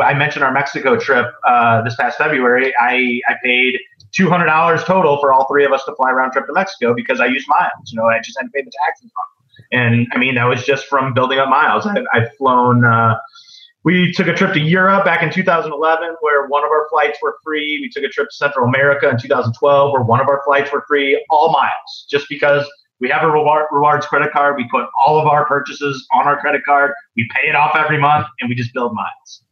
I 0.03 0.15
mentioned 0.15 0.45
our 0.45 0.53
Mexico 0.53 0.99
trip 0.99 1.27
uh, 1.47 1.83
this 1.83 1.97
past 1.97 2.19
February. 2.19 2.75
I 2.79 3.21
I 3.29 3.35
paid 3.45 3.79
two 4.13 4.29
hundred 4.29 4.47
dollars 4.47 4.85
total 4.85 5.19
for 5.21 5.33
all 5.33 5.47
three 5.49 5.65
of 5.65 5.73
us 5.73 5.85
to 5.85 5.95
fly 5.95 6.11
round 6.11 6.33
trip 6.33 6.47
to 6.47 6.53
Mexico 6.53 6.95
because 6.95 7.21
I 7.21 7.27
used 7.27 7.47
miles. 7.49 7.93
You 7.93 8.01
know, 8.01 8.07
I 8.07 8.19
just 8.21 8.39
had 8.39 8.47
to 8.47 8.51
pay 8.51 8.63
the 8.63 8.73
taxes 8.85 9.11
on. 9.17 9.39
And 9.71 10.07
I 10.13 10.19
mean, 10.19 10.35
that 10.37 10.45
was 10.45 10.65
just 10.65 10.87
from 10.87 11.15
building 11.15 11.39
up 11.39 11.49
miles. 11.49 11.87
I've, 11.87 12.05
I've 12.13 12.35
flown. 12.37 12.85
Uh, 12.85 13.17
we 13.85 14.13
took 14.13 14.27
a 14.27 14.35
trip 14.35 14.53
to 14.55 14.61
Europe 14.61 15.05
back 15.05 15.23
in 15.23 15.31
2011 15.31 16.17
where 16.21 16.47
one 16.49 16.65
of 16.65 16.71
our 16.71 16.89
flights 16.91 17.19
were 17.23 17.37
free. 17.45 17.79
We 17.81 17.89
took 17.89 18.03
a 18.03 18.13
trip 18.13 18.29
to 18.29 18.35
Central 18.35 18.67
America 18.67 19.09
in 19.09 19.19
2012 19.19 19.93
where 19.93 20.03
one 20.03 20.21
of 20.21 20.29
our 20.29 20.43
flights 20.45 20.73
were 20.73 20.85
free, 20.87 21.25
all 21.31 21.53
miles, 21.53 22.07
just 22.11 22.27
because 22.29 22.69
we 23.01 23.09
have 23.11 23.23
a 23.23 23.29
reward, 23.29 23.67
rewards 23.71 24.07
credit 24.07 24.33
card. 24.33 24.57
We 24.57 24.69
put 24.71 24.87
all 25.05 25.21
of 25.21 25.27
our 25.27 25.45
purchases 25.47 26.07
on 26.13 26.27
our 26.27 26.39
credit 26.41 26.63
card. 26.65 26.93
We 27.17 27.29
pay 27.35 27.49
it 27.49 27.55
off 27.55 27.77
every 27.77 27.99
month 27.99 28.27
and 28.41 28.49
we 28.49 28.55
just 28.55 28.73
build 28.75 28.93
miles. 28.95 29.43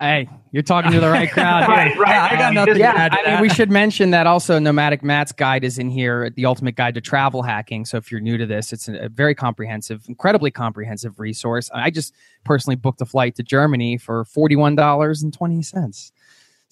Hey, 0.00 0.28
you're 0.50 0.62
talking 0.64 0.90
to 0.90 1.00
the 1.00 1.08
right 1.08 1.30
crowd. 1.30 1.68
Right, 1.68 1.96
right. 1.96 2.08
Yeah, 2.10 2.28
I 2.30 2.36
got 2.36 2.48
Um, 2.48 2.54
nothing 2.54 2.74
just- 2.74 2.80
to 2.80 2.86
add 3.00 3.12
to 3.12 3.18
I 3.18 3.22
mean, 3.22 3.32
that. 3.34 3.40
we 3.42 3.48
should 3.48 3.70
mention 3.70 4.10
that 4.10 4.26
also 4.26 4.58
Nomadic 4.58 5.02
Matt's 5.04 5.30
guide 5.32 5.64
is 5.64 5.78
in 5.78 5.88
here, 5.88 6.30
the 6.30 6.46
ultimate 6.46 6.74
guide 6.74 6.94
to 6.96 7.00
travel 7.00 7.42
hacking. 7.42 7.84
So 7.84 7.96
if 7.96 8.10
you're 8.10 8.20
new 8.20 8.36
to 8.36 8.44
this, 8.44 8.72
it's 8.72 8.88
a, 8.88 9.04
a 9.04 9.08
very 9.08 9.34
comprehensive, 9.36 10.04
incredibly 10.08 10.50
comprehensive 10.50 11.20
resource. 11.20 11.70
I 11.72 11.90
just 11.90 12.12
personally 12.44 12.76
booked 12.76 13.00
a 13.02 13.06
flight 13.06 13.36
to 13.36 13.42
Germany 13.44 13.96
for 13.96 14.24
$41.20. 14.24 16.12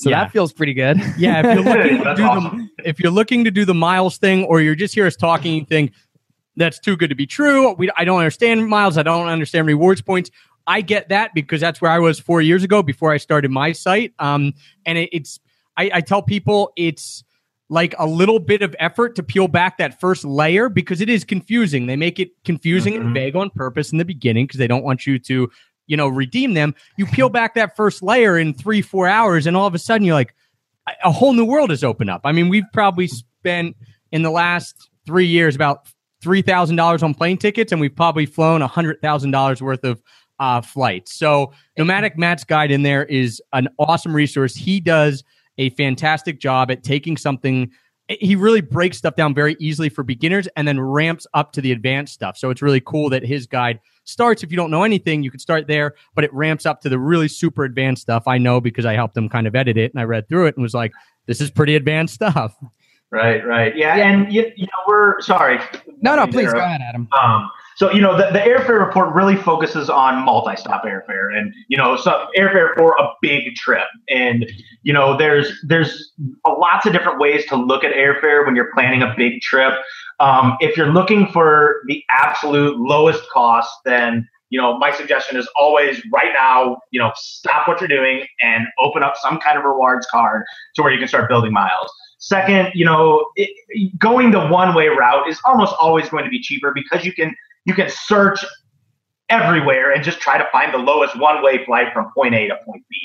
So 0.03 0.11
Yeah. 0.11 0.25
that 0.25 0.33
feels 0.33 0.53
pretty 0.53 0.75
good. 0.75 0.99
Yeah, 1.17 1.41
if 1.47 1.55
you're 1.55 1.63
looking 1.65 2.03
to 2.05 2.15
do 2.17 2.25
awesome. 2.25 2.71
the 2.79 2.89
if 2.89 2.99
you're 3.01 3.13
looking 3.13 3.45
to 3.45 3.51
do 3.51 3.65
the 3.65 3.75
miles 3.75 4.19
thing, 4.19 4.45
or 4.45 4.61
you're 4.61 4.75
just 4.75 4.95
hear 4.95 5.07
us 5.07 5.15
talking, 5.17 5.55
you 5.55 5.65
think 5.65 5.93
that's 6.57 6.79
too 6.81 6.97
good 6.97 7.09
to 7.11 7.15
be 7.15 7.27
true. 7.27 7.73
We 7.75 7.89
I 7.97 8.05
don't 8.05 8.19
understand 8.19 8.67
miles. 8.69 8.99
I 8.99 9.03
don't 9.05 9.29
understand 9.29 9.67
rewards 9.67 10.03
points. 10.03 10.31
I 10.67 10.81
get 10.81 11.09
that 11.11 11.33
because 11.35 11.61
that's 11.61 11.81
where 11.81 11.91
I 11.91 11.99
was 12.01 12.19
four 12.21 12.41
years 12.43 12.63
ago 12.65 12.83
before 12.83 13.13
I 13.13 13.17
started 13.19 13.51
my 13.51 13.73
site. 13.73 14.13
Um, 14.19 14.53
and 14.87 14.99
it, 14.99 15.09
it's 15.13 15.39
I, 15.77 15.91
I 15.95 16.01
tell 16.01 16.23
people 16.23 16.73
it's 16.77 17.23
like 17.69 17.95
a 17.99 18.07
little 18.07 18.39
bit 18.39 18.61
of 18.63 18.75
effort 18.81 19.15
to 19.17 19.23
peel 19.23 19.49
back 19.49 19.79
that 19.79 19.99
first 20.01 20.25
layer 20.25 20.69
because 20.69 21.01
it 21.01 21.09
is 21.09 21.25
confusing. 21.25 21.87
They 21.87 21.97
make 21.97 22.19
it 22.19 22.31
confusing 22.45 22.95
and 22.97 23.07
Mhm. 23.07 23.15
vague 23.15 23.37
on 23.37 23.51
purpose 23.51 23.93
in 23.93 23.99
the 23.99 24.05
beginning 24.05 24.45
because 24.47 24.59
they 24.59 24.67
don't 24.67 24.85
want 24.85 25.07
you 25.07 25.19
to, 25.21 25.51
you 25.87 25.97
know, 25.97 26.09
redeem 26.09 26.55
them. 26.55 26.75
You 26.97 27.07
peel 27.07 27.29
back 27.29 27.55
that 27.55 27.77
first 27.77 28.03
layer 28.03 28.39
in 28.39 28.55
three, 28.55 28.83
four 28.83 29.07
hours, 29.07 29.47
and 29.47 29.57
all 29.57 29.67
of 29.67 29.75
a 29.75 29.79
sudden 29.79 30.05
you're 30.07 30.15
like, 30.15 30.35
a- 31.05 31.13
whole 31.13 31.33
new 31.33 31.45
world 31.45 31.71
has 31.71 31.85
opened 31.85 32.11
up. 32.11 32.23
I 32.25 32.33
mean, 32.33 32.49
we've 32.49 32.65
probably 32.73 33.07
spent 33.07 33.77
in 34.11 34.23
the 34.23 34.31
last 34.31 34.89
three 35.07 35.27
years 35.27 35.55
about 35.55 35.89
three 36.23 36.43
thousand 36.43 36.77
dollars 36.77 37.03
on 37.03 37.15
plane 37.15 37.39
tickets, 37.39 37.73
and 37.73 37.81
we've 37.81 37.95
probably 37.95 38.27
flown 38.27 38.63
a 38.63 38.67
hundred 38.67 39.01
thousand 39.01 39.31
dollars 39.33 39.63
worth 39.63 39.85
of 39.85 40.03
uh, 40.39 40.61
flights. 40.61 41.15
So, 41.15 41.53
Nomadic 41.79 42.19
Matt's 42.19 42.45
guide 42.45 42.71
in 42.71 42.83
there 42.83 43.05
is 43.05 43.41
an 43.53 43.69
awesome 43.79 44.15
resource. 44.15 44.55
He 44.55 44.81
does 44.81 45.23
a 45.59 45.71
fantastic 45.71 46.41
job 46.41 46.71
at 46.71 46.83
taking 46.83 47.17
something. 47.17 47.71
He 48.09 48.35
really 48.37 48.61
breaks 48.61 48.99
stuff 48.99 49.15
down 49.15 49.35
very 49.35 49.57
easily 49.59 49.89
for 49.89 50.03
beginners 50.03 50.49
and 50.57 50.67
then 50.67 50.81
ramps 50.81 51.27
up 51.35 51.53
to 51.53 51.61
the 51.61 51.73
advanced 51.73 52.13
stuff. 52.13 52.37
So 52.37 52.51
it's 52.51 52.61
really 52.61 52.81
cool 52.81 53.11
that 53.11 53.25
his 53.25 53.47
guide 53.47 53.81
starts. 54.05 54.43
If 54.43 54.51
you 54.51 54.57
don't 54.57 54.71
know 54.71 54.83
anything, 54.83 55.23
you 55.23 55.31
could 55.31 55.41
start 55.41 55.67
there, 55.67 55.95
but 56.15 56.25
it 56.25 56.33
ramps 56.35 56.67
up 56.67 56.81
to 56.83 56.89
the 56.89 56.99
really 56.99 57.29
super 57.29 57.65
advanced 57.65 58.03
stuff. 58.03 58.27
I 58.27 58.39
know 58.39 58.61
because 58.61 58.85
I 58.87 58.95
helped 58.95 59.15
them 59.15 59.29
kind 59.29 59.47
of 59.47 59.55
edit 59.55 59.77
it 59.77 59.93
and 59.93 60.01
I 60.01 60.05
read 60.05 60.29
through 60.29 60.47
it 60.47 60.57
and 60.57 60.63
was 60.63 60.75
like, 60.75 60.93
this 61.27 61.41
is 61.41 61.51
pretty 61.51 61.77
advanced 61.77 62.15
stuff. 62.15 62.57
Right, 63.11 63.47
right. 63.47 63.77
Yeah, 63.77 63.97
and 63.97 64.33
you, 64.33 64.51
you 64.57 64.65
know, 64.65 64.79
we're 64.89 65.21
sorry. 65.21 65.59
No, 66.01 66.17
no, 66.17 66.23
Let 66.23 66.29
me 66.29 66.33
please 66.33 66.45
go 66.45 66.53
interrupt. 66.53 66.67
ahead, 66.67 66.81
Adam. 66.81 67.09
Um, 67.23 67.51
so 67.77 67.93
you 67.93 68.01
know, 68.01 68.17
the, 68.17 68.31
the 68.33 68.39
airfare 68.39 68.85
report 68.85 69.15
really 69.15 69.37
focuses 69.37 69.91
on 69.91 70.25
multi-stop 70.25 70.85
airfare, 70.85 71.37
and 71.37 71.53
you 71.69 71.77
know, 71.77 71.95
so 71.97 72.27
airfare 72.39 72.75
for 72.75 72.95
a 72.95 73.09
big 73.21 73.55
trip. 73.55 73.87
And 74.09 74.51
you 74.83 74.95
know, 74.95 75.15
there's 75.19 75.53
there's 75.67 76.13
a 76.47 76.51
lots 76.53 76.87
of 76.87 76.95
different 76.95 77.19
ways 77.19 77.45
to 77.47 77.57
look 77.57 77.85
at 77.85 77.93
airfare 77.93 78.47
when 78.47 78.57
you're 78.57 78.73
planning 78.73 79.03
a 79.03 79.13
big 79.15 79.43
trip. 79.43 79.75
Um, 80.21 80.57
if 80.61 80.77
you're 80.77 80.93
looking 80.93 81.27
for 81.29 81.83
the 81.87 82.03
absolute 82.11 82.79
lowest 82.79 83.29
cost, 83.31 83.71
then 83.85 84.29
you 84.53 84.61
know, 84.61 84.77
my 84.77 84.93
suggestion 84.93 85.39
is 85.39 85.49
always 85.57 86.03
right 86.13 86.31
now, 86.35 86.77
you 86.91 87.01
know, 87.01 87.11
stop 87.15 87.67
what 87.67 87.81
you're 87.81 87.89
doing 87.89 88.27
and 88.43 88.67
open 88.79 89.03
up 89.03 89.15
some 89.17 89.41
kind 89.41 89.57
of 89.57 89.65
rewards 89.65 90.07
card 90.11 90.45
to 90.75 90.83
where 90.83 90.93
you 90.93 90.99
can 90.99 91.09
start 91.09 91.27
building 91.27 91.55
miles. 91.55 91.91
Second, 92.19 92.71
you 92.75 92.85
know, 92.85 93.25
it, 93.35 93.49
going 93.99 94.31
the 94.31 94.47
one 94.47 94.75
way 94.75 94.89
route 94.89 95.27
is 95.27 95.41
almost 95.47 95.75
always 95.81 96.11
going 96.11 96.25
to 96.25 96.31
be 96.31 96.39
cheaper 96.39 96.71
because 96.75 97.03
you 97.03 97.15
can 97.15 97.35
you 97.65 97.73
can 97.73 97.89
search 97.89 98.45
everywhere 99.33 99.93
and 99.93 100.05
just 100.05 100.21
try 100.21 100.37
to 100.37 100.47
find 100.53 100.73
the 100.75 100.79
lowest 100.79 101.19
one 101.19 101.43
way 101.43 101.65
flight 101.65 101.93
from 101.93 102.11
point 102.13 102.35
A 102.35 102.49
to 102.49 102.57
point 102.67 102.85
B. 102.91 102.97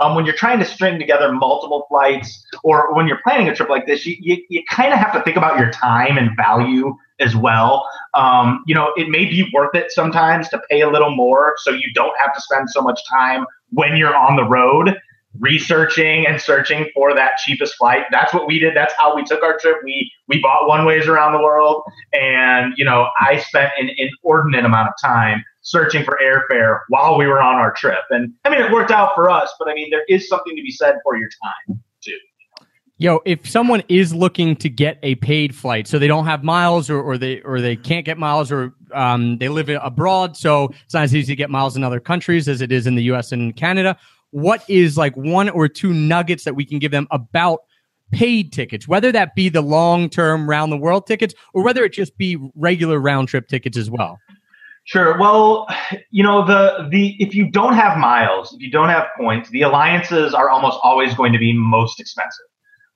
Um, 0.00 0.14
when 0.14 0.26
you're 0.26 0.34
trying 0.34 0.58
to 0.58 0.64
string 0.64 0.98
together 0.98 1.32
multiple 1.32 1.86
flights 1.88 2.44
or 2.64 2.92
when 2.94 3.06
you're 3.06 3.20
planning 3.22 3.48
a 3.48 3.54
trip 3.54 3.68
like 3.68 3.86
this, 3.86 4.04
you, 4.04 4.16
you, 4.18 4.42
you 4.48 4.62
kind 4.68 4.92
of 4.92 4.98
have 4.98 5.12
to 5.12 5.22
think 5.22 5.36
about 5.36 5.58
your 5.58 5.70
time 5.70 6.18
and 6.18 6.36
value 6.36 6.96
as 7.20 7.36
well. 7.36 7.88
Um, 8.14 8.64
you 8.66 8.74
know, 8.74 8.92
it 8.96 9.08
may 9.08 9.26
be 9.26 9.48
worth 9.54 9.74
it 9.74 9.92
sometimes 9.92 10.48
to 10.50 10.60
pay 10.68 10.80
a 10.80 10.90
little 10.90 11.14
more 11.14 11.54
so 11.58 11.70
you 11.70 11.92
don't 11.94 12.18
have 12.18 12.34
to 12.34 12.40
spend 12.40 12.68
so 12.70 12.82
much 12.82 13.00
time 13.08 13.46
when 13.70 13.96
you're 13.96 14.14
on 14.14 14.36
the 14.36 14.44
road 14.44 14.96
researching 15.40 16.26
and 16.26 16.40
searching 16.40 16.88
for 16.94 17.14
that 17.14 17.32
cheapest 17.44 17.74
flight. 17.76 18.04
That's 18.10 18.32
what 18.32 18.46
we 18.46 18.58
did. 18.58 18.74
That's 18.74 18.94
how 18.98 19.14
we 19.14 19.24
took 19.24 19.42
our 19.42 19.58
trip. 19.58 19.76
We 19.84 20.10
we 20.28 20.40
bought 20.40 20.68
one 20.68 20.84
ways 20.84 21.06
around 21.06 21.32
the 21.32 21.40
world, 21.40 21.82
and 22.12 22.74
you 22.76 22.84
know 22.84 23.08
I 23.20 23.38
spent 23.38 23.72
an 23.78 23.90
inordinate 23.96 24.64
amount 24.64 24.88
of 24.88 24.94
time 25.02 25.44
searching 25.66 26.04
for 26.04 26.16
airfare 26.22 26.82
while 26.88 27.18
we 27.18 27.26
were 27.26 27.42
on 27.42 27.56
our 27.56 27.72
trip. 27.72 27.98
And 28.10 28.32
I 28.44 28.50
mean, 28.50 28.60
it 28.60 28.70
worked 28.70 28.92
out 28.92 29.16
for 29.16 29.28
us, 29.28 29.52
but 29.58 29.68
I 29.68 29.74
mean, 29.74 29.90
there 29.90 30.04
is 30.08 30.28
something 30.28 30.54
to 30.54 30.62
be 30.62 30.70
said 30.70 30.94
for 31.02 31.16
your 31.16 31.28
time 31.42 31.82
too. 32.00 32.16
Yo, 32.98 33.20
if 33.26 33.50
someone 33.50 33.82
is 33.88 34.14
looking 34.14 34.54
to 34.56 34.68
get 34.70 34.98
a 35.02 35.16
paid 35.16 35.54
flight, 35.54 35.88
so 35.88 35.98
they 35.98 36.06
don't 36.06 36.24
have 36.24 36.44
miles, 36.44 36.88
or, 36.88 37.02
or 37.02 37.18
they 37.18 37.42
or 37.42 37.60
they 37.60 37.76
can't 37.76 38.06
get 38.06 38.16
miles, 38.16 38.50
or 38.50 38.72
um, 38.94 39.36
they 39.38 39.48
live 39.48 39.68
abroad, 39.68 40.36
so 40.36 40.72
it's 40.84 40.94
not 40.94 41.02
as 41.02 41.14
easy 41.14 41.32
to 41.32 41.36
get 41.36 41.50
miles 41.50 41.76
in 41.76 41.84
other 41.84 42.00
countries 42.00 42.48
as 42.48 42.62
it 42.62 42.72
is 42.72 42.86
in 42.86 42.94
the 42.94 43.02
U.S. 43.04 43.32
and 43.32 43.54
Canada. 43.54 43.98
What 44.30 44.64
is 44.68 44.96
like 44.96 45.14
one 45.16 45.50
or 45.50 45.68
two 45.68 45.92
nuggets 45.92 46.44
that 46.44 46.54
we 46.54 46.64
can 46.64 46.78
give 46.78 46.92
them 46.92 47.06
about 47.10 47.60
paid 48.12 48.52
tickets, 48.52 48.86
whether 48.88 49.12
that 49.12 49.34
be 49.34 49.48
the 49.48 49.62
long 49.62 50.08
term 50.08 50.48
round 50.48 50.72
the 50.72 50.78
world 50.78 51.06
tickets, 51.06 51.34
or 51.52 51.64
whether 51.64 51.84
it 51.84 51.92
just 51.92 52.16
be 52.16 52.38
regular 52.54 52.98
round 52.98 53.28
trip 53.28 53.48
tickets 53.48 53.76
as 53.76 53.90
well? 53.90 54.18
Sure. 54.86 55.18
Well, 55.18 55.66
you 56.12 56.22
know, 56.22 56.46
the 56.46 56.88
the 56.90 57.16
if 57.18 57.34
you 57.34 57.50
don't 57.50 57.74
have 57.74 57.98
miles, 57.98 58.52
if 58.54 58.60
you 58.60 58.70
don't 58.70 58.88
have 58.88 59.08
points, 59.18 59.50
the 59.50 59.62
alliances 59.62 60.32
are 60.32 60.48
almost 60.48 60.78
always 60.80 61.12
going 61.12 61.32
to 61.32 61.40
be 61.40 61.52
most 61.52 61.98
expensive. 61.98 62.46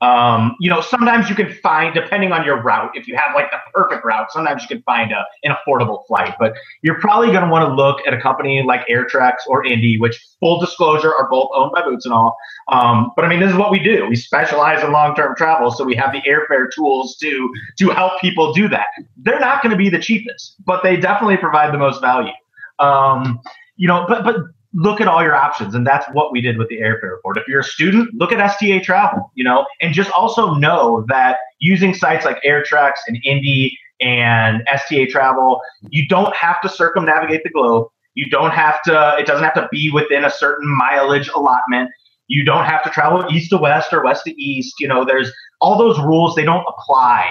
Um, 0.01 0.57
you 0.61 0.71
know, 0.71 0.81
sometimes 0.81 1.29
you 1.29 1.35
can 1.35 1.53
find, 1.53 1.93
depending 1.93 2.33
on 2.33 2.43
your 2.45 2.63
route, 2.63 2.93
if 2.95 3.07
you 3.07 3.17
have 3.17 3.35
like 3.35 3.51
the 3.51 3.59
perfect 3.75 4.03
route, 4.03 4.33
sometimes 4.33 4.63
you 4.63 4.69
can 4.69 4.83
find 4.85 5.13
a, 5.13 5.25
an 5.43 5.55
affordable 5.55 6.07
flight. 6.07 6.37
But 6.39 6.55
you're 6.83 6.99
probably 7.01 7.33
going 7.33 7.45
to 7.45 7.51
want 7.51 7.69
to 7.69 7.75
look 7.75 7.99
at 8.07 8.15
a 8.15 8.21
company 8.21 8.63
like 8.63 8.87
AirTreks 8.87 9.41
or 9.49 9.65
Indie, 9.65 10.01
which, 10.01 10.19
full 10.39 10.59
disclosure, 10.61 11.13
are 11.13 11.29
both 11.29 11.51
owned 11.55 11.73
by 11.75 11.83
Boots 11.83 12.07
and 12.07 12.15
all. 12.15 12.37
Um, 12.71 13.11
but 13.17 13.25
I 13.25 13.29
mean, 13.29 13.41
this 13.41 13.51
is 13.51 13.57
what 13.57 13.71
we 13.71 13.81
do. 13.81 14.07
We 14.09 14.17
specialize 14.17 14.83
in 14.83 14.93
long-term 14.93 15.35
travel, 15.37 15.71
so 15.71 15.85
we 15.85 15.97
have 15.97 16.13
the 16.13 16.23
airfare 16.23 16.69
tools 16.73 17.17
to 17.17 17.53
to 17.79 17.91
help 17.91 18.21
people 18.21 18.53
do 18.53 18.69
that. 18.69 18.87
They're 19.17 19.41
not 19.41 19.63
going 19.63 19.73
to 19.73 19.77
be 19.77 19.89
the 19.89 19.99
cheapest, 19.99 20.57
but 20.65 20.83
they 20.83 20.97
definitely 20.97 21.37
provide 21.37 21.75
the 21.75 21.79
most 21.79 22.01
value. 22.01 22.33
Um, 22.79 23.41
you 23.77 23.89
know, 23.89 24.05
but 24.09 24.25
but 24.25 24.37
look 24.73 25.01
at 25.01 25.09
all 25.09 25.23
your 25.23 25.35
options. 25.35 25.75
And 25.75 25.87
that's 25.87 26.07
what 26.13 26.33
we 26.33 26.41
did 26.41 26.59
with 26.59 26.69
the 26.69 26.79
airfare 26.79 27.13
report. 27.13 27.37
If 27.37 27.49
you're 27.49 27.61
a 27.61 27.65
student, 27.65 28.15
look 28.15 28.33
at 28.33 28.39
STA 28.39 28.81
travel, 28.81 29.31
you 29.35 29.45
know, 29.45 29.67
and 29.81 29.93
just 29.93 30.11
also 30.13 30.55
know 30.55 31.05
that 31.09 31.39
using 31.59 31.95
sites 31.95 32.25
like 32.25 32.41
AirTreks 32.45 32.99
and 33.09 33.23
Indie 33.25 33.73
and 34.01 34.63
STA 34.69 35.07
travel, 35.07 35.61
you 35.91 36.07
don't 36.09 36.35
have 36.37 36.61
to 36.63 36.69
circumnavigate 36.69 37.43
the 37.43 37.51
globe. 37.51 37.89
You 38.15 38.29
don't 38.31 38.53
have 38.53 38.83
to, 38.83 39.17
it 39.19 39.27
doesn't 39.27 39.45
have 39.45 39.55
to 39.55 39.69
be 39.71 39.91
within 39.91 40.25
a 40.25 40.31
certain 40.31 40.69
mileage 40.77 41.29
allotment. 41.35 41.91
You 42.31 42.45
don't 42.45 42.65
have 42.65 42.85
to 42.85 42.91
travel 42.91 43.27
east 43.29 43.51
to 43.51 43.59
west 43.59 43.93
or 43.93 44.05
west 44.05 44.25
to 44.25 44.41
east. 44.41 44.77
You 44.79 44.87
know, 44.87 45.05
there's 45.05 45.33
all 45.61 45.77
those 45.77 45.99
rules, 45.99 46.37
they 46.37 46.45
don't 46.45 46.65
apply. 46.69 47.29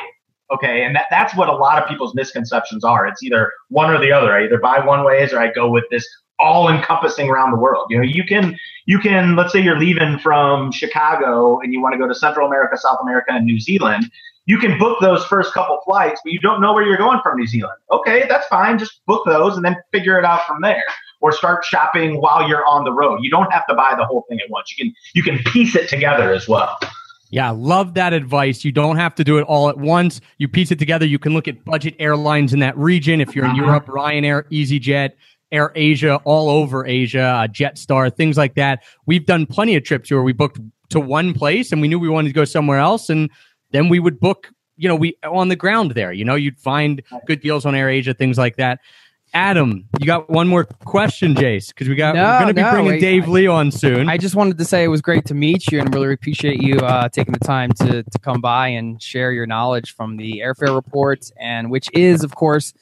Okay. 0.51 0.83
And 0.83 0.95
that, 0.95 1.05
that's 1.09 1.35
what 1.35 1.47
a 1.47 1.53
lot 1.53 1.81
of 1.81 1.87
people's 1.87 2.13
misconceptions 2.15 2.83
are. 2.83 3.07
It's 3.07 3.23
either 3.23 3.53
one 3.69 3.89
or 3.89 3.99
the 3.99 4.11
other. 4.11 4.33
I 4.33 4.45
either 4.45 4.59
buy 4.59 4.85
one 4.85 5.05
ways 5.05 5.31
or 5.31 5.39
I 5.39 5.51
go 5.53 5.69
with 5.69 5.85
this 5.89 6.05
all 6.37 6.69
encompassing 6.69 7.29
around 7.29 7.51
the 7.51 7.57
world. 7.57 7.85
You 7.89 7.97
know, 7.97 8.03
you 8.03 8.25
can 8.25 8.57
you 8.85 8.99
can 8.99 9.35
let's 9.35 9.53
say 9.53 9.61
you're 9.61 9.79
leaving 9.79 10.19
from 10.19 10.71
Chicago 10.71 11.59
and 11.59 11.71
you 11.71 11.81
want 11.81 11.93
to 11.93 11.99
go 11.99 12.07
to 12.07 12.15
Central 12.15 12.47
America, 12.47 12.77
South 12.77 12.99
America, 13.01 13.31
and 13.31 13.45
New 13.45 13.59
Zealand. 13.59 14.11
You 14.45 14.57
can 14.57 14.79
book 14.79 14.97
those 14.99 15.23
first 15.25 15.53
couple 15.53 15.79
flights, 15.85 16.19
but 16.23 16.33
you 16.33 16.39
don't 16.39 16.59
know 16.59 16.73
where 16.73 16.83
you're 16.83 16.97
going 16.97 17.19
from 17.21 17.37
New 17.37 17.45
Zealand. 17.45 17.77
Okay, 17.91 18.25
that's 18.27 18.47
fine. 18.47 18.79
Just 18.79 19.05
book 19.05 19.23
those 19.25 19.55
and 19.55 19.63
then 19.63 19.77
figure 19.93 20.17
it 20.17 20.25
out 20.25 20.45
from 20.47 20.61
there. 20.61 20.83
Or 21.21 21.31
start 21.33 21.65
shopping 21.65 22.21
while 22.21 22.47
you're 22.47 22.65
on 22.65 22.85
the 22.85 22.93
road. 22.93 23.19
You 23.21 23.29
don't 23.29 23.51
have 23.51 23.67
to 23.67 23.75
buy 23.75 23.93
the 23.97 24.05
whole 24.05 24.25
thing 24.29 24.39
at 24.39 24.49
once. 24.49 24.73
You 24.77 24.85
can 24.85 24.95
you 25.13 25.23
can 25.23 25.43
piece 25.51 25.75
it 25.75 25.89
together 25.89 26.31
as 26.31 26.47
well. 26.47 26.79
Yeah, 27.31 27.51
love 27.51 27.93
that 27.93 28.13
advice. 28.13 28.65
You 28.65 28.71
don't 28.71 28.95
have 28.95 29.13
to 29.15 29.23
do 29.23 29.37
it 29.37 29.43
all 29.43 29.69
at 29.69 29.77
once. 29.77 30.21
You 30.37 30.47
piece 30.47 30.71
it 30.71 30.79
together. 30.79 31.05
You 31.05 31.19
can 31.19 31.33
look 31.33 31.47
at 31.47 31.63
budget 31.65 31.95
airlines 31.99 32.53
in 32.53 32.59
that 32.59 32.75
region. 32.77 33.21
If 33.21 33.35
you're 33.35 33.45
in. 33.45 33.55
Europe, 33.55 33.85
Ryanair, 33.85 34.43
EasyJet, 34.49 35.11
Air 35.51 35.71
Asia, 35.75 36.19
all 36.23 36.49
over 36.49 36.85
Asia, 36.85 37.21
uh, 37.21 37.47
Jetstar, 37.47 38.15
things 38.15 38.37
like 38.37 38.55
that. 38.55 38.83
We've 39.05 39.25
done 39.25 39.45
plenty 39.45 39.75
of 39.75 39.83
trips 39.83 40.09
where 40.09 40.23
we 40.23 40.33
booked 40.33 40.59
to 40.89 40.99
one 40.99 41.33
place 41.33 41.71
and 41.71 41.81
we 41.81 41.87
knew 41.87 41.99
we 41.99 42.09
wanted 42.09 42.29
to 42.29 42.33
go 42.33 42.45
somewhere 42.45 42.79
else, 42.79 43.09
and 43.09 43.29
then 43.71 43.89
we 43.89 43.99
would 43.99 44.19
book, 44.19 44.49
you 44.77 44.87
know, 44.87 44.95
we 44.95 45.15
on 45.23 45.49
the 45.49 45.55
ground 45.55 45.91
there. 45.91 46.11
You 46.11 46.25
know, 46.25 46.35
you'd 46.35 46.57
find 46.59 47.03
good 47.27 47.41
deals 47.41 47.65
on 47.65 47.75
Air 47.75 47.89
Asia, 47.89 48.13
things 48.13 48.37
like 48.37 48.55
that. 48.57 48.79
Adam, 49.33 49.87
you 49.99 50.07
got 50.07 50.29
one 50.29 50.47
more 50.47 50.63
question, 50.63 51.35
Jace, 51.35 51.67
because 51.67 51.87
we 51.87 51.95
got 51.95 52.15
no, 52.15 52.23
we're 52.23 52.39
going 52.39 52.47
to 52.47 52.53
be 52.53 52.61
no, 52.61 52.71
bringing 52.71 52.91
wait, 52.93 53.01
Dave 53.01 53.27
Lee 53.27 53.47
on 53.47 53.71
soon. 53.71 54.09
I 54.09 54.17
just 54.17 54.35
wanted 54.35 54.57
to 54.57 54.65
say 54.65 54.83
it 54.83 54.87
was 54.87 55.01
great 55.01 55.25
to 55.25 55.33
meet 55.33 55.71
you, 55.71 55.79
and 55.79 55.93
really 55.93 56.11
appreciate 56.13 56.61
you 56.61 56.79
uh, 56.79 57.09
taking 57.09 57.33
the 57.33 57.39
time 57.39 57.71
to 57.73 58.03
to 58.03 58.19
come 58.19 58.41
by 58.41 58.69
and 58.69 59.01
share 59.01 59.31
your 59.31 59.45
knowledge 59.45 59.93
from 59.93 60.17
the 60.17 60.39
airfare 60.43 60.73
reports, 60.73 61.31
and 61.39 61.69
which 61.69 61.89
is, 61.93 62.23
of 62.23 62.33
course, 62.33 62.73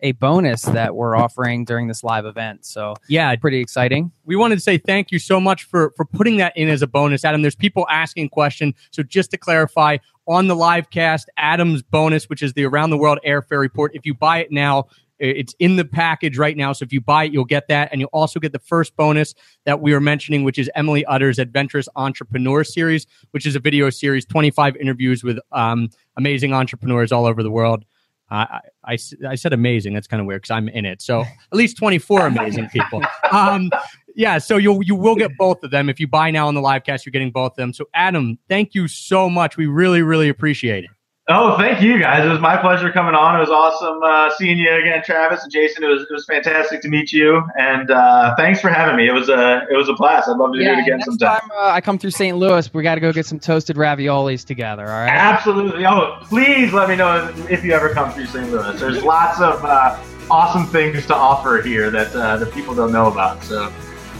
a 0.00 0.12
bonus 0.12 0.62
that 0.62 0.94
we're 0.94 1.16
offering 1.16 1.64
during 1.64 1.88
this 1.88 2.04
live 2.04 2.26
event. 2.26 2.64
So 2.64 2.94
yeah, 3.08 3.34
pretty 3.36 3.60
exciting. 3.60 4.12
We 4.24 4.36
wanted 4.36 4.56
to 4.56 4.60
say 4.60 4.78
thank 4.78 5.10
you 5.10 5.18
so 5.18 5.40
much 5.40 5.64
for 5.64 5.92
for 5.96 6.04
putting 6.04 6.36
that 6.36 6.56
in 6.56 6.68
as 6.68 6.82
a 6.82 6.86
bonus, 6.86 7.24
Adam. 7.24 7.42
There's 7.42 7.56
people 7.56 7.86
asking 7.90 8.28
question. 8.28 8.74
So 8.92 9.02
just 9.02 9.32
to 9.32 9.38
clarify, 9.38 9.98
on 10.28 10.48
the 10.48 10.56
live 10.56 10.90
cast, 10.90 11.30
Adam's 11.36 11.82
bonus, 11.82 12.28
which 12.28 12.42
is 12.42 12.52
the 12.52 12.64
around 12.64 12.90
the 12.90 12.98
world 12.98 13.18
airfare 13.26 13.60
report. 13.60 13.92
If 13.94 14.04
you 14.04 14.14
buy 14.14 14.38
it 14.38 14.50
now, 14.50 14.86
it's 15.18 15.54
in 15.58 15.76
the 15.76 15.84
package 15.84 16.38
right 16.38 16.56
now. 16.56 16.72
So 16.72 16.84
if 16.84 16.92
you 16.92 17.00
buy 17.00 17.24
it, 17.24 17.32
you'll 17.32 17.44
get 17.44 17.68
that. 17.68 17.88
And 17.90 18.00
you'll 18.00 18.10
also 18.12 18.38
get 18.40 18.52
the 18.52 18.58
first 18.58 18.96
bonus 18.96 19.34
that 19.64 19.80
we 19.80 19.92
were 19.92 20.00
mentioning, 20.00 20.44
which 20.44 20.58
is 20.58 20.70
Emily 20.74 21.04
Utter's 21.06 21.38
Adventurous 21.38 21.88
Entrepreneur 21.96 22.64
Series, 22.64 23.06
which 23.30 23.46
is 23.46 23.56
a 23.56 23.60
video 23.60 23.90
series, 23.90 24.24
25 24.26 24.76
interviews 24.76 25.24
with 25.24 25.38
um, 25.52 25.88
amazing 26.16 26.52
entrepreneurs 26.52 27.12
all 27.12 27.26
over 27.26 27.42
the 27.42 27.50
world. 27.50 27.84
I, 28.30 28.60
I, 28.84 28.98
I 29.28 29.34
said 29.36 29.52
amazing. 29.52 29.94
That's 29.94 30.08
kind 30.08 30.20
of 30.20 30.26
weird 30.26 30.42
because 30.42 30.50
I'm 30.50 30.68
in 30.68 30.84
it. 30.84 31.00
So 31.00 31.20
at 31.20 31.28
least 31.52 31.76
24 31.76 32.26
amazing 32.26 32.68
people. 32.70 33.02
Um, 33.30 33.70
yeah. 34.14 34.38
So 34.38 34.56
you 34.56 34.80
you 34.82 34.94
will 34.94 35.14
get 35.14 35.36
both 35.36 35.62
of 35.62 35.70
them 35.70 35.88
if 35.88 36.00
you 36.00 36.08
buy 36.08 36.30
now 36.30 36.48
on 36.48 36.54
the 36.54 36.60
live 36.60 36.84
cast. 36.84 37.04
You're 37.04 37.12
getting 37.12 37.30
both 37.30 37.52
of 37.52 37.56
them. 37.56 37.72
So 37.72 37.84
Adam, 37.94 38.38
thank 38.48 38.74
you 38.74 38.88
so 38.88 39.28
much. 39.28 39.56
We 39.56 39.66
really 39.66 40.02
really 40.02 40.28
appreciate 40.28 40.84
it. 40.84 40.90
Oh, 41.28 41.58
thank 41.58 41.82
you 41.82 41.98
guys. 41.98 42.24
It 42.24 42.28
was 42.28 42.38
my 42.38 42.56
pleasure 42.56 42.92
coming 42.92 43.16
on. 43.16 43.34
It 43.34 43.40
was 43.40 43.50
awesome 43.50 44.00
uh, 44.00 44.30
seeing 44.38 44.58
you 44.58 44.72
again, 44.72 45.02
Travis 45.04 45.42
and 45.42 45.50
Jason. 45.50 45.82
It 45.82 45.88
was 45.88 46.02
it 46.02 46.12
was 46.12 46.24
fantastic 46.24 46.82
to 46.82 46.88
meet 46.88 47.12
you, 47.12 47.42
and 47.58 47.90
uh, 47.90 48.36
thanks 48.36 48.60
for 48.60 48.68
having 48.68 48.94
me. 48.94 49.08
It 49.08 49.12
was 49.12 49.28
a 49.28 49.66
it 49.68 49.76
was 49.76 49.88
a 49.88 49.94
blast. 49.94 50.28
I'd 50.28 50.36
love 50.36 50.52
to 50.52 50.58
yeah, 50.60 50.74
do 50.74 50.78
it 50.78 50.82
again 50.82 50.98
next 50.98 51.06
sometime. 51.06 51.40
Time, 51.40 51.50
uh, 51.52 51.70
I 51.70 51.80
come 51.80 51.98
through 51.98 52.12
St. 52.12 52.36
Louis, 52.36 52.72
we 52.72 52.84
got 52.84 52.94
to 52.94 53.00
go 53.00 53.12
get 53.12 53.26
some 53.26 53.40
toasted 53.40 53.74
raviolis 53.74 54.44
together. 54.44 54.84
All 54.86 55.00
right. 55.00 55.08
Absolutely. 55.08 55.84
Oh, 55.84 56.16
please 56.22 56.72
let 56.72 56.88
me 56.88 56.94
know 56.94 57.34
if 57.50 57.64
you 57.64 57.72
ever 57.72 57.88
come 57.88 58.12
through 58.12 58.26
St. 58.26 58.48
Louis. 58.52 58.78
There's 58.78 59.02
lots 59.02 59.40
of 59.40 59.64
uh, 59.64 59.98
awesome 60.30 60.68
things 60.68 61.06
to 61.06 61.16
offer 61.16 61.60
here 61.60 61.90
that 61.90 62.14
uh, 62.14 62.36
that 62.36 62.54
people 62.54 62.72
don't 62.72 62.92
know 62.92 63.10
about. 63.10 63.42
So. 63.42 63.68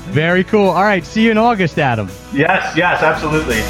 Very 0.07 0.42
cool. 0.42 0.71
All 0.71 0.83
right. 0.83 1.05
See 1.05 1.25
you 1.25 1.31
in 1.31 1.38
August, 1.38 1.79
Adam. 1.79 2.09
Yes. 2.33 2.77
Yes. 2.77 3.01
Absolutely. 3.05 3.62